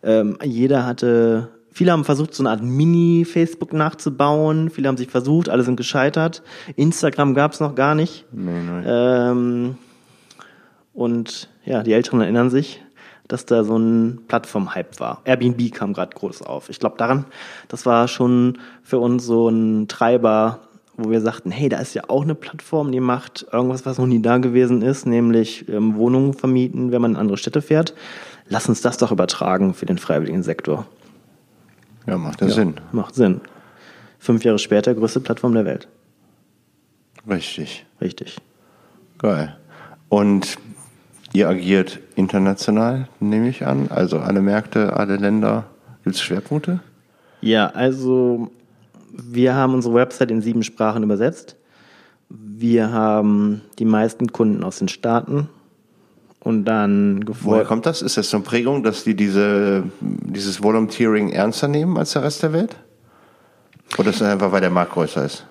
Ähm, 0.04 0.38
jeder 0.44 0.86
hatte, 0.86 1.50
viele 1.74 1.92
haben 1.92 2.06
versucht, 2.06 2.34
so 2.34 2.44
eine 2.44 2.52
Art 2.52 2.64
Mini-Facebook 2.64 3.74
nachzubauen. 3.74 4.70
Viele 4.70 4.88
haben 4.88 4.98
sich 4.98 5.10
versucht, 5.10 5.50
alle 5.50 5.64
sind 5.64 5.76
gescheitert. 5.76 6.44
Instagram 6.76 7.34
gab 7.34 7.54
es 7.54 7.60
noch 7.60 7.76
gar 7.76 7.96
nicht. 7.96 8.26
Nee, 8.32 8.62
nee. 8.62 8.84
Ähm, 8.86 9.78
und 10.94 11.50
ja, 11.66 11.84
die 11.84 11.94
Älteren 11.94 12.22
erinnern 12.22 12.50
sich, 12.50 12.82
dass 13.28 13.46
da 13.46 13.64
so 13.64 13.78
ein 13.78 14.22
Plattform-Hype 14.28 15.00
war. 15.00 15.22
Airbnb 15.26 15.74
kam 15.74 15.94
gerade 15.94 16.16
groß 16.16 16.44
auf. 16.44 16.70
Ich 16.70 16.80
glaube 16.80 16.98
daran, 16.98 17.26
das 17.68 17.86
war 17.86 18.08
schon 18.08 18.60
für 18.84 19.00
uns 19.00 19.26
so 19.26 19.50
ein 19.50 19.88
Treiber, 19.88 20.60
wo 20.98 21.10
wir 21.10 21.22
sagten, 21.22 21.50
hey, 21.50 21.70
da 21.70 21.80
ist 21.80 21.96
ja 21.96 22.04
auch 22.10 22.22
eine 22.22 22.36
Plattform, 22.36 22.92
die 22.92 23.00
macht 23.00 23.48
irgendwas, 23.52 23.86
was 23.86 23.98
noch 23.98 24.06
nie 24.06 24.22
da 24.22 24.38
gewesen 24.38 24.84
ist, 24.84 25.08
nämlich 25.08 25.68
ähm, 25.70 25.96
Wohnungen 25.96 26.34
vermieten, 26.34 26.92
wenn 26.92 27.02
man 27.02 27.12
in 27.12 27.18
andere 27.18 27.38
Städte 27.38 27.62
fährt. 27.62 27.96
Lass 28.48 28.70
uns 28.70 28.82
das 28.82 28.98
doch 28.98 29.12
übertragen 29.12 29.74
für 29.74 29.86
den 29.88 29.98
freiwilligen 29.98 30.44
Sektor. 30.44 30.86
Ja, 32.06 32.18
macht 32.18 32.42
ja, 32.42 32.50
Sinn. 32.50 32.76
Macht 32.92 33.16
Sinn. 33.16 33.42
Fünf 34.20 34.44
Jahre 34.44 34.60
später 34.60 34.94
größte 34.94 35.20
Plattform 35.20 35.54
der 35.54 35.66
Welt. 35.66 35.88
Richtig. 37.28 37.86
Richtig. 38.02 38.38
Geil. 39.18 39.58
Und 40.10 40.58
Ihr 41.36 41.50
agiert 41.50 42.00
international, 42.16 43.08
nehme 43.20 43.50
ich 43.50 43.66
an. 43.66 43.88
Also 43.90 44.20
alle 44.20 44.40
Märkte, 44.40 44.96
alle 44.96 45.18
Länder. 45.18 45.66
Gibt 46.04 46.16
es 46.16 46.22
Schwerpunkte? 46.22 46.80
Ja, 47.42 47.70
also 47.70 48.52
wir 49.12 49.56
haben 49.56 49.74
unsere 49.74 49.96
Website 49.96 50.30
in 50.30 50.44
sieben 50.44 50.62
Sprachen 50.62 51.02
übersetzt. 51.02 51.56
Wir 52.30 52.92
haben 52.92 53.62
die 53.80 53.86
meisten 53.86 54.32
Kunden 54.32 54.64
aus 54.64 54.78
den 54.78 54.90
Staaten 54.90 55.50
und 56.44 56.66
dann 56.66 57.24
Woher 57.26 57.64
kommt 57.64 57.86
das? 57.86 58.02
Ist 58.02 58.18
das 58.18 58.30
so 58.30 58.36
eine 58.38 58.44
Prägung, 58.44 58.84
dass 58.84 59.06
die 59.06 59.16
diese, 59.16 59.84
dieses 60.02 60.62
Volunteering 60.62 61.30
ernster 61.30 61.70
nehmen 61.70 61.98
als 61.98 62.12
der 62.12 62.24
Rest 62.24 62.44
der 62.44 62.52
Welt? 62.52 62.76
Oder 63.98 64.10
ist 64.10 64.20
das 64.20 64.28
einfach, 64.28 64.52
weil 64.52 64.60
der 64.60 64.70
Markt 64.70 64.92
größer 64.92 65.24
ist? 65.24 65.46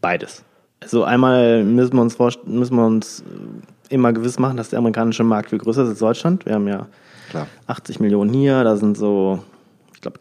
Beides. 0.00 0.42
Also 0.80 1.04
einmal 1.04 1.62
müssen 1.62 1.92
wir 1.94 2.00
uns, 2.00 2.16
müssen 2.46 2.76
wir 2.76 2.86
uns 2.86 3.22
immer 3.90 4.14
gewiss 4.14 4.38
machen, 4.38 4.56
dass 4.56 4.70
der 4.70 4.78
amerikanische 4.78 5.24
Markt 5.24 5.50
viel 5.50 5.58
größer 5.58 5.82
ist 5.82 5.90
als 5.90 5.98
Deutschland. 5.98 6.46
Wir 6.46 6.54
haben 6.54 6.68
ja 6.68 6.86
Klar. 7.28 7.46
80 7.66 8.00
Millionen 8.00 8.32
hier, 8.32 8.64
da 8.64 8.76
sind 8.76 8.96
so, 8.96 9.44
ich 9.94 10.00
glaube, 10.00 10.20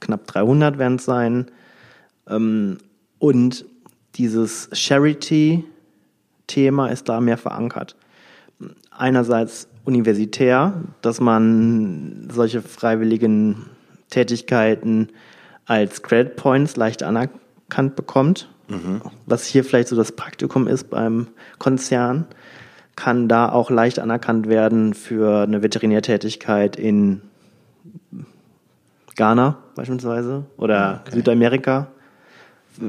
knapp 0.00 0.26
300 0.26 0.78
werden 0.78 0.96
es 0.96 1.04
sein. 1.04 1.50
Ähm, 2.26 2.78
und 3.18 3.66
dieses 4.14 4.70
Charity-Thema 4.72 6.88
ist 6.88 7.06
da 7.08 7.20
mehr 7.20 7.36
verankert. 7.36 7.96
Einerseits 9.00 9.68
universitär, 9.84 10.74
dass 11.00 11.20
man 11.20 12.28
solche 12.30 12.60
freiwilligen 12.60 13.66
Tätigkeiten 14.10 15.08
als 15.64 16.02
Credit 16.02 16.36
Points 16.36 16.76
leicht 16.76 17.02
anerkannt 17.02 17.96
bekommt, 17.96 18.48
mhm. 18.68 19.00
was 19.26 19.46
hier 19.46 19.64
vielleicht 19.64 19.88
so 19.88 19.96
das 19.96 20.12
Praktikum 20.12 20.66
ist 20.66 20.90
beim 20.90 21.28
Konzern 21.58 22.26
kann 23.00 23.28
da 23.28 23.50
auch 23.50 23.70
leicht 23.70 23.98
anerkannt 23.98 24.46
werden 24.46 24.92
für 24.92 25.44
eine 25.44 25.62
Veterinärtätigkeit 25.62 26.76
in 26.76 27.22
Ghana 29.16 29.56
beispielsweise 29.74 30.44
oder 30.58 31.00
okay. 31.06 31.16
Südamerika. 31.16 31.86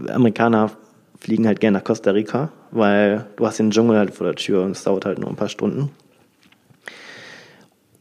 Amerikaner 0.10 0.72
fliegen 1.18 1.48
halt 1.48 1.62
gerne 1.62 1.78
nach 1.78 1.86
Costa 1.86 2.12
Rica, 2.12 2.52
weil 2.72 3.26
du 3.36 3.46
hast 3.46 3.60
den 3.60 3.72
Dschungel 3.72 3.98
halt 3.98 4.14
vor 4.14 4.26
der 4.26 4.36
Tür 4.36 4.64
und 4.64 4.72
es 4.72 4.84
dauert 4.84 5.06
halt 5.06 5.20
nur 5.20 5.30
ein 5.30 5.36
paar 5.36 5.50
Stunden. 5.50 5.92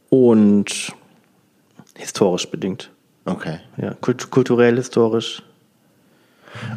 Und 0.09 0.93
historisch 1.95 2.49
bedingt. 2.49 2.91
Okay. 3.25 3.59
Ja, 3.77 3.93
kulturell, 4.01 4.75
historisch. 4.75 5.43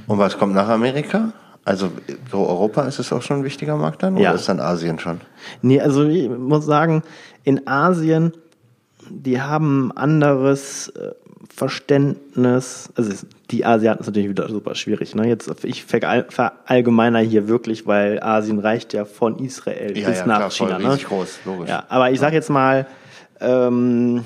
Und 0.07 0.19
was 0.19 0.39
kommt 0.39 0.55
nach 0.55 0.69
Amerika? 0.69 1.33
Also 1.65 1.91
so 2.31 2.47
Europa 2.47 2.83
ist 2.83 2.99
es 2.99 3.13
auch 3.13 3.23
schon 3.23 3.39
ein 3.39 3.45
wichtiger 3.45 3.77
Markt 3.77 4.03
dann 4.03 4.15
oder 4.15 4.23
ja. 4.23 4.33
ist 4.33 4.49
dann 4.49 4.61
Asien 4.61 4.99
schon? 4.99 5.23
Nee, 5.63 5.81
also 5.81 6.05
ich 6.05 6.29
muss 6.29 6.67
sagen, 6.67 7.03
in 7.43 7.67
Asien, 7.67 8.33
die 9.09 9.41
haben 9.41 9.91
anderes 9.93 10.89
äh, 10.89 11.13
Verständnis, 11.49 12.91
also 12.97 13.13
die 13.51 13.65
Asiaten 13.65 14.01
ist 14.01 14.07
natürlich 14.07 14.29
wieder 14.29 14.49
super 14.49 14.75
schwierig. 14.75 15.15
Ne? 15.15 15.29
Jetzt 15.29 15.51
ich 15.65 15.85
verallgemeiner 15.85 17.21
hier 17.21 17.49
wirklich, 17.49 17.87
weil 17.87 18.23
Asien 18.23 18.59
reicht 18.59 18.93
ja 18.93 19.05
von 19.05 19.39
Israel 19.39 19.97
ja, 19.97 20.09
bis 20.09 20.19
ja, 20.21 20.27
nach 20.27 20.39
klar, 20.39 20.51
China. 20.51 20.81
Voll, 20.81 20.97
ne? 20.97 20.99
groß, 21.03 21.39
logisch. 21.45 21.69
Ja, 21.69 21.85
aber 21.89 22.11
ich 22.11 22.21
sage 22.21 22.35
jetzt 22.35 22.51
mal, 22.51 22.87
ähm, 23.41 24.25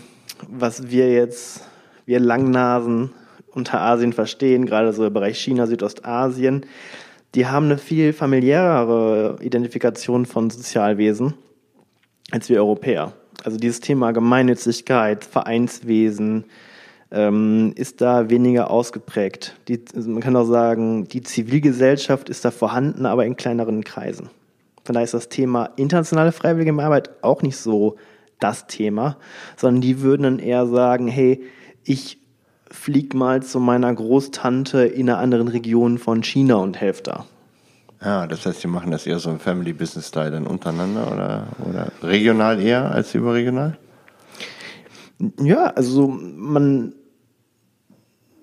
was 0.49 0.91
wir 0.91 1.13
jetzt, 1.13 1.65
wir 2.07 2.21
Langnasen 2.21 3.11
unter 3.51 3.81
Asien 3.81 4.13
verstehen, 4.13 4.67
gerade 4.67 4.93
so 4.93 5.07
im 5.07 5.13
Bereich 5.13 5.39
China, 5.39 5.67
Südostasien, 5.67 6.65
die 7.35 7.47
haben 7.47 7.67
eine 7.67 7.79
viel 7.79 8.13
familiärere 8.13 9.37
Identifikation 9.41 10.25
von 10.25 10.49
Sozialwesen 10.51 11.35
als 12.31 12.49
wir 12.49 12.59
Europäer. 12.59 13.13
Also 13.45 13.59
dieses 13.59 13.81
Thema 13.81 14.13
Gemeinnützigkeit, 14.13 15.25
Vereinswesen 15.25 16.45
ähm, 17.11 17.73
ist 17.77 18.01
da 18.01 18.31
weniger 18.31 18.71
ausgeprägt. 18.71 19.57
Die, 19.69 19.83
also 19.95 20.11
man 20.11 20.21
kann 20.23 20.37
auch 20.37 20.45
sagen, 20.45 21.09
die 21.09 21.23
Zivilgesellschaft 21.23 22.29
ist 22.29 22.45
da 22.45 22.51
vorhanden, 22.51 23.07
aber 23.07 23.25
in 23.25 23.37
kleineren 23.37 23.85
Kreisen. 23.85 24.31
Von 24.85 24.95
daher 24.95 25.05
ist 25.05 25.15
das 25.15 25.29
Thema 25.29 25.71
internationale 25.77 26.33
freiwillige 26.33 26.83
Arbeit 26.83 27.11
auch 27.23 27.43
nicht 27.43 27.57
so 27.57 27.97
das 28.41 28.67
Thema, 28.67 29.17
sondern 29.57 29.81
die 29.81 30.01
würden 30.01 30.23
dann 30.23 30.39
eher 30.39 30.67
sagen, 30.67 31.09
hey, 31.09 31.43
ich 31.85 32.19
flieg 32.71 33.15
mal 33.15 33.43
zu 33.43 33.61
meiner 33.61 33.93
Großtante 33.95 34.85
in 34.85 35.09
einer 35.09 35.19
anderen 35.19 35.49
Region 35.49 35.99
von 35.99 36.23
China 36.23 36.57
und 36.57 36.81
helfe 36.81 37.03
da. 37.03 37.27
Ja, 38.03 38.27
das 38.27 38.47
heißt, 38.47 38.61
Sie 38.61 38.69
machen 38.69 38.91
das 38.93 39.07
eher 39.07 39.19
so 39.19 39.31
im 39.31 39.41
Family 39.41 39.73
Business 39.73 40.09
Style 40.09 40.31
dann 40.31 40.47
untereinander 40.47 41.11
oder, 41.13 41.47
oder 41.69 41.93
regional 42.03 42.61
eher 42.61 42.91
als 42.91 43.15
überregional? 43.15 43.77
Ja, 45.43 45.67
also 45.67 46.09
man, 46.09 46.95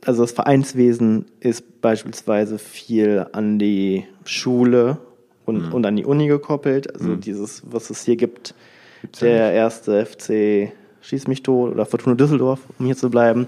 also 0.06 0.24
das 0.24 0.32
Vereinswesen 0.32 1.26
ist 1.40 1.82
beispielsweise 1.82 2.58
viel 2.58 3.28
an 3.32 3.60
die 3.60 4.06
Schule 4.26 4.98
und, 5.46 5.68
mhm. 5.68 5.74
und 5.74 5.86
an 5.86 5.96
die 5.96 6.06
Uni 6.06 6.28
gekoppelt. 6.28 6.94
Also 6.94 7.10
mhm. 7.10 7.22
dieses, 7.22 7.64
was 7.66 7.90
es 7.90 8.04
hier 8.04 8.18
gibt, 8.18 8.56
Gibt's 9.02 9.20
der 9.20 9.54
erste 9.54 10.06
FC 10.06 10.72
Schieß 11.02 11.28
mich 11.28 11.44
tot 11.44 11.72
oder 11.72 11.86
Fortuna 11.86 12.16
Düsseldorf, 12.16 12.62
um 12.80 12.88
hier 12.88 12.98
zu 12.98 13.12
bleiben 13.12 13.48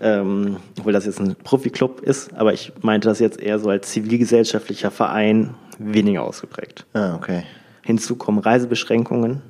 ähm, 0.00 0.56
obwohl 0.78 0.92
das 0.92 1.06
jetzt 1.06 1.20
ein 1.20 1.34
Profi-Club 1.34 2.00
ist, 2.00 2.32
aber 2.34 2.52
ich 2.52 2.72
meinte 2.82 3.08
das 3.08 3.18
jetzt 3.18 3.40
eher 3.40 3.58
so 3.58 3.68
als 3.68 3.90
zivilgesellschaftlicher 3.90 4.90
Verein 4.90 5.54
weniger 5.78 6.22
ausgeprägt. 6.22 6.86
Ah, 6.92 7.14
okay. 7.14 7.42
Hinzu 7.82 8.16
kommen 8.16 8.38
Reisebeschränkungen, 8.38 9.42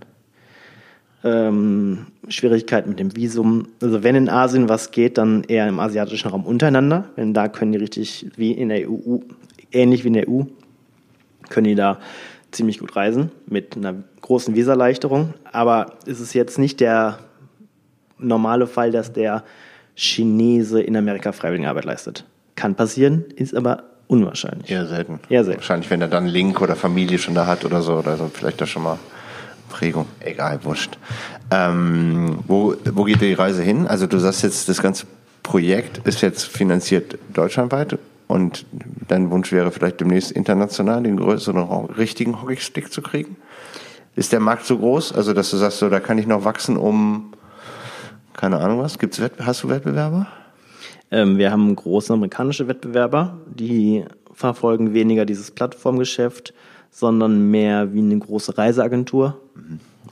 ähm, 1.28 2.06
Schwierigkeiten 2.28 2.88
mit 2.90 2.98
dem 2.98 3.14
Visum. 3.14 3.68
Also 3.82 4.02
wenn 4.02 4.14
in 4.14 4.28
Asien 4.28 4.68
was 4.68 4.90
geht, 4.90 5.18
dann 5.18 5.44
eher 5.44 5.68
im 5.68 5.80
asiatischen 5.80 6.30
Raum 6.30 6.44
untereinander. 6.44 7.04
Denn 7.16 7.34
da 7.34 7.48
können 7.48 7.72
die 7.72 7.78
richtig 7.78 8.26
wie 8.36 8.52
in 8.52 8.68
der 8.68 8.88
EU, 8.88 9.18
ähnlich 9.72 10.04
wie 10.04 10.08
in 10.08 10.14
der 10.14 10.28
EU, 10.28 10.42
können 11.48 11.66
die 11.66 11.74
da 11.74 11.98
ziemlich 12.50 12.78
gut 12.78 12.96
reisen 12.96 13.30
mit 13.46 13.76
einer 13.76 13.94
großen 14.22 14.54
Visaleichterung. 14.54 15.34
Aber 15.52 15.94
es 16.06 16.20
ist 16.20 16.34
jetzt 16.34 16.58
nicht 16.58 16.80
der 16.80 17.18
normale 18.18 18.66
Fall, 18.66 18.90
dass 18.90 19.12
der 19.12 19.44
Chinese 19.94 20.80
in 20.80 20.96
Amerika 20.96 21.32
Freiwilligenarbeit 21.32 21.84
leistet. 21.84 22.24
Kann 22.56 22.74
passieren, 22.74 23.24
ist 23.36 23.54
aber 23.54 23.84
unwahrscheinlich. 24.06 24.70
Eher 24.70 24.86
selten. 24.86 25.20
Eher 25.28 25.44
selten. 25.44 25.60
Wahrscheinlich, 25.60 25.90
wenn 25.90 26.00
er 26.00 26.08
dann 26.08 26.26
Link 26.26 26.60
oder 26.60 26.76
Familie 26.76 27.18
schon 27.18 27.34
da 27.34 27.46
hat 27.46 27.64
oder 27.64 27.82
so, 27.82 27.94
oder 27.94 28.16
so, 28.16 28.30
vielleicht 28.32 28.60
da 28.60 28.66
schon 28.66 28.82
mal 28.82 28.98
Prägung. 29.78 30.06
Egal, 30.18 30.58
wurscht. 30.64 30.98
Ähm, 31.52 32.40
wo, 32.48 32.74
wo 32.92 33.04
geht 33.04 33.20
die 33.20 33.32
Reise 33.32 33.62
hin? 33.62 33.86
Also 33.86 34.08
du 34.08 34.18
sagst 34.18 34.42
jetzt, 34.42 34.68
das 34.68 34.82
ganze 34.82 35.06
Projekt 35.44 35.98
ist 36.04 36.20
jetzt 36.20 36.46
finanziert 36.46 37.16
deutschlandweit. 37.32 37.96
und 38.26 38.66
dein 39.06 39.30
Wunsch 39.30 39.52
wäre 39.52 39.70
vielleicht 39.70 40.00
demnächst 40.00 40.32
international 40.32 41.04
den 41.04 41.16
größeren, 41.16 41.86
richtigen 41.96 42.42
Hockeystick 42.42 42.92
zu 42.92 43.02
kriegen? 43.02 43.36
Ist 44.16 44.32
der 44.32 44.40
Markt 44.40 44.66
so 44.66 44.78
groß, 44.78 45.12
also 45.12 45.32
dass 45.32 45.50
du 45.52 45.56
sagst, 45.56 45.78
so, 45.78 45.88
da 45.88 46.00
kann 46.00 46.18
ich 46.18 46.26
noch 46.26 46.44
wachsen, 46.44 46.76
um 46.76 47.32
keine 48.34 48.58
Ahnung 48.58 48.80
was? 48.80 48.98
Gibt's 48.98 49.20
hast 49.38 49.62
du 49.62 49.68
Wettbewerber? 49.68 50.26
Ähm, 51.12 51.38
wir 51.38 51.52
haben 51.52 51.74
große 51.74 52.12
amerikanische 52.12 52.66
Wettbewerber, 52.66 53.38
die 53.46 54.04
verfolgen 54.34 54.92
weniger 54.92 55.24
dieses 55.24 55.52
Plattformgeschäft, 55.52 56.52
sondern 56.90 57.50
mehr 57.50 57.92
wie 57.92 58.00
eine 58.00 58.18
große 58.18 58.58
Reiseagentur. 58.58 59.40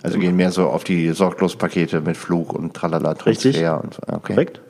Also 0.03 0.18
gehen 0.18 0.37
mehr 0.37 0.53
so 0.53 0.68
auf 0.68 0.85
die 0.85 1.11
Sorglospakete 1.11 2.01
mit 2.01 2.16
Flug 2.16 2.53
und 2.53 2.74
Tralala 2.74 3.14
Transfer 3.14 3.49
Richtig. 3.49 3.68
und 3.68 3.95
so. 3.95 4.03
Okay. 4.07 4.35
Korrekt. 4.35 4.61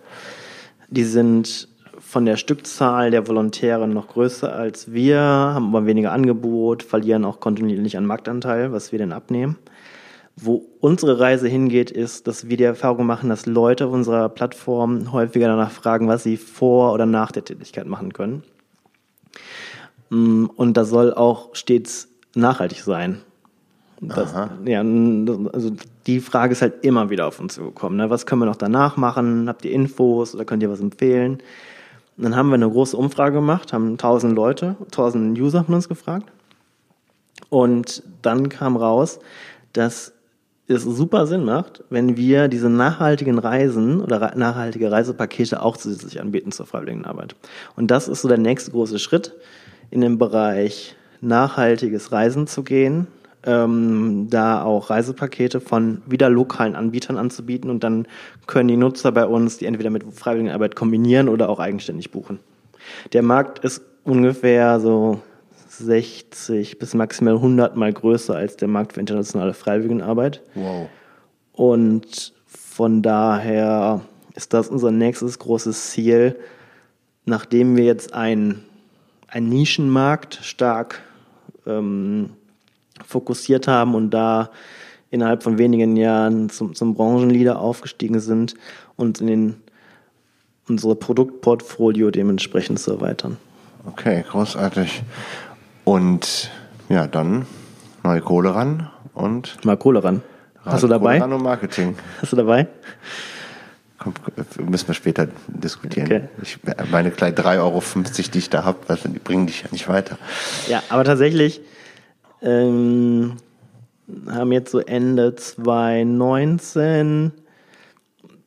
Die 0.88 1.04
sind 1.04 1.68
von 1.98 2.24
der 2.24 2.36
Stückzahl 2.36 3.10
der 3.10 3.26
Volontäre 3.26 3.88
noch 3.88 4.08
größer 4.08 4.52
als 4.52 4.92
wir, 4.92 5.18
haben 5.18 5.74
aber 5.74 5.86
weniger 5.86 6.12
Angebot, 6.12 6.82
verlieren 6.82 7.24
auch 7.24 7.40
kontinuierlich 7.40 7.96
an 7.96 8.06
Marktanteil, 8.06 8.72
was 8.72 8.92
wir 8.92 8.98
denn 8.98 9.12
abnehmen. 9.12 9.58
Wo 10.36 10.66
unsere 10.80 11.18
Reise 11.18 11.48
hingeht, 11.48 11.90
ist, 11.90 12.26
dass 12.26 12.48
wir 12.48 12.56
die 12.56 12.64
Erfahrung 12.64 13.06
machen, 13.06 13.30
dass 13.30 13.46
Leute 13.46 13.86
auf 13.86 13.92
unserer 13.92 14.28
Plattform 14.28 15.12
häufiger 15.12 15.48
danach 15.48 15.70
fragen, 15.70 16.08
was 16.08 16.22
sie 16.22 16.36
vor 16.36 16.92
oder 16.92 17.06
nach 17.06 17.32
der 17.32 17.44
Tätigkeit 17.44 17.86
machen 17.86 18.12
können. 18.12 18.42
Mm, 20.10 20.46
Und 20.56 20.76
das 20.76 20.90
soll 20.90 21.14
auch 21.14 21.54
stets 21.54 22.08
nachhaltig 22.34 22.82
sein. 22.82 23.22
Das, 24.00 24.34
ja, 24.66 24.80
also 24.80 25.72
die 26.06 26.20
Frage 26.20 26.52
ist 26.52 26.60
halt 26.60 26.84
immer 26.84 27.08
wieder 27.08 27.26
auf 27.26 27.40
uns 27.40 27.54
zugekommen. 27.54 27.96
Ne? 27.96 28.10
Was 28.10 28.26
können 28.26 28.42
wir 28.42 28.46
noch 28.46 28.56
danach 28.56 28.98
machen? 28.98 29.48
Habt 29.48 29.64
ihr 29.64 29.72
Infos 29.72 30.34
oder 30.34 30.44
könnt 30.44 30.62
ihr 30.62 30.70
was 30.70 30.80
empfehlen? 30.80 31.38
Und 32.16 32.24
dann 32.24 32.36
haben 32.36 32.48
wir 32.48 32.54
eine 32.54 32.70
große 32.70 32.96
Umfrage 32.96 33.36
gemacht, 33.36 33.72
haben 33.72 33.92
1000 33.92 34.34
Leute, 34.34 34.76
1000 34.86 35.38
User 35.38 35.64
von 35.64 35.74
uns 35.74 35.88
gefragt. 35.88 36.30
Und 37.48 38.02
dann 38.22 38.48
kam 38.48 38.76
raus, 38.76 39.18
dass 39.72 40.12
es 40.68 40.82
super 40.82 41.26
Sinn 41.26 41.44
macht, 41.44 41.84
wenn 41.90 42.16
wir 42.16 42.48
diese 42.48 42.68
nachhaltigen 42.68 43.38
Reisen 43.38 44.00
oder 44.00 44.34
nachhaltige 44.34 44.90
Reisepakete 44.90 45.62
auch 45.62 45.76
zusätzlich 45.76 46.20
anbieten 46.20 46.52
zur 46.52 46.66
Freiwilligenarbeit. 46.66 47.36
Und 47.76 47.90
das 47.90 48.08
ist 48.08 48.22
so 48.22 48.28
der 48.28 48.38
nächste 48.38 48.72
große 48.72 48.98
Schritt, 48.98 49.34
in 49.90 50.00
den 50.00 50.18
Bereich 50.18 50.96
nachhaltiges 51.20 52.12
Reisen 52.12 52.46
zu 52.46 52.62
gehen, 52.62 53.06
ähm, 53.44 54.28
da 54.30 54.62
auch 54.62 54.90
Reisepakete 54.90 55.60
von 55.60 56.02
wieder 56.06 56.28
lokalen 56.28 56.74
Anbietern 56.74 57.16
anzubieten 57.16 57.70
und 57.70 57.84
dann 57.84 58.06
können 58.46 58.68
die 58.68 58.76
Nutzer 58.76 59.12
bei 59.12 59.26
uns 59.26 59.58
die 59.58 59.66
entweder 59.66 59.90
mit 59.90 60.04
Freiwilligenarbeit 60.12 60.76
kombinieren 60.76 61.28
oder 61.28 61.48
auch 61.48 61.58
eigenständig 61.58 62.10
buchen. 62.10 62.40
Der 63.12 63.22
Markt 63.22 63.60
ist 63.60 63.82
ungefähr 64.04 64.80
so 64.80 65.20
60 65.68 66.78
bis 66.78 66.94
maximal 66.94 67.34
100 67.34 67.76
mal 67.76 67.92
größer 67.92 68.34
als 68.34 68.56
der 68.56 68.68
Markt 68.68 68.94
für 68.94 69.00
internationale 69.00 69.54
Freiwilligenarbeit. 69.54 70.42
Wow. 70.54 70.88
Und 71.52 72.34
von 72.46 73.02
daher 73.02 74.02
ist 74.34 74.52
das 74.52 74.68
unser 74.68 74.90
nächstes 74.90 75.38
großes 75.38 75.90
Ziel, 75.90 76.36
nachdem 77.24 77.76
wir 77.76 77.84
jetzt 77.84 78.12
einen, 78.12 78.65
einen 79.36 79.50
Nischenmarkt 79.50 80.38
stark 80.42 81.02
ähm, 81.66 82.30
fokussiert 83.06 83.68
haben 83.68 83.94
und 83.94 84.10
da 84.10 84.48
innerhalb 85.10 85.42
von 85.42 85.58
wenigen 85.58 85.94
Jahren 85.94 86.48
zum, 86.48 86.74
zum 86.74 86.94
Branchenleader 86.94 87.60
aufgestiegen 87.60 88.18
sind 88.18 88.54
und 88.96 89.20
in 89.20 89.26
den, 89.26 89.54
unsere 90.68 90.96
Produktportfolio 90.96 92.10
dementsprechend 92.10 92.78
zu 92.78 92.92
erweitern. 92.92 93.36
Okay, 93.86 94.24
großartig. 94.26 95.02
Und 95.84 96.50
ja, 96.88 97.06
dann 97.06 97.44
neue 98.04 98.22
Kohle 98.22 98.54
ran 98.54 98.90
und 99.12 99.62
Mal 99.66 99.76
Kohle 99.76 100.02
ran. 100.02 100.22
Hast 100.64 100.82
du 100.82 100.88
Kohle 100.88 100.98
dabei? 100.98 101.18
ran 101.20 101.34
und 101.34 101.42
Marketing. 101.42 101.94
Hast 102.22 102.32
du 102.32 102.36
dabei? 102.36 102.68
Komm, 104.06 104.68
müssen 104.68 104.86
wir 104.88 104.94
später 104.94 105.28
diskutieren. 105.48 106.06
Okay. 106.06 106.22
Ich, 106.42 106.58
meine 106.90 107.10
kleinen 107.10 107.34
3,50 107.34 107.58
Euro, 107.58 107.82
die 108.32 108.38
ich 108.38 108.50
da 108.50 108.64
habe, 108.64 108.78
die 109.04 109.18
bringen 109.18 109.46
dich 109.46 109.62
ja 109.62 109.68
nicht 109.72 109.88
weiter. 109.88 110.16
Ja, 110.68 110.82
aber 110.88 111.02
tatsächlich 111.04 111.60
ähm, 112.40 113.32
haben 114.28 114.52
jetzt 114.52 114.70
so 114.70 114.78
Ende 114.78 115.34
2019, 115.34 117.32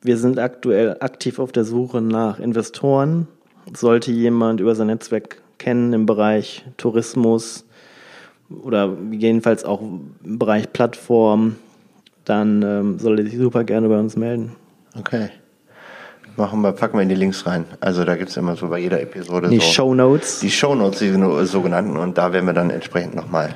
wir 0.02 0.16
sind 0.16 0.38
aktuell 0.38 0.96
aktiv 1.00 1.38
auf 1.38 1.52
der 1.52 1.64
Suche 1.64 2.00
nach 2.00 2.38
Investoren. 2.40 3.28
Sollte 3.76 4.12
jemand 4.12 4.60
über 4.60 4.74
sein 4.74 4.86
Netzwerk 4.86 5.42
kennen 5.58 5.92
im 5.92 6.06
Bereich 6.06 6.64
Tourismus 6.78 7.66
oder 8.48 8.96
jedenfalls 9.10 9.64
auch 9.64 9.82
im 9.82 10.38
Bereich 10.38 10.72
Plattform, 10.72 11.56
dann 12.24 12.62
ähm, 12.62 12.98
soll 12.98 13.18
er 13.18 13.26
sich 13.26 13.36
super 13.36 13.64
gerne 13.64 13.90
bei 13.90 13.98
uns 13.98 14.16
melden. 14.16 14.56
Okay. 14.98 15.28
Machen 16.40 16.62
wir, 16.62 16.72
packen 16.72 16.96
wir 16.96 17.02
in 17.02 17.10
die 17.10 17.14
Links 17.14 17.44
rein. 17.46 17.66
Also 17.80 18.02
da 18.04 18.16
gibt's 18.16 18.34
immer 18.38 18.56
so 18.56 18.68
bei 18.68 18.78
jeder 18.78 18.98
Episode 19.02 19.50
Die 19.50 19.56
so. 19.56 19.62
Show 19.62 19.94
Notes. 19.94 20.40
Die 20.40 20.50
Shownotes, 20.50 21.00
die 21.00 21.10
so- 21.12 21.44
sogenannten, 21.44 21.98
und 21.98 22.16
da 22.16 22.32
werden 22.32 22.46
wir 22.46 22.54
dann 22.54 22.70
entsprechend 22.70 23.14
nochmal, 23.14 23.54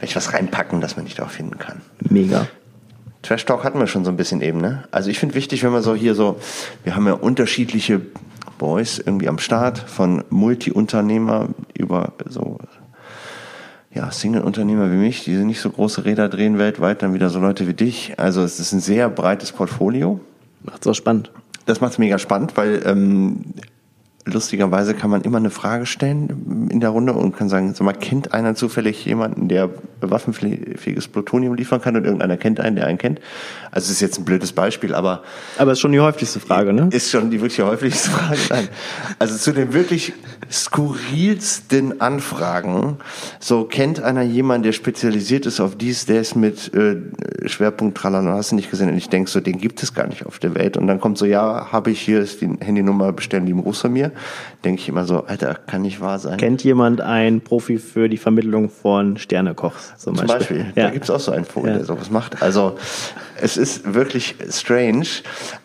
ich 0.00 0.14
was 0.14 0.32
reinpacken, 0.32 0.80
dass 0.80 0.94
man 0.94 1.04
nicht 1.04 1.20
auch 1.20 1.30
finden 1.30 1.58
kann. 1.58 1.80
Mega. 2.08 2.46
Trash 3.22 3.44
Talk 3.44 3.64
hatten 3.64 3.80
wir 3.80 3.88
schon 3.88 4.04
so 4.04 4.10
ein 4.12 4.16
bisschen 4.16 4.40
eben, 4.40 4.60
ne? 4.60 4.84
Also 4.92 5.10
ich 5.10 5.18
finde 5.18 5.34
wichtig, 5.34 5.64
wenn 5.64 5.72
man 5.72 5.82
so 5.82 5.96
hier 5.96 6.14
so, 6.14 6.38
wir 6.84 6.94
haben 6.94 7.06
ja 7.08 7.14
unterschiedliche 7.14 8.00
Boys 8.58 8.98
irgendwie 9.04 9.28
am 9.28 9.38
Start, 9.38 9.78
von 9.78 10.22
Multi-Unternehmer 10.30 11.48
über 11.76 12.12
so, 12.28 12.58
ja, 13.92 14.12
Single-Unternehmer 14.12 14.92
wie 14.92 14.96
mich, 14.96 15.24
die 15.24 15.32
nicht 15.32 15.60
so 15.60 15.70
große 15.70 16.04
Räder 16.04 16.28
drehen 16.28 16.56
weltweit, 16.58 17.02
dann 17.02 17.14
wieder 17.14 17.30
so 17.30 17.40
Leute 17.40 17.66
wie 17.66 17.74
dich. 17.74 18.14
Also 18.16 18.42
es 18.44 18.60
ist 18.60 18.72
ein 18.72 18.80
sehr 18.80 19.08
breites 19.08 19.50
Portfolio. 19.50 20.20
Macht's 20.62 20.86
auch 20.86 20.94
spannend. 20.94 21.32
Das 21.66 21.80
macht 21.80 21.92
es 21.92 21.98
mega 21.98 22.18
spannend, 22.18 22.56
weil 22.56 22.82
ähm, 22.86 23.44
lustigerweise 24.24 24.94
kann 24.94 25.10
man 25.10 25.22
immer 25.22 25.38
eine 25.38 25.50
Frage 25.50 25.86
stellen 25.86 26.68
in 26.70 26.80
der 26.80 26.90
Runde 26.90 27.12
und 27.12 27.36
kann 27.36 27.48
sagen, 27.48 27.74
sag 27.74 27.84
mal, 27.84 27.92
kennt 27.92 28.32
einer 28.32 28.54
zufällig 28.54 29.04
jemanden, 29.04 29.48
der 29.48 29.70
waffenfähiges 30.00 31.08
Plutonium 31.08 31.54
liefern 31.54 31.80
kann 31.80 31.96
und 31.96 32.04
irgendeiner 32.04 32.36
kennt 32.36 32.60
einen, 32.60 32.76
der 32.76 32.86
einen 32.86 32.98
kennt? 32.98 33.20
Also 33.72 33.86
es 33.86 33.92
ist 33.92 34.00
jetzt 34.00 34.18
ein 34.18 34.24
blödes 34.24 34.52
Beispiel, 34.52 34.94
aber 34.94 35.22
Aber 35.58 35.72
ist 35.72 35.80
schon 35.80 35.92
die 35.92 36.00
häufigste 36.00 36.38
Frage, 36.38 36.72
ne? 36.72 36.88
ist 36.92 37.10
schon 37.10 37.30
die 37.30 37.40
wirklich 37.40 37.60
häufigste 37.62 38.10
Frage. 38.10 38.38
Nein. 38.50 38.68
Also 39.18 39.36
zu 39.36 39.52
den 39.52 39.72
wirklich 39.72 40.12
skurrilsten 40.50 42.00
Anfragen, 42.00 42.98
so 43.40 43.64
kennt 43.64 44.00
einer 44.00 44.22
jemanden, 44.22 44.64
der 44.64 44.72
spezialisiert 44.72 45.46
ist 45.46 45.60
auf 45.60 45.76
dies, 45.76 46.06
der 46.06 46.20
ist 46.20 46.36
mit 46.36 46.72
äh, 46.74 46.96
Schwerpunkt 47.46 47.96
Tralala, 47.96 48.34
hast 48.34 48.52
du 48.52 48.56
nicht 48.56 48.70
gesehen? 48.70 48.88
Und 48.88 48.96
ich 48.96 49.08
denk 49.08 49.28
so, 49.28 49.40
den 49.40 49.58
gibt 49.58 49.82
es 49.82 49.94
gar 49.94 50.06
nicht 50.06 50.26
auf 50.26 50.38
der 50.38 50.54
Welt. 50.54 50.76
Und 50.76 50.86
dann 50.86 51.00
kommt 51.00 51.18
so, 51.18 51.24
ja, 51.24 51.72
habe 51.72 51.90
ich 51.90 52.00
hier, 52.00 52.20
ist 52.20 52.40
die 52.40 52.50
Handynummer, 52.60 53.12
bestellen 53.12 53.46
lieben 53.46 53.62
Gruß 53.62 53.80
von 53.80 53.92
mir. 53.92 54.11
Denke 54.64 54.80
ich 54.80 54.88
immer 54.88 55.04
so, 55.04 55.24
Alter, 55.24 55.54
kann 55.66 55.82
nicht 55.82 56.00
wahr 56.00 56.18
sein. 56.18 56.38
Kennt 56.38 56.62
jemand 56.64 57.00
einen 57.00 57.40
Profi 57.40 57.78
für 57.78 58.08
die 58.08 58.16
Vermittlung 58.16 58.70
von 58.70 59.16
Sternekochs 59.16 59.94
zum, 59.98 60.16
Zum 60.16 60.26
Beispiel. 60.26 60.66
Ja. 60.76 60.84
Da 60.84 60.90
gibt's 60.90 61.10
auch 61.10 61.20
so 61.20 61.32
einen 61.32 61.44
Vogel, 61.44 61.70
Ja. 61.72 61.76
der 61.78 61.86
sowas 61.86 62.10
macht. 62.10 62.42
Also 62.42 62.76
es 63.40 63.56
ist 63.56 63.94
wirklich 63.94 64.36
strange, 64.50 65.06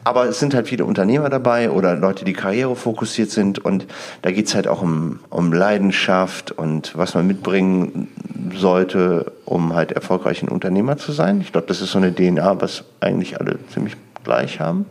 aber 0.03 0.25
es 0.25 0.39
sind 0.39 0.53
halt 0.53 0.67
viele 0.67 0.85
Unternehmer 0.85 1.29
dabei 1.29 1.69
oder 1.69 1.95
Leute, 1.95 2.25
die 2.25 2.33
karrierefokussiert 2.33 3.29
sind 3.29 3.59
und 3.59 3.85
da 4.23 4.31
geht's 4.31 4.55
halt 4.55 4.67
auch 4.67 4.81
um, 4.81 5.19
um 5.29 5.53
Leidenschaft 5.53 6.51
und 6.51 6.97
was 6.97 7.13
man 7.13 7.27
mitbringen 7.27 8.07
sollte, 8.55 9.31
um 9.45 9.75
halt 9.75 9.91
erfolgreich 9.91 10.41
ein 10.41 10.49
Unternehmer 10.49 10.97
zu 10.97 11.11
sein. 11.11 11.41
Ich 11.41 11.51
glaube, 11.51 11.67
das 11.67 11.81
ist 11.81 11.91
so 11.91 11.97
eine 11.99 12.13
DNA, 12.13 12.61
was 12.61 12.83
eigentlich 12.99 13.39
alle 13.39 13.59
ziemlich 13.73 13.95
gleich 14.23 14.59
haben. 14.59 14.85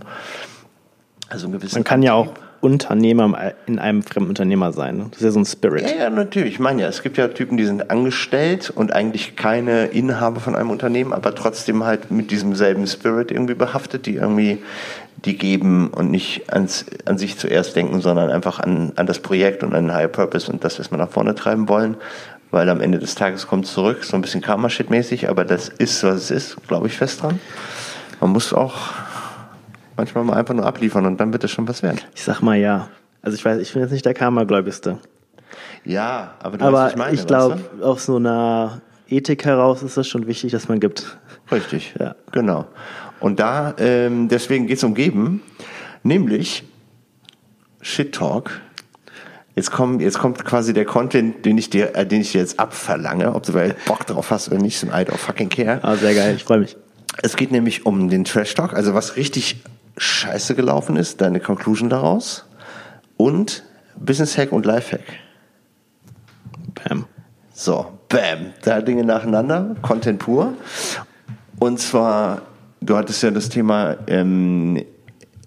Also 1.29 1.47
einen 1.47 1.55
gewissen 1.59 1.75
Man 1.77 1.85
kann 1.85 2.03
ja 2.03 2.13
auch 2.15 2.29
Unternehmer 2.67 3.53
in 3.67 3.79
einem 3.79 4.03
fremden 4.03 4.31
Unternehmer 4.31 4.73
sein. 4.73 5.07
Das 5.11 5.21
ist 5.21 5.25
ja 5.25 5.31
so 5.31 5.41
ein 5.41 5.45
Spirit. 5.45 5.83
Ja, 5.83 6.05
ja, 6.05 6.11
natürlich. 6.11 6.55
Ich 6.55 6.59
meine 6.59 6.83
ja, 6.83 6.89
es 6.89 7.03
gibt 7.03 7.17
ja 7.17 7.29
Typen, 7.29 7.57
die 7.57 7.65
sind 7.65 7.91
angestellt 7.91 8.71
und 8.75 8.93
eigentlich 8.93 9.37
keine 9.37 9.87
Inhaber 9.87 10.41
von 10.41 10.55
einem 10.55 10.71
Unternehmen, 10.71 11.13
aber 11.13 11.35
trotzdem 11.35 11.85
halt 11.85 12.11
mit 12.11 12.31
diesem 12.31 12.55
selben 12.55 12.87
Spirit 12.87 13.31
irgendwie 13.31 13.55
behaftet, 13.55 14.07
die 14.07 14.17
irgendwie 14.17 14.59
die 15.25 15.39
geben 15.39 15.89
und 15.89 16.11
nicht 16.11 16.53
ans, 16.53 16.85
an 17.05 17.19
sich 17.19 17.39
zuerst 17.39 17.75
denken, 17.75 18.01
sondern 18.01 18.31
einfach 18.31 18.61
an, 18.61 18.93
an 18.97 19.07
das 19.07 19.19
Projekt 19.19 19.63
und 19.63 19.75
an 19.75 19.87
den 19.87 19.95
Higher 19.95 20.09
Purpose 20.09 20.51
und 20.51 20.63
das, 20.63 20.79
was 20.79 20.91
wir 20.91 20.99
nach 20.99 21.11
vorne 21.11 21.35
treiben 21.35 21.69
wollen. 21.69 21.97
Weil 22.51 22.69
am 22.69 22.81
Ende 22.81 22.99
des 22.99 23.15
Tages 23.15 23.47
kommt 23.47 23.67
zurück, 23.67 24.05
so 24.05 24.17
ein 24.17 24.23
bisschen 24.23 24.41
Karma-Shit-mäßig, 24.41 25.29
aber 25.29 25.45
das 25.45 25.69
ist, 25.69 26.05
was 26.05 26.15
es 26.17 26.31
ist, 26.31 26.69
glaube 26.69 26.87
ich 26.87 26.97
fest 26.97 27.23
dran. 27.23 27.41
Man 28.21 28.31
muss 28.31 28.53
auch 28.53 28.93
manchmal 29.97 30.25
mal 30.25 30.35
einfach 30.35 30.55
nur 30.55 30.67
abliefern 30.67 31.07
und 31.07 31.19
dann 31.19 31.33
wird 31.33 31.45
es 31.45 31.51
schon 31.51 31.67
was 31.69 31.83
werden. 31.83 32.01
Ich 32.15 32.23
sag 32.23 32.41
mal 32.41 32.57
ja. 32.57 32.89
Also 33.23 33.37
ich 33.37 33.45
weiß, 33.45 33.61
ich 33.61 33.73
bin 33.73 33.83
jetzt 33.83 33.91
nicht 33.93 34.05
der 34.05 34.15
Karma-Gläubigste. 34.15 34.99
Ja, 35.85 36.35
aber 36.41 36.59
du 36.59 36.65
Aber 36.65 36.79
weißt, 36.79 36.85
was 36.85 36.93
ich 36.93 36.99
meine. 36.99 37.13
ich 37.15 37.19
weißt 37.21 37.29
glaube, 37.29 37.61
du? 37.79 37.85
aus 37.85 38.05
so 38.07 38.17
einer 38.17 38.81
Ethik 39.09 39.45
heraus 39.45 39.83
ist 39.83 39.97
es 39.97 40.09
schon 40.09 40.27
wichtig, 40.27 40.53
dass 40.53 40.69
man 40.69 40.81
gibt. 40.81 41.19
Richtig, 41.51 41.95
Ja. 41.99 42.15
genau. 42.33 42.67
Und 43.21 43.41
da, 43.41 43.75
ähm, 43.79 44.29
deswegen 44.29 44.67
geht's 44.67 44.85
um 44.85 44.95
Geben, 44.95 45.43
nämlich 46.03 46.65
Shit 47.81 48.15
Talk 48.15 48.51
Jetzt, 49.55 49.71
kommt, 49.71 50.03
jetzt 50.03 50.19
kommt 50.19 50.45
quasi 50.45 50.75
der 50.75 50.85
Content, 50.85 51.47
den 51.47 51.57
ich 51.57 51.71
dir, 51.71 51.97
äh, 51.97 52.05
den 52.07 52.21
ich 52.21 52.33
dir 52.33 52.43
jetzt 52.43 52.61
abverlange, 52.61 53.35
ob 53.35 53.45
du 53.45 53.53
Bock 53.87 54.07
drauf 54.07 54.31
hast 54.31 54.49
oder 54.49 54.59
nicht, 54.59 54.79
so 54.79 54.87
ein 54.87 54.93
I 54.93 55.07
don't 55.11 55.17
fucking 55.17 55.49
care. 55.49 55.79
Ah, 55.83 55.97
sehr 55.97 56.15
geil, 56.15 56.35
ich 56.37 56.45
freue 56.45 56.59
mich. 56.59 56.77
Es 57.23 57.37
geht 57.37 57.53
nämlich 57.53 57.87
um 57.87 58.11
den 58.11 58.25
Trash 58.25 58.53
Talk, 58.53 58.75
also 58.75 58.93
was 58.93 59.17
richtig 59.17 59.63
scheiße 59.97 60.55
gelaufen 60.55 60.97
ist, 60.97 61.21
deine 61.21 61.41
Conclusion 61.41 61.89
daraus 61.89 62.47
und 63.17 63.65
Business 63.97 64.37
Hack 64.37 64.53
und 64.53 64.67
Life 64.67 64.95
Hack. 64.95 65.05
Bam. 66.75 67.07
So, 67.53 67.87
bam, 68.09 68.53
da 68.63 68.83
Dinge 68.83 69.05
nacheinander, 69.05 69.77
Content 69.81 70.19
pur. 70.19 70.53
Und 71.59 71.81
zwar, 71.81 72.43
du 72.81 72.97
hattest 72.97 73.23
ja 73.23 73.31
das 73.31 73.49
Thema 73.49 73.97
ähm, 74.07 74.85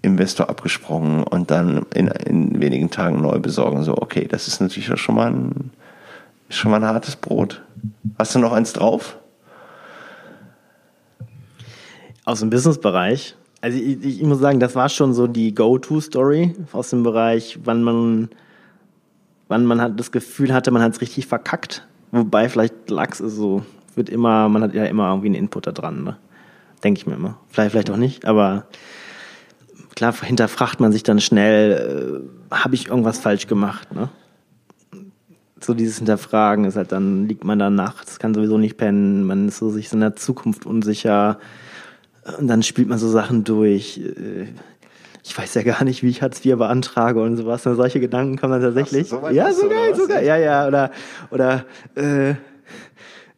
Investor 0.02 0.48
abgesprungen 0.48 1.22
und 1.22 1.50
dann 1.50 1.86
in, 1.94 2.08
in 2.08 2.60
wenigen 2.60 2.90
Tagen 2.90 3.20
neu 3.20 3.38
besorgen. 3.38 3.84
So, 3.84 3.96
okay, 3.96 4.26
das 4.26 4.48
ist 4.48 4.60
natürlich 4.60 4.92
auch 4.92 4.98
schon 4.98 5.14
mal 5.14 5.30
ein, 5.30 5.70
schon 6.48 6.70
mal 6.70 6.78
ein 6.82 6.88
hartes 6.88 7.16
Brot. 7.16 7.62
Hast 8.18 8.34
du 8.34 8.38
noch 8.40 8.52
eins 8.52 8.72
drauf? 8.72 9.18
Aus 12.24 12.40
dem 12.40 12.50
Businessbereich. 12.50 13.36
Also 13.60 13.78
ich, 13.78 14.02
ich, 14.04 14.22
muss 14.22 14.38
sagen, 14.38 14.58
das 14.58 14.74
war 14.74 14.88
schon 14.88 15.12
so 15.12 15.26
die 15.26 15.54
Go-To-Story 15.54 16.54
aus 16.72 16.90
dem 16.90 17.02
Bereich, 17.02 17.58
wann 17.64 17.82
man, 17.82 18.30
wann 19.48 19.66
man 19.66 19.80
hat 19.80 20.00
das 20.00 20.12
Gefühl 20.12 20.54
hatte, 20.54 20.70
man 20.70 20.82
hat 20.82 20.94
es 20.94 21.00
richtig 21.00 21.26
verkackt. 21.26 21.86
Wobei 22.10 22.48
vielleicht 22.48 22.88
Lachs 22.88 23.20
ist 23.20 23.36
so, 23.36 23.62
wird 23.94 24.08
immer, 24.08 24.48
man 24.48 24.62
hat 24.62 24.74
ja 24.74 24.84
immer 24.84 25.10
irgendwie 25.10 25.28
einen 25.28 25.34
Input 25.36 25.66
da 25.66 25.72
dran, 25.72 26.04
ne? 26.04 26.16
Denke 26.82 26.98
ich 26.98 27.06
mir 27.06 27.14
immer. 27.14 27.36
Vielleicht, 27.48 27.72
vielleicht 27.72 27.90
auch 27.90 27.98
nicht, 27.98 28.24
aber 28.24 28.64
klar 29.94 30.14
hinterfragt 30.14 30.80
man 30.80 30.92
sich 30.92 31.02
dann 31.02 31.20
schnell, 31.20 32.24
äh, 32.50 32.54
habe 32.54 32.74
ich 32.74 32.88
irgendwas 32.88 33.18
falsch 33.18 33.46
gemacht, 33.46 33.92
ne? 33.94 34.08
So 35.62 35.74
dieses 35.74 35.98
Hinterfragen 35.98 36.64
ist 36.64 36.76
halt 36.76 36.90
dann, 36.90 37.28
liegt 37.28 37.44
man 37.44 37.58
da 37.58 37.68
nachts, 37.68 38.18
kann 38.18 38.32
sowieso 38.32 38.56
nicht 38.56 38.78
pennen, 38.78 39.24
man 39.24 39.48
ist 39.48 39.58
so 39.58 39.68
sich 39.68 39.92
in 39.92 40.00
der 40.00 40.16
Zukunft 40.16 40.64
unsicher 40.64 41.38
und 42.38 42.48
dann 42.48 42.62
spielt 42.62 42.88
man 42.88 42.98
so 42.98 43.08
Sachen 43.08 43.44
durch. 43.44 43.98
Äh, 43.98 44.46
ich 45.22 45.36
weiß 45.36 45.54
ja 45.54 45.62
gar 45.62 45.84
nicht, 45.84 46.02
wie 46.02 46.08
ich 46.08 46.22
Hartz 46.22 46.44
IV 46.44 46.56
beantrage 46.56 47.22
und 47.22 47.36
sowas. 47.36 47.66
Und 47.66 47.76
solche 47.76 48.00
Gedanken 48.00 48.36
kommen 48.36 48.54
dann 48.54 48.62
tatsächlich. 48.62 49.08
So 49.08 49.28
ja, 49.28 49.52
so 49.52 49.68
geil, 49.68 49.94
so 49.94 50.06
geil. 50.08 50.24
Ja, 50.24 50.36
ja. 50.36 50.66
Oder, 50.66 50.90
oder 51.30 51.64
äh, 51.94 52.34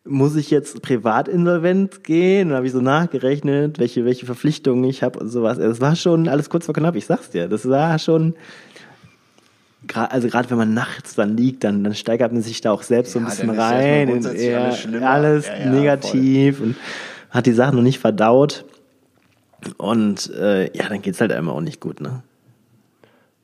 muss 0.04 0.36
ich 0.36 0.50
jetzt 0.50 0.82
privat 0.82 1.28
insolvent 1.28 2.04
gehen? 2.04 2.48
Dann 2.48 2.56
habe 2.56 2.66
ich 2.66 2.72
so 2.72 2.80
nachgerechnet, 2.80 3.78
welche, 3.78 4.04
welche 4.04 4.26
Verpflichtungen 4.26 4.84
ich 4.84 5.02
habe 5.02 5.18
und 5.18 5.28
sowas. 5.28 5.58
Das 5.58 5.80
war 5.80 5.96
schon 5.96 6.28
alles 6.28 6.50
kurz 6.50 6.66
vor 6.66 6.74
knapp, 6.74 6.96
ich 6.96 7.06
sag's 7.06 7.30
dir. 7.30 7.48
Das 7.48 7.68
war 7.68 7.98
schon. 7.98 8.34
Also 9.92 10.28
gerade 10.28 10.48
wenn 10.48 10.58
man 10.58 10.74
nachts 10.74 11.16
dann 11.16 11.36
liegt, 11.36 11.64
dann, 11.64 11.82
dann 11.82 11.94
steigert 11.94 12.32
man 12.32 12.40
sich 12.40 12.60
da 12.60 12.70
auch 12.70 12.84
selbst 12.84 13.10
ja, 13.10 13.12
so 13.14 13.18
ein 13.18 13.24
bisschen 13.24 13.50
rein. 13.50 14.08
In, 14.08 14.22
ja, 14.22 14.66
alles, 14.66 14.86
alles 15.02 15.46
ja, 15.48 15.70
negativ 15.70 16.58
voll. 16.58 16.66
und 16.68 16.76
hat 17.30 17.46
die 17.46 17.52
Sachen 17.52 17.76
noch 17.76 17.82
nicht 17.82 17.98
verdaut. 17.98 18.64
Und 19.76 20.30
äh, 20.30 20.76
ja, 20.76 20.88
dann 20.88 21.02
geht's 21.02 21.20
halt 21.20 21.32
einmal 21.32 21.54
auch 21.54 21.60
nicht 21.60 21.80
gut, 21.80 22.00
ne? 22.00 22.22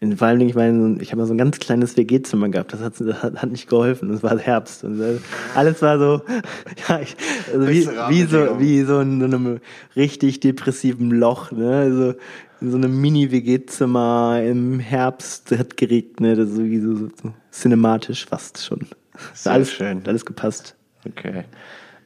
In, 0.00 0.16
vor 0.16 0.28
allem, 0.28 0.40
ich 0.42 0.54
meine, 0.54 1.02
ich 1.02 1.10
habe 1.10 1.22
mal 1.22 1.26
so 1.26 1.34
ein 1.34 1.38
ganz 1.38 1.58
kleines 1.58 1.96
WG-Zimmer 1.96 2.50
gehabt, 2.50 2.72
das 2.72 2.80
hat, 2.80 3.00
das 3.00 3.20
hat, 3.20 3.42
hat 3.42 3.50
nicht 3.50 3.68
geholfen, 3.68 4.10
es 4.10 4.22
war 4.22 4.38
Herbst. 4.38 4.84
Und 4.84 5.20
alles 5.56 5.82
war 5.82 5.98
so, 5.98 6.22
ja, 6.88 7.00
ich, 7.00 7.16
also 7.52 7.66
wie, 7.66 7.88
wie, 8.08 8.22
so, 8.22 8.60
wie 8.60 8.82
so 8.82 9.00
in 9.00 9.18
so 9.18 9.24
einem 9.24 9.60
richtig 9.96 10.38
depressiven 10.38 11.10
Loch, 11.10 11.50
ne? 11.50 11.78
Also 11.78 12.14
in 12.60 12.70
so 12.70 12.76
einem 12.76 13.00
Mini-WG-Zimmer 13.00 14.42
im 14.44 14.78
Herbst 14.78 15.50
hat 15.56 15.76
geregnet, 15.76 16.38
also 16.38 16.62
wie 16.62 16.80
so, 16.80 16.94
so, 16.94 17.08
so 17.20 17.34
cinematisch 17.50 18.26
fast 18.26 18.64
schon. 18.64 18.86
Sehr 19.34 19.52
alles, 19.52 19.72
schön. 19.72 20.02
Alles 20.06 20.24
gepasst. 20.24 20.76
Okay. 21.06 21.44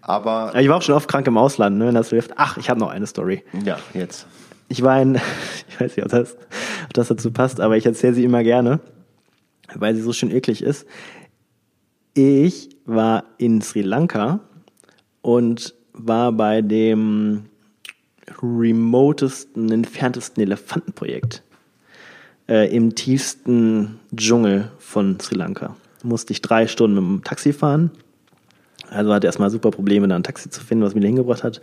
Aber. 0.03 0.53
Ich 0.59 0.69
war 0.69 0.77
auch 0.77 0.83
schon 0.83 0.95
oft 0.95 1.09
krank 1.09 1.27
im 1.27 1.39
Ausland, 1.39 1.79
ne? 1.79 1.93
Das 1.93 2.11
hilft. 2.11 2.33
Ach, 2.37 2.59
ich 2.59 2.69
habe 2.69 2.81
noch 2.81 2.91
eine 2.91 3.07
Story. 3.07 3.43
Ja, 3.65 3.79
jetzt. 3.95 4.27
Ich 4.69 4.83
war 4.83 5.01
in, 5.01 5.15
ich 5.69 5.81
weiß 5.81 5.97
nicht, 5.97 6.05
ob 6.05 6.11
das, 6.11 6.37
ob 6.85 6.93
das 6.93 7.09
dazu 7.09 7.31
passt, 7.31 7.61
aber 7.61 7.77
ich 7.77 7.87
erzähle 7.87 8.15
sie 8.15 8.25
immer 8.25 8.43
gerne, 8.43 8.81
weil 9.75 9.95
sie 9.95 10.03
so 10.03 10.13
schön 10.13 10.31
eklig 10.31 10.63
ist. 10.63 10.87
Ich 12.15 12.77
war 12.85 13.25
in 13.39 13.63
Sri 13.63 13.81
Lanka 13.81 14.41
und 15.23 15.75
war 15.93 16.33
bei 16.33 16.61
dem 16.63 17.45
remotesten, 18.43 19.71
entferntesten 19.71 20.43
Elefantenprojekt 20.43 21.43
äh, 22.49 22.75
im 22.75 22.95
tiefsten 22.95 24.01
Dschungel 24.15 24.71
von 24.79 25.21
Sri 25.21 25.37
Lanka. 25.37 25.77
Musste 26.03 26.33
ich 26.33 26.43
drei 26.43 26.67
Stunden 26.67 26.97
mit 26.97 27.21
dem 27.21 27.25
Taxi 27.25 27.53
fahren 27.53 27.93
also 28.93 29.13
hatte 29.13 29.27
erstmal 29.27 29.51
super 29.51 29.71
Probleme, 29.71 30.09
da 30.09 30.17
ein 30.17 30.23
Taxi 30.23 30.51
zu 30.51 30.61
finden, 30.61 30.85
was 30.85 30.95
mich 30.95 31.05
hingebracht 31.05 31.45
hat, 31.45 31.61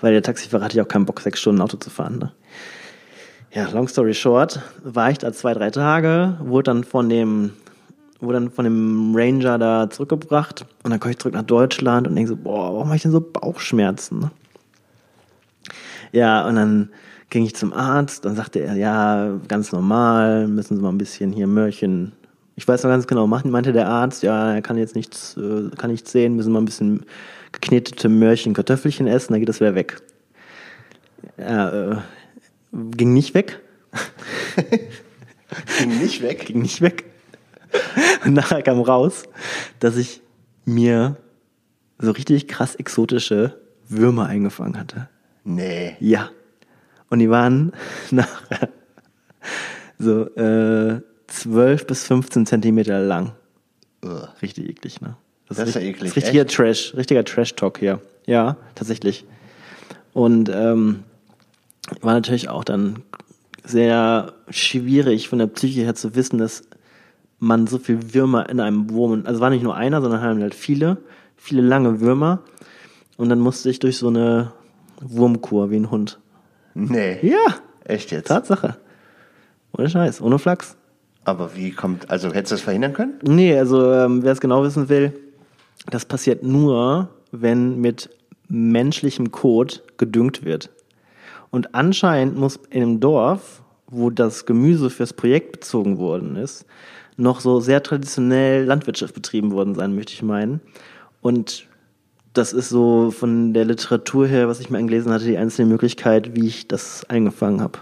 weil 0.00 0.12
der 0.12 0.22
Taxifahrer 0.22 0.64
hatte 0.64 0.76
ja 0.76 0.84
auch 0.84 0.88
keinen 0.88 1.06
Bock, 1.06 1.20
sechs 1.20 1.40
Stunden 1.40 1.60
Auto 1.60 1.76
zu 1.76 1.90
fahren. 1.90 2.18
Ne? 2.18 2.32
Ja, 3.52 3.68
long 3.70 3.88
story 3.88 4.14
short, 4.14 4.60
war 4.82 5.10
ich 5.10 5.18
da 5.18 5.32
zwei, 5.32 5.52
drei 5.54 5.70
Tage, 5.70 6.38
wurde 6.40 6.64
dann 6.64 6.84
von 6.84 7.08
dem, 7.08 7.52
wurde 8.20 8.40
dann 8.40 8.50
von 8.50 8.64
dem 8.64 9.12
Ranger 9.14 9.58
da 9.58 9.90
zurückgebracht 9.90 10.64
und 10.82 10.90
dann 10.90 11.00
komme 11.00 11.12
ich 11.12 11.18
zurück 11.18 11.34
nach 11.34 11.42
Deutschland 11.42 12.08
und 12.08 12.14
denke 12.14 12.30
so, 12.30 12.36
boah, 12.36 12.72
warum 12.72 12.86
habe 12.86 12.96
ich 12.96 13.02
denn 13.02 13.12
so 13.12 13.20
Bauchschmerzen? 13.20 14.20
Ne? 14.20 14.30
Ja, 16.12 16.46
und 16.46 16.56
dann 16.56 16.90
ging 17.30 17.44
ich 17.44 17.54
zum 17.54 17.72
Arzt, 17.72 18.24
dann 18.24 18.36
sagte 18.36 18.60
er, 18.60 18.74
ja, 18.74 19.38
ganz 19.48 19.72
normal, 19.72 20.46
müssen 20.48 20.76
Sie 20.76 20.82
mal 20.82 20.90
ein 20.90 20.98
bisschen 20.98 21.32
hier 21.32 21.46
Mörchen 21.46 22.12
ich 22.56 22.68
weiß 22.68 22.82
noch 22.82 22.90
ganz 22.90 23.06
genau, 23.06 23.26
meinte 23.26 23.72
der 23.72 23.88
Arzt, 23.88 24.22
ja, 24.22 24.54
er 24.54 24.62
kann 24.62 24.76
jetzt 24.76 24.94
nichts, 24.94 25.36
äh, 25.36 25.70
kann 25.76 25.90
nichts 25.90 26.12
sehen, 26.12 26.36
müssen 26.36 26.52
wir 26.52 26.60
ein 26.60 26.66
bisschen 26.66 27.06
geknetete 27.52 28.08
Möhrchen, 28.08 28.54
Kartoffelchen 28.54 29.06
essen, 29.06 29.32
dann 29.32 29.40
geht 29.40 29.48
das 29.48 29.60
wieder 29.60 29.74
weg. 29.74 30.02
Ja, 31.38 31.92
äh, 31.92 31.96
ging 32.72 33.12
nicht 33.14 33.34
weg. 33.34 33.60
ging 35.78 35.98
nicht 35.98 36.22
weg? 36.22 36.46
Ging 36.46 36.62
nicht 36.62 36.80
weg. 36.80 37.04
Und 38.24 38.34
nachher 38.34 38.62
kam 38.62 38.80
raus, 38.80 39.24
dass 39.80 39.96
ich 39.96 40.22
mir 40.64 41.16
so 41.98 42.10
richtig 42.10 42.48
krass 42.48 42.74
exotische 42.74 43.58
Würmer 43.88 44.26
eingefangen 44.26 44.78
hatte. 44.78 45.08
Nee. 45.44 45.96
Ja. 46.00 46.30
Und 47.08 47.18
die 47.18 47.30
waren 47.30 47.72
nachher 48.10 48.68
so, 49.98 50.26
äh, 50.34 51.00
12 51.32 51.86
bis 51.86 52.06
15 52.06 52.46
Zentimeter 52.46 53.00
lang. 53.00 53.32
Ugh. 54.04 54.28
Richtig 54.42 54.68
eklig, 54.68 55.00
ne? 55.00 55.16
Das, 55.48 55.56
das 55.56 55.70
ist, 55.70 55.74
ja 55.76 55.80
eklig. 55.80 55.98
Das 56.00 56.08
ist 56.10 56.16
richtiger 56.16 56.44
Echt? 56.44 56.54
Trash, 56.54 56.94
richtiger 56.94 57.24
Trash-Talk 57.24 57.78
hier. 57.78 58.00
Ja, 58.26 58.56
tatsächlich. 58.74 59.24
Und 60.12 60.50
ähm, 60.52 61.04
war 62.00 62.14
natürlich 62.14 62.48
auch 62.48 62.64
dann 62.64 63.02
sehr 63.64 64.34
schwierig 64.50 65.28
von 65.28 65.38
der 65.38 65.46
Psyche 65.46 65.82
her 65.82 65.94
zu 65.94 66.14
wissen, 66.14 66.38
dass 66.38 66.62
man 67.38 67.66
so 67.66 67.78
viel 67.78 68.14
Würmer 68.14 68.48
in 68.48 68.60
einem 68.60 68.90
Wurm, 68.90 69.22
also 69.24 69.40
war 69.40 69.50
nicht 69.50 69.62
nur 69.62 69.74
einer, 69.74 70.00
sondern 70.00 70.20
halt 70.20 70.54
viele, 70.54 70.98
viele 71.36 71.62
lange 71.62 72.00
Würmer. 72.00 72.42
Und 73.16 73.28
dann 73.28 73.40
musste 73.40 73.70
ich 73.70 73.78
durch 73.78 73.98
so 73.98 74.08
eine 74.08 74.52
Wurmkur 75.00 75.70
wie 75.70 75.76
ein 75.76 75.90
Hund. 75.90 76.18
Nee. 76.74 77.18
Ja. 77.22 77.56
Echt 77.84 78.10
jetzt? 78.10 78.28
Tatsache. 78.28 78.76
Ohne 79.76 79.88
Scheiß, 79.88 80.20
ohne 80.20 80.38
Flachs. 80.38 80.76
Aber 81.24 81.54
wie 81.54 81.70
kommt, 81.70 82.10
also 82.10 82.28
hättest 82.28 82.50
du 82.50 82.54
das 82.56 82.62
verhindern 82.62 82.92
können? 82.92 83.14
Nee, 83.22 83.56
also 83.56 83.92
ähm, 83.92 84.22
wer 84.22 84.32
es 84.32 84.40
genau 84.40 84.64
wissen 84.64 84.88
will, 84.88 85.12
das 85.90 86.04
passiert 86.04 86.42
nur, 86.42 87.08
wenn 87.30 87.80
mit 87.80 88.10
menschlichem 88.48 89.30
Kot 89.30 89.82
gedüngt 89.98 90.44
wird. 90.44 90.70
Und 91.50 91.74
anscheinend 91.74 92.36
muss 92.36 92.58
in 92.70 92.82
einem 92.82 93.00
Dorf, 93.00 93.62
wo 93.86 94.10
das 94.10 94.46
Gemüse 94.46 94.90
fürs 94.90 95.12
Projekt 95.12 95.52
bezogen 95.52 95.98
worden 95.98 96.36
ist, 96.36 96.64
noch 97.16 97.40
so 97.40 97.60
sehr 97.60 97.82
traditionell 97.82 98.64
Landwirtschaft 98.64 99.14
betrieben 99.14 99.52
worden 99.52 99.74
sein, 99.74 99.94
möchte 99.94 100.12
ich 100.12 100.22
meinen. 100.22 100.60
Und 101.20 101.66
das 102.32 102.52
ist 102.52 102.70
so 102.70 103.10
von 103.10 103.52
der 103.52 103.66
Literatur 103.66 104.26
her, 104.26 104.48
was 104.48 104.60
ich 104.60 104.70
mir 104.70 104.78
angelesen 104.78 105.12
hatte, 105.12 105.26
die 105.26 105.36
einzige 105.36 105.68
Möglichkeit, 105.68 106.34
wie 106.34 106.46
ich 106.46 106.68
das 106.68 107.04
eingefangen 107.08 107.60
habe. 107.60 107.78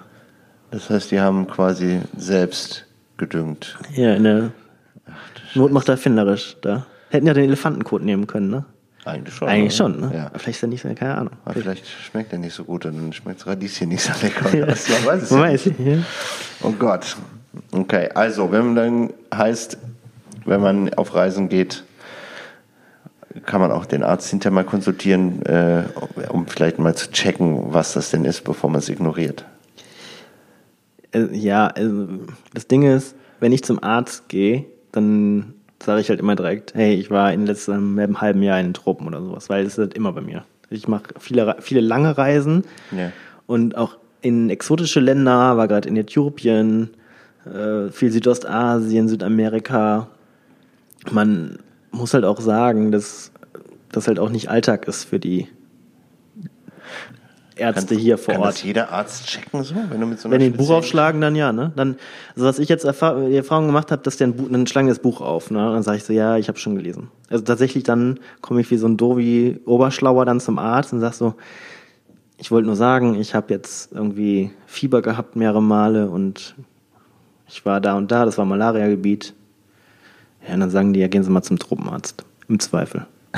Das 0.73 0.91
heißt, 0.91 1.11
die 1.11 1.21
haben 1.21 1.47
quasi 1.47 2.01
selbst 2.17 2.87
gedüngt. 3.21 3.79
Ja, 3.95 4.15
in 4.15 4.25
der 4.25 4.51
Ach, 5.07 5.55
Not 5.55 5.71
macht 5.71 5.89
erfinderisch 5.89 6.57
da. 6.63 6.87
Hätten 7.11 7.27
ja 7.27 7.35
den 7.35 7.45
Elefantenkot 7.45 8.03
nehmen 8.03 8.27
können, 8.27 8.51
ne? 8.51 8.65
Eigentlich 9.05 9.35
schon. 9.35 9.49
Eigentlich 9.49 9.77
schon, 9.77 10.01
ne? 10.01 10.11
Ja. 10.15 10.31
Vielleicht 10.37 10.59
ist 10.59 10.63
er 10.63 10.69
nicht 10.69 10.83
so, 10.83 10.95
keine 10.95 11.17
Ahnung. 11.17 11.33
Aber 11.45 11.55
vielleicht 11.55 11.87
schmeckt 11.87 12.33
er 12.33 12.39
nicht 12.39 12.55
so 12.55 12.65
gut 12.65 12.85
und 12.85 12.97
dann 12.97 13.13
schmeckt 13.13 13.41
das 13.41 13.47
Radieschen 13.47 13.89
nicht 13.89 14.03
so 14.03 14.13
lecker. 14.21 14.57
ja. 14.57 14.67
Das 14.67 14.91
weiß 14.91 15.23
es 15.23 15.31
weiß 15.31 15.67
ich, 15.67 15.79
ja. 15.79 15.99
Oh 16.63 16.73
Gott. 16.73 17.17
Okay, 17.73 18.11
also, 18.15 18.53
wenn 18.53 18.75
man 18.75 18.77
dann 18.77 19.13
heißt, 19.35 19.79
wenn 20.45 20.61
man 20.61 20.95
auf 20.95 21.15
Reisen 21.15 21.49
geht, 21.49 21.85
kann 23.47 23.61
man 23.61 23.71
auch 23.71 23.87
den 23.87 24.03
Arzt 24.03 24.29
hinterher 24.29 24.55
mal 24.55 24.65
konsultieren, 24.65 25.45
äh, 25.47 25.85
um 26.29 26.47
vielleicht 26.47 26.79
mal 26.79 26.95
zu 26.95 27.11
checken, 27.11 27.73
was 27.73 27.95
das 27.95 28.11
denn 28.11 28.25
ist, 28.25 28.45
bevor 28.45 28.71
man 28.71 28.81
es 28.81 28.89
ignoriert. 28.89 29.45
Äh, 31.13 31.29
ja, 31.37 31.69
also 31.69 32.07
das 32.55 32.67
Ding 32.67 32.83
ist, 32.83 33.15
wenn 33.41 33.53
ich 33.53 33.63
zum 33.65 33.83
Arzt 33.83 34.29
gehe, 34.29 34.65
dann 34.93 35.55
sage 35.83 36.01
ich 36.01 36.11
halt 36.11 36.21
immer 36.21 36.37
direkt, 36.37 36.75
hey, 36.75 36.95
ich 36.95 37.11
war 37.11 37.33
in 37.33 37.47
letztem 37.47 37.99
im 37.99 38.21
halben 38.21 38.43
Jahr 38.43 38.61
in 38.61 38.67
den 38.69 38.75
Tropen 38.75 39.07
oder 39.07 39.23
sowas, 39.23 39.49
weil 39.49 39.65
das 39.65 39.75
ist 39.75 39.79
halt 39.79 39.95
immer 39.95 40.13
bei 40.13 40.21
mir. 40.21 40.45
Ich 40.69 40.87
mache 40.89 41.05
viele, 41.19 41.57
viele 41.61 41.81
lange 41.81 42.17
Reisen 42.19 42.65
Ja. 42.97 43.13
und 43.47 43.77
auch 43.77 43.97
in 44.23 44.51
exotische 44.51 45.01
Länder, 45.01 45.57
war 45.57 45.67
gerade 45.69 45.89
in 45.89 45.97
Äthiopien, 45.97 46.91
äh, 47.47 47.89
viel 47.91 48.11
Südostasien, 48.13 49.09
Südamerika. 49.09 50.09
Man 51.11 51.59
muss 51.91 52.13
halt 52.13 52.25
auch 52.27 52.41
sagen, 52.41 52.93
dass 52.93 53.33
das 53.91 54.07
halt 54.07 54.19
auch 54.19 54.29
nicht 54.29 54.51
Alltag 54.51 54.87
ist 54.87 55.05
für 55.05 55.19
die 55.19 55.49
Ärzte 57.61 57.95
hier 57.95 58.19
vor 58.19 58.35
kann 58.35 58.43
Ort. 58.43 58.55
das 58.55 58.63
jeder 58.63 58.91
Arzt 58.91 59.27
checken 59.27 59.63
so, 59.63 59.75
wenn 59.91 60.01
du 60.01 60.07
mit 60.07 60.19
so 60.19 60.29
einer 60.29 60.35
Wenn 60.35 60.41
die 60.41 60.47
ein 60.47 60.57
Buch 60.57 60.71
aufschlagen, 60.71 61.21
dann 61.21 61.37
ja, 61.37 61.53
ne? 61.53 61.73
Dann, 61.77 61.97
also 62.35 62.47
was 62.47 62.59
ich 62.59 62.69
jetzt 62.69 62.85
erfahr 62.85 63.21
die 63.21 63.37
Erfahrung 63.37 63.67
gemacht 63.67 63.93
habe, 63.93 64.03
dass 64.03 64.17
der 64.17 64.29
ein 64.29 64.37
Buch, 64.37 64.49
dann 64.51 64.67
schlagen 64.67 64.89
das 64.89 64.99
Buch 64.99 65.21
auf, 65.21 65.51
ne? 65.51 65.59
Dann 65.59 65.83
sage 65.83 65.99
ich 65.99 66.05
so, 66.05 66.13
ja, 66.13 66.37
ich 66.37 66.49
habe 66.49 66.59
schon 66.59 66.75
gelesen. 66.75 67.11
Also 67.29 67.45
tatsächlich 67.45 67.85
dann 67.85 68.19
komme 68.41 68.61
ich 68.61 68.71
wie 68.71 68.77
so 68.77 68.89
ein 68.89 68.97
Dovi 68.97 69.61
Oberschlauer 69.67 70.25
dann 70.25 70.41
zum 70.41 70.59
Arzt 70.59 70.93
und 70.93 71.01
sag 71.01 71.15
so, 71.15 71.35
ich 72.39 72.51
wollte 72.51 72.67
nur 72.67 72.77
sagen, 72.77 73.15
ich 73.21 73.35
habe 73.35 73.53
jetzt 73.53 73.93
irgendwie 73.93 74.51
Fieber 74.67 75.03
gehabt 75.03 75.37
mehrere 75.37 75.63
Male 75.63 76.09
und 76.09 76.55
ich 77.49 77.67
war 77.67 77.81
da 77.81 77.97
und 77.97 78.11
da, 78.11 78.25
das 78.25 78.39
war 78.39 78.47
Malariagebiet. 78.47 79.35
Ja, 80.47 80.55
und 80.55 80.61
dann 80.61 80.71
sagen 80.71 80.93
die, 80.93 81.01
ja, 81.01 81.09
gehen 81.09 81.23
Sie 81.23 81.31
mal 81.31 81.43
zum 81.43 81.59
Tropenarzt. 81.59 82.25
Im 82.49 82.59
Zweifel. 82.59 83.07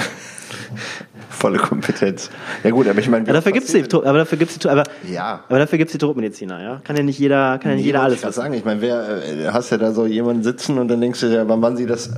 Volle 1.30 1.58
Kompetenz. 1.58 2.30
Ja 2.62 2.70
gut, 2.70 2.86
aber 2.88 2.98
ich 2.98 3.08
meine, 3.08 3.26
Ja, 3.26 3.32
dafür 3.32 3.52
oft 3.52 3.60
gibt's 3.72 3.72
die, 3.90 3.96
aber 3.96 4.18
dafür 4.18 4.38
gibt's 4.38 4.58
die, 4.58 4.68
aber, 4.68 4.84
Ja. 5.10 5.44
aber 5.48 5.58
dafür 5.58 5.78
gibt's 5.78 5.92
die 5.92 5.98
Tropenmediziner, 5.98 6.62
ja? 6.62 6.80
Kann 6.84 6.96
ja 6.96 7.02
nicht 7.02 7.18
jeder, 7.18 7.58
kann 7.58 7.70
ja 7.70 7.76
nicht 7.76 7.82
Nee, 7.84 7.86
jeder 7.88 8.02
alles 8.02 8.18
ich 8.18 8.22
wissen. 8.22 8.32
sagen. 8.32 8.54
Ich 8.54 8.64
meine, 8.64 8.80
wer 8.80 9.22
äh, 9.24 9.48
hast 9.52 9.70
ja 9.70 9.78
da 9.78 9.92
so 9.92 10.06
jemanden 10.06 10.42
sitzen 10.42 10.78
und 10.78 10.88
dann 10.88 11.00
denkst 11.00 11.20
du 11.20 11.26
ja, 11.26 11.48
wann 11.48 11.60
waren 11.62 11.76
sie 11.76 11.86
das? 11.86 12.10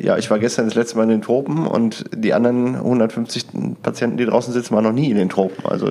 Ja, 0.00 0.16
ich 0.16 0.30
war 0.30 0.38
gestern 0.38 0.66
das 0.66 0.74
letzte 0.74 0.96
Mal 0.96 1.04
in 1.04 1.08
den 1.10 1.22
Tropen 1.22 1.66
und 1.66 2.04
die 2.14 2.32
anderen 2.34 2.74
150 2.76 3.46
Patienten, 3.82 4.16
die 4.16 4.24
draußen 4.26 4.52
sitzen, 4.52 4.74
waren 4.74 4.84
noch 4.84 4.92
nie 4.92 5.10
in 5.10 5.16
den 5.16 5.28
Tropen. 5.28 5.64
Also 5.66 5.90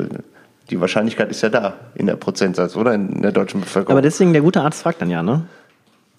die 0.69 0.79
Wahrscheinlichkeit 0.81 1.29
ist 1.29 1.41
ja 1.41 1.49
da 1.49 1.73
in 1.95 2.05
der 2.07 2.15
Prozentsatz, 2.15 2.75
oder? 2.75 2.93
In 2.93 3.21
der 3.21 3.31
deutschen 3.31 3.61
Bevölkerung. 3.61 3.91
Aber 3.97 4.01
deswegen, 4.01 4.33
der 4.33 4.41
gute 4.41 4.61
Arzt 4.61 4.81
fragt 4.81 5.01
dann 5.01 5.09
ja, 5.09 5.21
ne? 5.21 5.41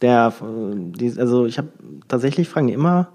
Der, 0.03 0.33
äh, 1.01 1.13
also 1.21 1.47
ich 1.47 1.59
habe 1.59 1.69
tatsächlich 2.09 2.49
fragen 2.49 2.67
die 2.67 2.75
immer, 2.75 3.09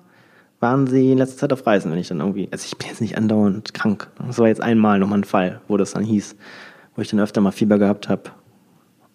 waren 0.59 0.87
sie 0.87 1.11
in 1.11 1.17
letzter 1.17 1.37
Zeit 1.37 1.53
auf 1.53 1.65
Reisen, 1.65 1.91
wenn 1.91 1.99
ich 1.99 2.07
dann 2.09 2.19
irgendwie, 2.19 2.49
also 2.51 2.65
ich 2.65 2.77
bin 2.77 2.87
jetzt 2.89 3.01
nicht 3.01 3.17
andauernd 3.17 3.73
krank. 3.73 4.09
Das 4.27 4.39
war 4.39 4.47
jetzt 4.47 4.61
einmal 4.61 4.99
nochmal 4.99 5.19
ein 5.19 5.23
Fall, 5.23 5.61
wo 5.67 5.77
das 5.77 5.91
dann 5.93 6.03
hieß, 6.03 6.35
wo 6.95 7.01
ich 7.01 7.07
dann 7.09 7.19
öfter 7.19 7.39
mal 7.41 7.51
Fieber 7.51 7.77
gehabt 7.79 8.09
habe. 8.09 8.23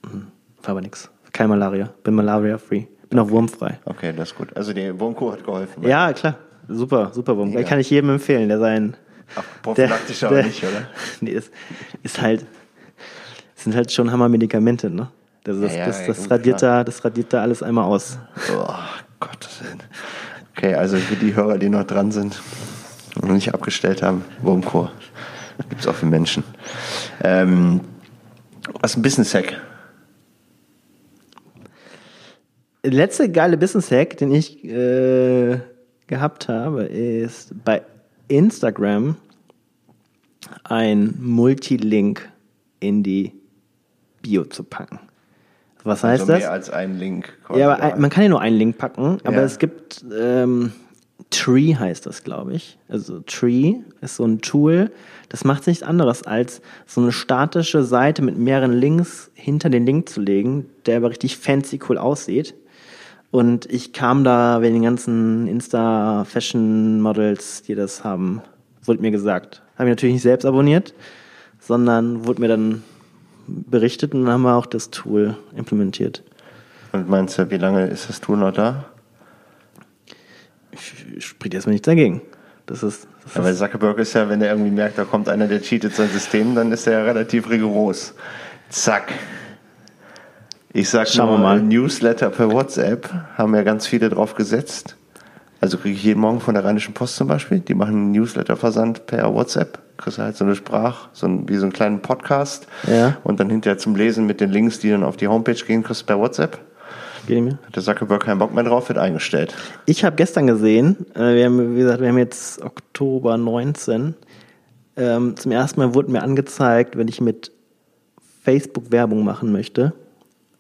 War 0.03 0.71
aber 0.71 0.81
nix. 0.81 1.11
Kein 1.33 1.49
Malaria. 1.49 1.91
Bin 2.03 2.15
Malaria-free. 2.15 2.87
Bin 3.11 3.19
auch 3.19 3.29
wurmfrei. 3.31 3.79
okay, 3.85 4.13
das 4.17 4.31
ist 4.31 4.37
gut. 4.39 4.57
Also 4.57 4.73
die 4.73 4.99
Wurmkur 4.99 5.33
hat 5.33 5.45
geholfen. 5.45 5.83
Ja, 5.87 6.13
klar. 6.13 6.37
Super, 6.69 7.11
super 7.13 7.37
Wurm. 7.37 7.51
Mega. 7.51 7.69
Kann 7.69 7.79
ich 7.81 7.91
jedem 7.91 8.11
empfehlen, 8.11 8.49
der 8.49 8.59
sein. 8.59 8.97
Ach, 9.37 9.43
prophylaktisch 9.63 10.21
der- 10.21 10.29
aber 10.29 10.37
der- 10.39 10.47
nicht, 10.47 10.63
oder? 10.63 10.87
Nee, 11.21 11.31
ist, 11.33 11.51
ist 12.03 12.21
halt, 12.23 12.47
sind 13.55 13.75
halt 13.75 13.93
schon 13.93 14.11
Hammer-Medikamente, 14.11 14.89
ne? 14.91 15.09
Das, 15.45 15.59
Ja, 15.59 15.67
ja, 15.67 15.87
das, 15.87 16.07
das, 16.07 16.23
gut, 16.23 16.31
radiert 16.31 16.59
klar. 16.59 16.79
da, 16.79 16.85
das 16.85 17.05
radiert 17.05 17.33
da 17.33 17.43
alles 17.43 17.63
einmal 17.63 17.85
aus. 17.85 18.19
Oh, 18.57 18.67
Gottes 19.21 19.63
Willen. 19.63 19.83
Okay, 20.57 20.75
also 20.75 20.97
für 20.99 21.17
die 21.17 21.35
Hörer, 21.35 21.59
die 21.59 21.69
noch 21.69 21.85
dran 21.85 22.13
sind 22.13 22.41
und 23.17 23.27
noch 23.27 23.35
nicht 23.35 23.53
abgestellt 23.53 24.03
haben, 24.03 24.25
Wurmkur. 24.41 24.93
Gibt 25.69 25.81
es 25.81 25.87
auch 25.87 25.95
für 25.95 26.07
Menschen. 26.07 26.45
Ähm, 27.23 27.81
was 28.81 28.93
ist 28.93 28.99
ein 28.99 29.03
Business-Hack? 29.03 29.61
Letzte 32.85 33.31
geile 33.31 33.57
Business-Hack, 33.57 34.17
den 34.17 34.33
ich 34.33 34.65
äh, 34.65 35.59
gehabt 36.07 36.49
habe, 36.49 36.85
ist 36.85 37.53
bei 37.65 37.83
Instagram 38.29 39.17
ein 40.63 41.15
Multilink 41.19 42.29
in 42.81 43.03
die 43.03 43.33
Bio 44.23 44.45
zu 44.45 44.63
packen. 44.63 45.01
Was 45.85 46.03
heißt 46.03 46.23
also 46.23 46.33
das? 46.33 46.41
mehr 46.41 46.51
als 46.51 46.71
ein 46.71 46.99
Link. 46.99 47.33
Ja, 47.55 47.75
aber 47.75 47.83
ein, 47.83 48.01
man 48.01 48.11
kann 48.11 48.23
ja 48.25 48.29
nur 48.31 48.41
einen 48.41 48.57
Link 48.57 48.79
packen, 48.79 49.19
aber 49.25 49.37
Ja. 49.37 49.43
es 49.43 49.59
gibt 49.59 50.05
ähm, 50.19 50.73
Tree 51.31 51.75
heißt 51.75 52.07
das, 52.07 52.25
glaube 52.25 52.55
ich. 52.55 52.79
Also 52.89 53.21
Tree 53.21 53.77
ist 54.01 54.17
so 54.17 54.25
ein 54.25 54.41
Tool, 54.41 54.91
das 55.29 55.45
macht 55.45 55.67
nichts 55.67 55.83
anderes 55.83 56.23
als 56.23 56.61
so 56.87 57.01
eine 57.01 57.13
statische 57.13 57.85
Seite 57.85 58.23
mit 58.23 58.39
mehreren 58.39 58.73
Links 58.73 59.31
hinter 59.35 59.69
den 59.69 59.87
Link 59.87 60.09
zu 60.09 60.21
legen, 60.21 60.67
der 60.87 60.99
aber 60.99 61.11
richtig 61.11 61.37
fancy 61.37 61.81
cool 61.89 61.99
aussieht. 61.99 62.55
Und 63.31 63.67
ich 63.67 63.93
kam 63.93 64.23
da 64.23 64.63
wegen 64.63 64.75
den 64.75 64.83
ganzen 64.85 65.49
Insta-Fashion-Models, 65.49 67.63
die 67.63 67.75
das 67.75 68.05
haben, 68.05 68.43
wurde 68.85 69.01
mir 69.01 69.11
gesagt. 69.11 69.63
Habe 69.77 69.89
ich 69.89 69.93
natürlich 69.93 70.15
nicht 70.15 70.23
selbst 70.23 70.45
abonniert, 70.45 70.95
sondern 71.59 72.27
wurde 72.27 72.41
mir 72.41 72.49
dann 72.49 72.85
berichtet 73.47 74.15
und 74.15 74.25
dann 74.25 74.33
haben 74.33 74.43
wir 74.43 74.57
auch 74.57 74.67
das 74.67 74.91
Tool 74.91 75.37
implementiert. 75.57 76.23
Und 76.93 77.09
meinst 77.09 77.39
du, 77.39 77.51
wie 77.51 77.59
lange 77.59 77.87
ist 77.87 78.09
das 78.09 78.21
Tool 78.21 78.37
noch 78.37 78.53
da? 78.53 78.87
spricht 81.19 81.55
erstmal 81.55 81.73
nichts 81.73 81.87
dagegen. 81.87 82.23
Das 82.67 82.83
ist, 82.83 83.07
das 83.35 83.47
ist 83.47 83.59
Zuckerberg 83.59 83.99
ist 83.99 84.15
ja, 84.15 84.29
wenn 84.29 84.41
er 84.41 84.51
irgendwie 84.51 84.71
merkt, 84.71 84.97
da 84.97 85.05
kommt 85.05 85.29
einer, 85.29 85.47
der 85.47 85.61
cheatet 85.61 85.95
sein 85.95 86.09
System, 86.09 86.55
dann 86.55 86.73
ist 86.73 86.87
er 86.87 87.01
ja 87.01 87.05
relativ 87.05 87.49
rigoros. 87.51 88.15
Zack. 88.71 89.13
Ich 90.73 90.89
sag 90.89 91.09
Schauen 91.09 91.29
nur, 91.29 91.39
mal. 91.39 91.63
Newsletter 91.63 92.31
per 92.31 92.51
WhatsApp 92.51 93.09
haben 93.37 93.55
ja 93.55 93.63
ganz 93.63 93.87
viele 93.87 94.09
drauf 94.09 94.35
gesetzt. 94.35 94.97
Also 95.65 95.79
kriege 95.79 95.97
ich 95.97 96.05
jeden 96.05 96.21
Morgen 96.21 96.41
von 96.41 96.53
der 96.53 96.63
Rheinischen 96.63 96.93
Post 96.93 97.17
zum 97.17 97.27
Beispiel, 97.27 97.59
die 97.59 97.73
machen 97.73 97.95
einen 97.95 98.13
Newsletter-Versand 98.13 99.07
per 99.07 99.33
WhatsApp. 99.33 99.79
Kriegst 99.97 100.19
halt 100.19 100.37
so 100.37 100.45
eine 100.45 100.57
Sprach, 100.57 101.09
so 101.15 101.27
ein, 101.27 101.49
wie 101.49 101.57
so 101.57 101.63
einen 101.63 101.73
kleinen 101.73 102.03
Podcast. 102.03 102.67
Ja. 102.87 103.17
Und 103.25 103.41
dann 103.41 103.49
hinterher 103.49 103.79
zum 103.79 103.97
Lesen 103.97 104.27
mit 104.27 104.43
den 104.43 104.51
Links, 104.51 104.79
die 104.81 104.91
dann 104.91 105.03
auf 105.03 105.17
die 105.17 105.27
Homepage 105.27 105.55
gehen, 105.55 105.83
kriegst 105.83 106.03
du 106.03 106.05
per 106.05 106.19
WhatsApp. 106.19 106.59
geht 107.27 107.43
mehr. 107.43 107.59
Hat 107.67 107.77
der 107.77 107.83
Zuckerberg 107.83 108.25
keinen 108.25 108.41
Bock 108.41 108.53
mehr 108.53 108.63
drauf, 108.63 108.91
wird 108.91 108.99
eingestellt. 108.99 109.55
Ich 109.87 110.05
habe 110.05 110.17
gestern 110.17 110.47
gesehen, 110.47 111.07
äh, 111.15 111.35
wir 111.35 111.47
haben, 111.47 111.75
wie 111.75 111.81
gesagt, 111.81 112.03
wir 112.03 112.09
haben 112.09 112.19
jetzt 112.19 112.63
Oktober 112.63 113.39
19. 113.39 114.15
Ähm, 114.99 115.35
zum 115.35 115.51
ersten 115.51 115.81
Mal 115.81 115.95
wurde 115.95 116.13
mir 116.13 116.23
angezeigt, 116.23 116.99
wenn 116.99 117.09
ich 117.09 117.23
mit 117.23 117.53
Facebook 118.43 118.93
Werbung 118.93 119.25
machen 119.25 119.51
möchte, 119.51 119.95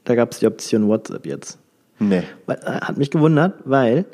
da 0.05 0.14
gab 0.14 0.32
es 0.32 0.38
die 0.38 0.46
Option 0.46 0.88
WhatsApp 0.88 1.26
jetzt. 1.26 1.59
Nee. 1.98 2.22
Weil, 2.46 2.57
äh, 2.64 2.80
hat 2.80 2.96
mich 2.96 3.11
gewundert, 3.11 3.57
weil 3.66 4.07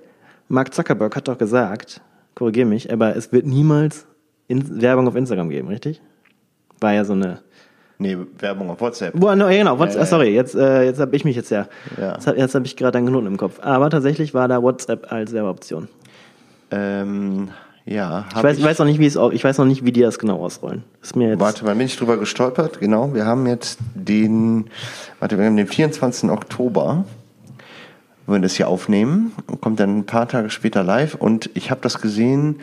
Mark 0.51 0.75
Zuckerberg 0.75 1.15
hat 1.15 1.29
doch 1.29 1.39
gesagt, 1.39 2.01
korrigiere 2.35 2.67
mich, 2.67 2.93
aber 2.93 3.15
es 3.17 3.31
wird 3.33 3.47
niemals 3.47 4.07
in 4.49 4.83
Werbung 4.83 5.07
auf 5.07 5.15
Instagram 5.15 5.49
geben, 5.49 5.69
richtig? 5.69 6.03
War 6.81 6.93
ja 6.93 7.05
so 7.05 7.13
eine 7.13 7.39
Nee, 7.99 8.17
Werbung 8.39 8.71
auf 8.71 8.81
WhatsApp. 8.81 9.13
Boah, 9.15 9.37
no, 9.37 9.47
ja, 9.49 9.59
genau. 9.59 9.79
What's, 9.79 9.95
Ja, 9.95 10.01
ja, 10.01 10.07
sorry, 10.07 10.35
jetzt, 10.35 10.55
äh, 10.55 10.85
jetzt 10.85 10.99
habe 11.01 11.15
ich 11.15 11.25
mich 11.27 11.37
jetzt 11.37 11.51
ja. 11.51 11.67
Ja. 12.01 12.15
Jetzt, 12.15 12.27
hab- 12.27 12.55
habe 12.55 12.65
ich 12.67 12.77
gerade 12.77 12.97
einen 12.99 13.07
Knoten 13.09 13.27
im 13.27 13.37
Kopf. 13.37 13.61
Aber 13.61 13.91
tatsächlich 13.91 14.33
war 14.33 14.49
da 14.49 14.63
WhatsApp 14.63 15.13
als 15.13 15.33
Werbeoption. 15.35 15.87
Ähm, 16.71 17.51
ja, 17.85 18.25
Ich 18.31 18.37
hab 18.37 18.43
weiß, 18.45 18.57
ich 18.59 18.65
weiß 18.65 18.79
noch 18.79 18.87
nicht, 18.87 19.01
wie 19.01 19.07
es, 19.07 19.17
ich 19.33 19.45
weiß 19.45 19.59
noch 19.59 19.67
nicht, 19.67 19.85
wie 19.85 19.93
die 19.93 20.01
das 20.01 20.19
genau 20.19 20.43
ausrollen. 20.43 20.83
Ist 21.03 21.15
mir 21.15 21.29
jetzt. 21.29 21.41
Warte 21.41 21.65
mal, 21.67 21.75
bin 21.75 21.87
ich 21.87 21.97
drüber 21.99 22.17
gestolpert? 22.17 22.81
Genau, 22.81 23.13
wir 23.13 23.27
haben 23.27 23.47
jetzt 23.47 23.79
den, 23.95 24.71
warte, 25.19 25.37
wir 25.39 25.45
haben 25.45 25.57
den 25.59 25.67
24. 25.67 26.31
Oktober, 26.31 27.05
wo 28.31 28.35
wir 28.35 28.41
das 28.41 28.55
hier 28.55 28.69
aufnehmen, 28.69 29.33
und 29.49 29.61
kommt 29.61 29.81
dann 29.81 29.99
ein 29.99 30.07
paar 30.07 30.29
Tage 30.29 30.51
später 30.51 30.85
live 30.85 31.17
und 31.17 31.51
ich 31.55 31.73
habe 31.73 31.81
das 31.81 32.01
gesehen, 32.01 32.61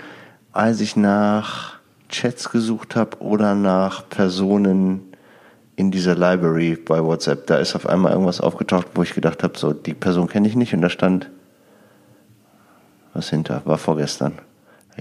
als 0.53 0.79
ich 0.79 0.95
nach 0.95 1.73
Chats 2.07 2.49
gesucht 2.51 2.95
habe 2.95 3.17
oder 3.19 3.53
nach 3.53 4.07
Personen 4.07 5.01
in 5.75 5.91
dieser 5.91 6.15
Library 6.15 6.77
bei 6.77 7.03
WhatsApp. 7.03 7.47
Da 7.47 7.57
ist 7.57 7.75
auf 7.75 7.85
einmal 7.85 8.13
irgendwas 8.13 8.39
aufgetaucht, 8.39 8.87
wo 8.95 9.03
ich 9.03 9.13
gedacht 9.13 9.43
habe, 9.43 9.57
so, 9.59 9.73
die 9.73 9.93
Person 9.93 10.29
kenne 10.29 10.47
ich 10.47 10.55
nicht 10.55 10.73
und 10.73 10.81
da 10.81 10.89
stand 10.89 11.29
was 13.13 13.29
hinter, 13.29 13.61
war 13.65 13.77
vorgestern. 13.77 14.39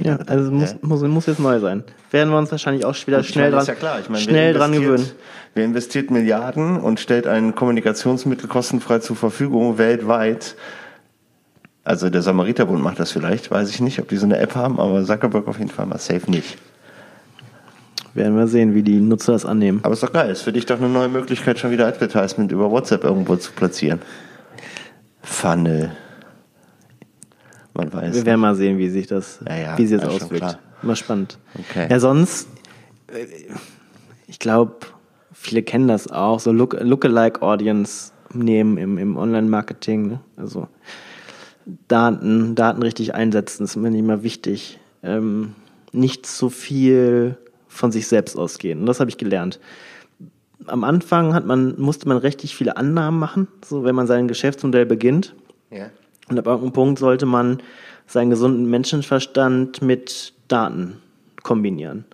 Ja, 0.03 0.19
also 0.27 0.51
muss, 0.51 0.73
hä? 0.73 0.79
muss, 0.83 1.03
muss 1.03 1.27
jetzt 1.27 1.41
neu 1.41 1.59
sein. 1.61 1.83
Werden 2.11 2.31
wir 2.31 2.39
uns 2.39 2.51
wahrscheinlich 2.51 2.85
auch 2.85 2.95
wieder 3.07 3.23
schnell 3.23 3.51
meine, 3.51 3.57
dran, 3.57 3.67
ja 3.67 3.75
klar. 3.75 4.01
Ich 4.01 4.09
meine, 4.09 4.23
schnell 4.23 4.53
dran 4.55 4.73
gewöhnen. 4.73 5.11
Wer 5.55 5.65
investiert 5.65 6.11
Milliarden 6.11 6.79
und 6.79 7.01
stellt 7.01 7.27
ein 7.27 7.55
Kommunikationsmittel 7.55 8.49
kostenfrei 8.49 8.99
zur 8.99 9.17
Verfügung 9.17 9.79
weltweit? 9.79 10.57
Also 11.83 12.11
der 12.11 12.21
Samariterbund 12.21 12.83
macht 12.83 12.99
das 12.99 13.13
vielleicht, 13.13 13.51
weiß 13.51 13.71
ich 13.71 13.81
nicht, 13.81 14.01
ob 14.01 14.09
die 14.09 14.17
so 14.17 14.27
eine 14.27 14.39
App 14.39 14.55
haben, 14.55 14.81
aber 14.81 15.05
Zuckerberg 15.05 15.47
auf 15.49 15.59
jeden 15.59 15.71
Fall 15.71 15.87
mal 15.87 15.99
safe 15.99 16.31
nicht. 16.31 16.59
Werden 18.13 18.37
wir 18.37 18.49
sehen, 18.49 18.75
wie 18.75 18.83
die 18.83 18.99
Nutzer 18.99 19.33
das 19.33 19.45
annehmen. 19.45 19.81
Aber 19.83 19.93
ist 19.93 20.03
doch 20.03 20.13
geil, 20.13 20.31
ist 20.31 20.43
für 20.43 20.53
dich 20.53 20.67
doch 20.67 20.79
eine 20.79 20.89
neue 20.89 21.09
Möglichkeit, 21.09 21.59
schon 21.59 21.71
wieder 21.71 21.87
Advertisement 21.87 22.51
über 22.51 22.71
WhatsApp 22.71 23.05
irgendwo 23.05 23.37
zu 23.37 23.53
platzieren. 23.53 24.01
Funnel. 25.23 25.93
Man 27.77 27.93
weiß. 27.93 28.15
Wir 28.15 28.27
werden 28.27 28.41
mal 28.41 28.55
sehen, 28.55 28.79
wie 28.79 28.89
sich 28.89 29.07
das, 29.07 29.41
Ja, 29.47 29.57
ja, 29.57 29.79
wie 29.79 29.87
sich 29.87 30.01
das 30.01 30.09
auswirkt. 30.09 30.59
Mal 30.83 30.97
spannend. 30.97 31.39
Okay. 31.59 31.87
Ja, 31.91 32.01
sonst, 32.01 32.49
äh, 33.09 33.27
ich 34.27 34.39
glaube, 34.39 34.77
viele 35.33 35.63
kennen 35.63 35.89
das 35.89 36.11
auch, 36.11 36.41
so 36.41 36.53
Look, 36.53 36.77
Lookalike 36.81 37.43
Audience 37.43 38.13
nehmen 38.33 38.77
im, 38.79 38.99
im 38.99 39.17
Online-Marketing. 39.17 40.09
Ne? 40.09 40.21
Also 40.37 40.69
Daten, 41.89 42.55
Daten 42.55 42.83
richtig 42.83 43.15
einsetzen, 43.15 43.65
das 43.65 43.71
ist 43.71 43.77
mir 43.77 43.91
nicht 43.91 44.01
immer 44.01 44.23
wichtig. 44.23 44.79
Ähm, 45.03 45.55
nicht 45.93 46.27
zu 46.27 46.51
viel 46.51 47.37
von 47.69 47.93
sich 47.93 48.07
selbst 48.07 48.37
ausgehen. 48.37 48.81
Und 48.81 48.87
das 48.87 49.01
habe 49.01 49.11
ich 49.11 49.19
gelernt. 49.19 49.61
Am 50.67 50.85
Anfang 50.85 51.35
hat 51.35 51.47
man, 51.47 51.79
musste 51.81 52.09
man 52.09 52.17
richtig 52.17 52.57
viele 52.57 52.77
Annahmen 52.77 53.21
machen, 53.21 53.49
so 53.65 53.85
wenn 53.85 53.95
man 53.95 54.07
sein 54.07 54.29
Geschäftsmodell 54.29 54.87
beginnt. 54.87 55.35
Ja. 55.71 55.91
Und 56.29 56.39
ab 56.39 56.47
irgendeinem 56.47 56.73
Punkt 56.73 56.99
sollte 56.99 57.27
man 57.27 57.59
seinen 58.07 58.31
gesunden 58.31 58.69
Menschenverstand 58.69 59.83
mit 59.83 60.33
Daten 60.49 60.99
kombinieren. 61.43 62.05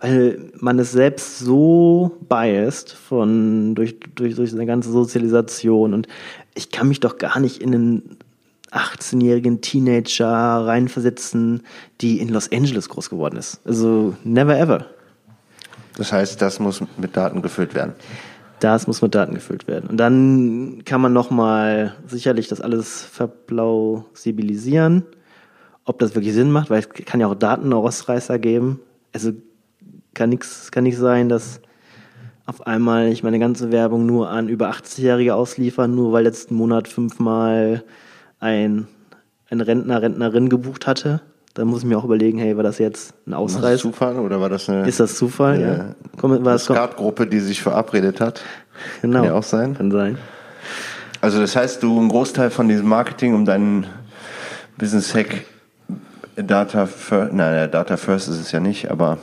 Weil 0.00 0.50
man 0.58 0.78
ist 0.78 0.92
selbst 0.92 1.38
so 1.38 2.18
biased 2.28 2.92
von, 2.92 3.74
durch, 3.74 4.00
durch, 4.14 4.34
durch 4.34 4.50
seine 4.50 4.66
ganze 4.66 4.90
Sozialisation 4.90 5.94
und 5.94 6.08
ich 6.54 6.70
kann 6.70 6.88
mich 6.88 7.00
doch 7.00 7.18
gar 7.18 7.38
nicht 7.38 7.62
in 7.62 7.74
einen 7.74 8.18
18-jährigen 8.72 9.60
Teenager 9.60 10.26
reinversetzen, 10.28 11.62
die 12.00 12.20
in 12.20 12.30
Los 12.30 12.50
Angeles 12.50 12.88
groß 12.88 13.10
geworden 13.10 13.36
ist. 13.36 13.60
Also 13.64 14.16
never 14.24 14.58
ever. 14.58 14.86
Das 15.96 16.12
heißt, 16.12 16.40
das 16.40 16.58
muss 16.58 16.82
mit 16.96 17.16
Daten 17.16 17.42
gefüllt 17.42 17.74
werden. 17.74 17.92
Das 18.62 18.86
muss 18.86 19.02
mit 19.02 19.12
Daten 19.12 19.34
gefüllt 19.34 19.66
werden. 19.66 19.90
Und 19.90 19.96
dann 19.96 20.82
kann 20.84 21.00
man 21.00 21.12
nochmal 21.12 21.96
sicherlich 22.06 22.46
das 22.46 22.60
alles 22.60 23.02
verplausibilisieren, 23.02 25.02
ob 25.84 25.98
das 25.98 26.14
wirklich 26.14 26.32
Sinn 26.32 26.52
macht, 26.52 26.70
weil 26.70 26.78
es 26.78 26.88
kann 26.88 27.18
ja 27.18 27.26
auch 27.26 27.34
Datenausreißer 27.34 28.38
geben. 28.38 28.78
Also 29.12 29.32
kann 30.14 30.30
nichts 30.30 30.70
kann 30.70 30.84
nicht 30.84 30.96
sein, 30.96 31.28
dass 31.28 31.60
auf 32.46 32.64
einmal 32.64 33.08
ich 33.08 33.24
meine 33.24 33.40
ganze 33.40 33.72
Werbung 33.72 34.06
nur 34.06 34.30
an 34.30 34.48
über 34.48 34.70
80-Jährige 34.70 35.34
ausliefern, 35.34 35.92
nur 35.92 36.12
weil 36.12 36.22
letzten 36.22 36.54
Monat 36.54 36.86
fünfmal 36.86 37.82
ein, 38.38 38.86
ein 39.50 39.60
Rentner, 39.60 40.02
Rentnerin 40.02 40.48
gebucht 40.48 40.86
hatte. 40.86 41.20
Da 41.54 41.64
muss 41.64 41.80
ich 41.80 41.84
mir 41.84 41.98
auch 41.98 42.04
überlegen, 42.04 42.38
hey, 42.38 42.56
war 42.56 42.62
das 42.62 42.78
jetzt 42.78 43.12
ein 43.26 43.32
War 43.32 43.42
das 43.42 43.56
Ausreißer? 43.56 43.82
Zufall 43.82 44.18
oder 44.18 44.40
war 44.40 44.48
das 44.48 44.68
eine, 44.68 44.88
Ist 44.88 45.00
das 45.00 45.16
Zufall? 45.16 45.54
eine 45.54 45.62
ja. 45.62 45.84
Komm, 46.18 46.32
war 46.44 46.54
das 46.54 46.64
Skatgruppe, 46.64 47.26
die 47.26 47.40
sich 47.40 47.60
verabredet 47.62 48.20
hat? 48.20 48.40
genau. 49.02 49.18
Kann 49.18 49.24
ja 49.24 49.34
auch 49.34 49.42
sein. 49.42 49.76
Kann 49.76 49.90
sein. 49.90 50.18
Also 51.20 51.40
das 51.40 51.54
heißt, 51.54 51.82
du 51.82 51.98
einen 51.98 52.08
Großteil 52.08 52.50
von 52.50 52.68
diesem 52.68 52.88
Marketing 52.88 53.34
um 53.34 53.44
deinen 53.44 53.86
Business 54.78 55.14
Hack 55.14 55.44
Data 56.36 56.86
First, 56.86 57.32
nein, 57.34 57.70
Data 57.70 57.96
First 57.96 58.28
ist 58.28 58.40
es 58.40 58.50
ja 58.52 58.58
nicht, 58.58 58.90
aber 58.90 59.18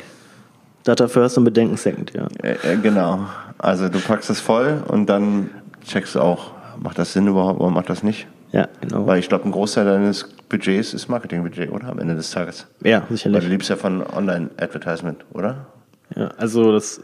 Data 0.84 1.08
first 1.08 1.38
und 1.38 1.44
Bedenken 1.44 1.78
second, 1.78 2.14
ja. 2.14 2.28
äh, 2.42 2.54
äh, 2.74 2.78
genau. 2.78 3.26
Also 3.58 3.90
du 3.90 4.00
packst 4.00 4.30
es 4.30 4.40
voll 4.40 4.82
und 4.88 5.08
dann 5.08 5.50
checkst 5.86 6.16
du 6.16 6.22
auch, 6.22 6.52
macht 6.82 6.98
das 6.98 7.14
Sinn 7.14 7.28
überhaupt 7.28 7.60
oder 7.60 7.70
macht 7.70 7.90
das 7.90 8.02
nicht? 8.02 8.28
Ja, 8.52 8.68
genau. 8.80 9.06
Weil 9.06 9.20
ich 9.20 9.28
glaube, 9.28 9.46
ein 9.46 9.52
Großteil 9.52 9.86
deines 9.86 10.30
Budgets 10.50 10.94
ist 10.94 11.08
Marketingbudget, 11.08 11.72
oder? 11.72 11.90
Am 11.90 12.00
Ende 12.00 12.16
des 12.16 12.32
Tages. 12.32 12.68
ja, 12.84 13.02
Weil 13.08 13.18
sicherlich. 13.18 13.44
du 13.44 13.50
liebst 13.50 13.70
ja 13.70 13.76
von 13.76 14.02
Online-Advertisement, 14.06 15.24
oder? 15.34 15.68
Ja, 16.16 16.30
also 16.38 16.72
das 16.72 17.02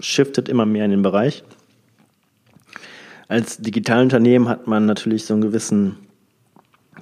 shiftet 0.00 0.48
immer 0.48 0.64
mehr 0.64 0.84
in 0.84 0.92
den 0.92 1.02
Bereich. 1.02 1.42
Als 3.28 3.58
Digitalunternehmen 3.58 4.48
hat 4.48 4.66
man 4.66 4.86
natürlich 4.86 5.24
so 5.24 5.34
einen 5.34 5.42
gewissen 5.42 5.96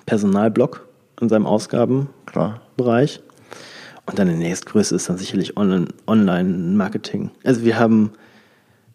Personalblock 0.07 0.87
in 1.21 1.29
seinem 1.29 1.47
Ausgabenbereich. 1.47 3.21
Und 4.07 4.19
dann 4.19 4.29
der 4.29 4.37
nächstgrößte 4.37 4.95
ist 4.97 5.09
dann 5.09 5.19
sicherlich 5.19 5.57
Online- 5.57 5.89
Online-Marketing. 6.07 7.31
Also 7.45 7.65
wir 7.65 7.79
haben, 7.79 8.13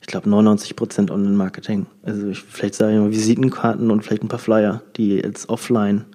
ich 0.02 0.08
glaube, 0.08 0.30
99% 0.30 1.12
Online-Marketing. 1.12 1.86
Also 2.04 2.28
ich, 2.30 2.42
vielleicht 2.42 2.76
sage 2.76 2.94
ich 2.94 3.00
mal 3.00 3.12
Visitenkarten 3.12 3.92
und 3.92 4.04
vielleicht 4.04 4.24
ein 4.24 4.28
paar 4.30 4.40
Flyer, 4.40 4.82
die 4.96 5.16
jetzt 5.18 5.48
offline, 5.50 6.06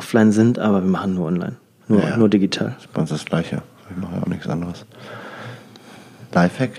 offline 0.00 0.32
sind, 0.32 0.58
aber 0.58 0.82
wir 0.82 0.90
machen 0.90 1.14
nur 1.14 1.26
online. 1.26 1.56
Nur, 1.88 2.02
Ja. 2.02 2.16
nur 2.16 2.30
digital. 2.30 2.72
Das 2.76 2.84
ist 2.86 2.92
bei 2.94 3.00
uns 3.02 3.10
das 3.10 3.24
Gleiche. 3.26 3.62
Ich 3.90 3.96
mache 3.96 4.14
ja 4.16 4.22
auch 4.22 4.26
nichts 4.26 4.46
anderes. 4.48 4.86
Lifehack? 6.32 6.70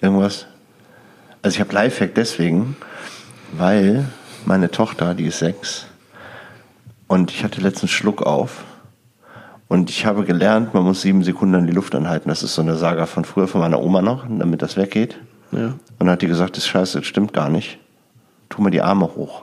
Irgendwas? 0.00 0.46
Also 1.42 1.56
ich 1.56 1.60
habe 1.60 1.72
Lifehack 1.74 2.14
deswegen, 2.14 2.76
weil 3.52 4.04
meine 4.44 4.70
Tochter, 4.70 5.14
die 5.14 5.26
ist 5.26 5.38
sechs, 5.40 5.86
und 7.08 7.32
ich 7.32 7.42
hatte 7.42 7.60
letztens 7.60 7.90
Schluck 7.90 8.22
auf. 8.22 8.62
Und 9.66 9.90
ich 9.90 10.06
habe 10.06 10.24
gelernt, 10.24 10.74
man 10.74 10.84
muss 10.84 11.00
sieben 11.02 11.24
Sekunden 11.24 11.54
an 11.56 11.66
die 11.66 11.72
Luft 11.72 11.94
anhalten. 11.94 12.28
Das 12.28 12.42
ist 12.44 12.54
so 12.54 12.62
eine 12.62 12.76
Saga 12.76 13.06
von 13.06 13.24
früher 13.24 13.48
von 13.48 13.60
meiner 13.60 13.80
Oma 13.80 14.00
noch, 14.02 14.24
damit 14.28 14.62
das 14.62 14.76
weggeht. 14.76 15.18
Ja. 15.52 15.66
Und 15.66 15.78
dann 15.98 16.10
hat 16.10 16.22
die 16.22 16.26
gesagt, 16.28 16.56
das 16.56 16.64
ist 16.64 16.68
scheiße, 16.70 16.98
das 16.98 17.06
stimmt 17.08 17.32
gar 17.32 17.48
nicht. 17.48 17.78
Tu 18.48 18.62
mal 18.62 18.70
die 18.70 18.82
Arme 18.82 19.06
hoch. 19.16 19.42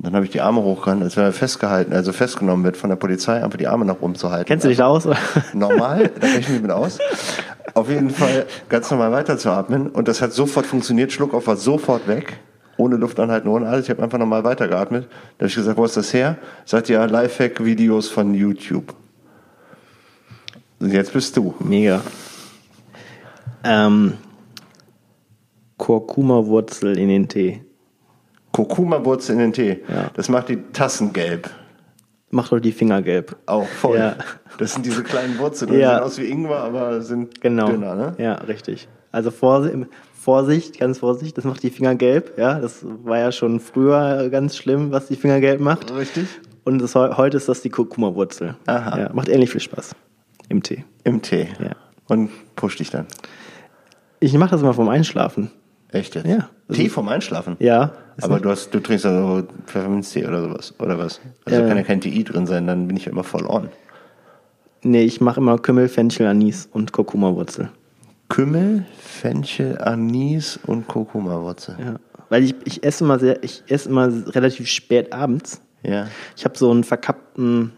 Und 0.00 0.06
dann 0.06 0.14
habe 0.14 0.24
ich 0.24 0.30
die 0.30 0.40
Arme 0.40 0.62
hochgehalten, 0.62 1.02
als 1.02 1.18
wenn 1.18 1.24
er 1.24 1.32
festgehalten, 1.34 1.92
also 1.92 2.14
festgenommen 2.14 2.64
wird 2.64 2.78
von 2.78 2.88
der 2.88 2.96
Polizei, 2.96 3.44
einfach 3.44 3.58
die 3.58 3.68
Arme 3.68 3.84
nach 3.84 4.00
oben 4.00 4.14
zu 4.14 4.30
halten. 4.30 4.46
Kennst 4.46 4.64
du 4.64 4.68
dich 4.70 4.78
da 4.78 4.86
aus? 4.86 5.06
Normal, 5.52 6.10
da 6.18 6.26
kenne 6.26 6.38
ich 6.38 6.48
mich 6.48 6.62
mit 6.62 6.70
aus. 6.70 6.96
Auf 7.74 7.90
jeden 7.90 8.08
Fall 8.08 8.46
ganz 8.70 8.90
normal 8.90 9.12
weiterzuatmen. 9.12 9.90
Und 9.90 10.08
das 10.08 10.22
hat 10.22 10.32
sofort 10.32 10.64
funktioniert. 10.64 11.12
Schluckauf 11.12 11.46
war 11.46 11.56
sofort 11.56 12.08
weg. 12.08 12.38
Ohne 12.78 12.96
Luft 12.96 13.20
anhalten, 13.20 13.48
ohne 13.48 13.68
alles. 13.68 13.84
Ich 13.84 13.90
habe 13.90 14.02
einfach 14.02 14.16
nochmal 14.16 14.42
weitergeatmet. 14.42 15.04
Da 15.36 15.42
habe 15.42 15.48
ich 15.48 15.54
gesagt, 15.54 15.76
wo 15.76 15.84
ist 15.84 15.98
das 15.98 16.14
her? 16.14 16.38
Sagt 16.64 16.88
ja, 16.88 17.04
Lifehack-Videos 17.04 18.08
von 18.08 18.32
YouTube. 18.32 18.94
Und 20.78 20.94
jetzt 20.94 21.12
bist 21.12 21.36
du. 21.36 21.54
Mega. 21.58 22.00
Ähm, 23.64 24.14
Kurkuma-Wurzel 25.76 26.96
in 26.96 27.10
den 27.10 27.28
Tee. 27.28 27.60
Kurkuma-Wurzel 28.68 29.32
in 29.34 29.38
den 29.38 29.52
Tee. 29.52 29.80
Ja. 29.88 30.10
Das 30.14 30.28
macht 30.28 30.48
die 30.48 30.56
Tassen 30.72 31.12
gelb. 31.12 31.50
Macht 32.30 32.52
doch 32.52 32.60
die 32.60 32.72
Finger 32.72 33.02
gelb. 33.02 33.36
Auch 33.46 33.66
voll. 33.66 33.98
Ja. 33.98 34.14
Das 34.58 34.74
sind 34.74 34.86
diese 34.86 35.02
kleinen 35.02 35.38
Wurzeln. 35.38 35.72
Die 35.72 35.78
Ja. 35.78 35.96
sehen 35.96 36.04
aus 36.04 36.18
wie 36.18 36.26
Ingwer, 36.30 36.58
aber 36.58 37.00
sind 37.02 37.40
Genau. 37.40 37.66
dünner, 37.68 37.94
ne? 37.96 38.14
Ja, 38.18 38.34
richtig. 38.34 38.88
Also 39.10 39.30
Vorsicht, 39.32 39.74
Vorsicht, 40.14 40.78
ganz 40.78 40.98
Vorsicht, 40.98 41.36
das 41.38 41.44
macht 41.44 41.62
die 41.62 41.70
Finger 41.70 41.94
gelb. 41.96 42.38
Ja, 42.38 42.60
das 42.60 42.84
war 42.84 43.18
ja 43.18 43.32
schon 43.32 43.58
früher 43.58 44.28
ganz 44.30 44.56
schlimm, 44.56 44.92
was 44.92 45.06
die 45.08 45.16
Finger 45.16 45.40
gelb 45.40 45.60
macht. 45.60 45.92
Richtig. 45.94 46.26
Und 46.62 46.78
das, 46.80 46.94
heu- 46.94 47.16
heute 47.16 47.36
ist 47.38 47.48
das 47.48 47.62
die 47.62 47.70
Kurkuma-Wurzel. 47.70 48.54
Aha. 48.66 48.98
Ja, 48.98 49.10
macht 49.12 49.28
ähnlich 49.28 49.50
viel 49.50 49.60
Spaß 49.62 49.96
im 50.50 50.62
Tee. 50.62 50.84
Im 51.04 51.22
Tee. 51.22 51.48
Ja. 51.58 51.70
Und 52.06 52.30
push 52.54 52.76
dich 52.76 52.90
dann. 52.90 53.06
Ich 54.20 54.34
mache 54.34 54.50
das 54.50 54.60
immer 54.62 54.74
vom 54.74 54.88
Einschlafen. 54.90 55.50
Echt 55.92 56.14
jetzt? 56.14 56.26
Ja. 56.26 56.48
Tee 56.72 56.88
vom 56.88 57.08
Einschlafen? 57.08 57.56
Ja. 57.58 57.92
Aber 58.22 58.38
du, 58.38 58.50
hast, 58.50 58.72
du 58.74 58.80
trinkst 58.80 59.06
also 59.06 59.46
Pfefferminztee 59.66 60.26
oder 60.26 60.42
sowas, 60.42 60.74
oder 60.78 60.98
was? 60.98 61.20
Also 61.44 61.60
Ja. 61.60 61.66
kann 61.68 61.76
ja 61.76 61.82
kein 61.82 62.00
TI 62.00 62.22
drin 62.22 62.46
sein, 62.46 62.66
dann 62.66 62.86
bin 62.86 62.96
ich 62.96 63.06
ja 63.06 63.12
immer 63.12 63.24
voll 63.24 63.46
on. 63.46 63.68
Nee, 64.82 65.02
ich 65.02 65.20
mache 65.20 65.40
immer 65.40 65.58
Kümmel, 65.58 65.88
Fenchel, 65.88 66.26
Anis 66.26 66.68
und 66.72 66.92
Kurkuma-Wurzel. 66.92 67.70
Kümmel, 68.28 68.86
Fenchel, 68.98 69.78
Anis 69.78 70.58
und 70.66 70.86
Kurkuma-Wurzel. 70.86 71.76
Ja. 71.78 71.94
Weil 72.28 72.44
ich, 72.44 72.54
ich 72.64 72.84
esse 72.84 73.04
immer 73.04 73.18
sehr, 73.18 73.42
ich 73.42 73.64
esse 73.68 73.88
immer 73.88 74.08
relativ 74.28 74.68
spät 74.68 75.12
abends. 75.12 75.60
Ja. 75.82 76.06
Ich 76.36 76.44
habe 76.44 76.56
so 76.56 76.70
einen 76.70 76.84
verkappten 76.84 77.72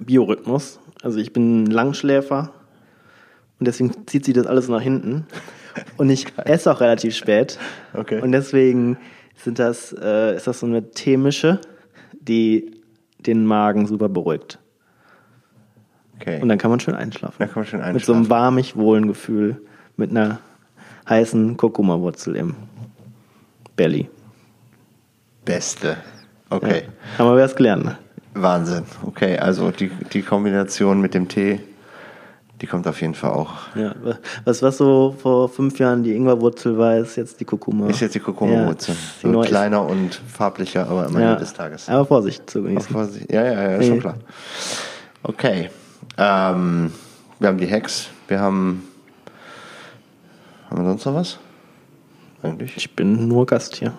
Biorhythmus. 0.00 0.80
Also 1.02 1.18
ich 1.18 1.32
bin 1.32 1.62
ein 1.62 1.66
Langschläfer 1.66 2.50
und 3.60 3.66
deswegen 3.68 3.92
zieht 4.06 4.24
sich 4.24 4.34
das 4.34 4.46
alles 4.46 4.68
nach 4.68 4.80
hinten. 4.80 5.26
Und 5.96 6.10
ich 6.10 6.26
esse 6.44 6.70
auch 6.72 6.80
relativ 6.80 7.14
spät. 7.14 7.58
Okay. 7.94 8.20
Und 8.20 8.32
deswegen 8.32 8.96
sind 9.36 9.58
das, 9.58 9.92
äh, 9.92 10.36
ist 10.36 10.46
das 10.46 10.60
so 10.60 10.66
eine 10.66 10.90
Themische, 10.90 11.60
die 12.20 12.72
den 13.20 13.44
Magen 13.44 13.86
super 13.86 14.08
beruhigt. 14.08 14.58
Okay. 16.20 16.40
Und 16.42 16.48
dann 16.48 16.58
kann 16.58 16.70
man 16.70 16.80
schön 16.80 16.94
einschlafen. 16.94 17.36
Da 17.38 17.46
kann 17.46 17.62
man 17.62 17.66
schön 17.66 17.80
Mit 17.92 18.04
so 18.04 18.12
einem 18.12 18.22
einschlafen. 18.22 18.30
warmig 18.30 18.76
wohlen 18.76 19.06
Gefühl, 19.06 19.60
mit 19.96 20.10
einer 20.10 20.40
heißen 21.08 21.56
Kurkuma-Wurzel 21.56 22.36
im 22.36 22.54
Belly. 23.76 24.08
Beste. 25.44 25.96
Okay. 26.50 26.82
Ja. 26.86 27.18
Haben 27.24 27.36
wir 27.36 27.42
was 27.42 27.54
gelernt. 27.56 27.84
ne? 27.84 27.98
Wahnsinn. 28.34 28.84
Okay, 29.04 29.38
also 29.38 29.70
die, 29.70 29.90
die 30.12 30.22
Kombination 30.22 31.00
mit 31.00 31.14
dem 31.14 31.28
Tee, 31.28 31.60
die 32.60 32.66
kommt 32.66 32.86
auf 32.88 33.00
jeden 33.00 33.14
Fall 33.14 33.30
auch. 33.30 33.52
Ja, 33.76 33.94
was, 34.44 34.62
was 34.62 34.76
so 34.78 35.14
vor 35.20 35.48
fünf 35.48 35.78
Jahren 35.78 36.02
die 36.02 36.14
Ingwerwurzel 36.14 36.76
war, 36.76 36.96
ist 36.96 37.16
jetzt 37.16 37.38
die 37.40 37.44
Kurkuma. 37.44 37.88
Ist 37.88 38.00
jetzt 38.00 38.14
die 38.14 38.20
Kurkuma-Wurzel. 38.20 38.96
Ja, 39.22 39.32
so 39.32 39.40
kleiner 39.40 39.86
und 39.86 40.14
farblicher, 40.14 40.88
aber 40.88 41.06
am 41.06 41.14
Ende 41.14 41.20
ja. 41.20 41.36
des 41.36 41.52
Tages. 41.52 41.88
Aber 41.88 42.04
Vorsicht 42.04 42.50
zu 42.50 42.62
genießen. 42.62 42.90
Vorsicht. 42.90 43.32
Ja, 43.32 43.44
ja, 43.44 43.70
ja, 43.70 43.82
schon 43.82 43.94
Nee. 43.94 44.00
klar. 44.00 44.16
Okay. 45.22 45.70
Ähm, 46.16 46.92
wir 47.38 47.48
haben 47.48 47.58
die 47.58 47.70
Hacks, 47.70 48.08
wir 48.26 48.40
haben. 48.40 48.82
Haben 50.68 50.82
wir 50.82 50.88
sonst 50.88 51.04
noch 51.06 51.14
was? 51.14 51.38
Eigentlich? 52.42 52.76
Ich 52.76 52.94
bin 52.94 53.28
nur 53.28 53.46
Gast 53.46 53.76
hier. 53.76 53.94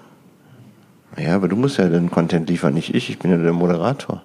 Ja, 1.18 1.36
aber 1.36 1.48
du 1.48 1.56
musst 1.56 1.78
ja 1.78 1.88
den 1.88 2.12
Content 2.12 2.50
liefern, 2.50 2.74
nicht 2.74 2.94
ich. 2.94 3.10
Ich 3.10 3.20
bin 3.20 3.32
ja 3.32 3.38
der 3.38 3.54
Moderator. 3.54 4.24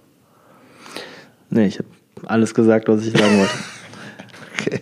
Nee, 1.51 1.66
ich 1.66 1.78
habe 1.78 1.89
alles 2.26 2.55
gesagt, 2.55 2.89
was 2.89 3.07
ich 3.07 3.16
sagen 3.16 3.39
wollte. 3.39 3.53
Okay. 4.59 4.80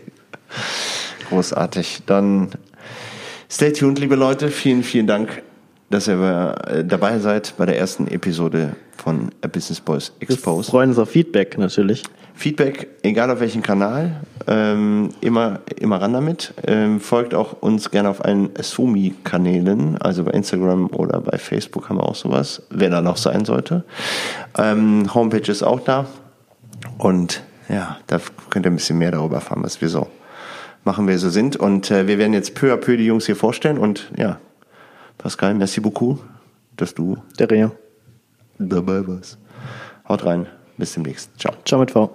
Großartig. 1.28 2.02
Dann 2.06 2.50
stay 3.50 3.72
tuned, 3.72 3.98
liebe 3.98 4.16
Leute. 4.16 4.48
Vielen, 4.48 4.82
vielen 4.82 5.06
Dank, 5.06 5.42
dass 5.90 6.08
ihr 6.08 6.54
äh, 6.66 6.84
dabei 6.84 7.18
seid 7.18 7.54
bei 7.56 7.66
der 7.66 7.78
ersten 7.78 8.06
Episode 8.06 8.76
von 8.96 9.30
A 9.42 9.48
Business 9.48 9.80
Boys 9.80 10.12
Wir 10.18 10.30
Exposed. 10.30 10.70
freuen 10.70 10.90
uns 10.90 10.98
auf 10.98 11.10
Feedback 11.10 11.58
natürlich. 11.58 12.02
Feedback, 12.34 12.88
egal 13.02 13.30
auf 13.30 13.40
welchem 13.40 13.62
Kanal, 13.62 14.22
ähm, 14.46 15.10
immer, 15.20 15.60
immer 15.78 16.00
ran 16.00 16.12
damit. 16.12 16.54
Ähm, 16.66 16.98
folgt 16.98 17.34
auch 17.34 17.60
uns 17.60 17.90
gerne 17.90 18.08
auf 18.08 18.24
allen 18.24 18.50
Sumi-Kanälen, 18.60 19.98
also 19.98 20.24
bei 20.24 20.32
Instagram 20.32 20.86
oder 20.86 21.20
bei 21.20 21.38
Facebook 21.38 21.88
haben 21.88 21.98
wir 21.98 22.04
auch 22.04 22.14
sowas, 22.14 22.62
wenn 22.70 22.92
er 22.92 23.02
noch 23.02 23.16
sein 23.18 23.44
sollte. 23.44 23.84
Ähm, 24.56 25.12
Homepage 25.14 25.50
ist 25.50 25.62
auch 25.62 25.80
da. 25.80 26.06
Und 26.98 27.42
ja, 27.68 27.98
da 28.06 28.20
könnt 28.50 28.66
ihr 28.66 28.70
ein 28.70 28.76
bisschen 28.76 28.98
mehr 28.98 29.10
darüber 29.10 29.36
erfahren, 29.36 29.62
was 29.62 29.80
wir 29.80 29.88
so 29.88 30.08
machen, 30.84 31.06
wir 31.06 31.18
so 31.18 31.30
sind. 31.30 31.56
Und 31.56 31.90
äh, 31.90 32.06
wir 32.06 32.18
werden 32.18 32.32
jetzt 32.32 32.54
peu 32.54 32.72
à 32.72 32.76
peu 32.76 32.96
die 32.96 33.06
Jungs 33.06 33.26
hier 33.26 33.36
vorstellen. 33.36 33.78
Und 33.78 34.10
ja, 34.16 34.38
Pascal, 35.18 35.54
merci 35.54 35.80
beaucoup, 35.80 36.18
dass 36.76 36.94
du 36.94 37.16
Der 37.38 37.50
Rea. 37.50 37.70
dabei 38.58 39.06
warst. 39.06 39.38
Haut 40.08 40.24
rein, 40.24 40.46
bis 40.76 40.94
demnächst. 40.94 41.30
Ciao. 41.38 41.54
Ciao 41.64 41.80
mit 41.80 41.90
V. 41.90 42.10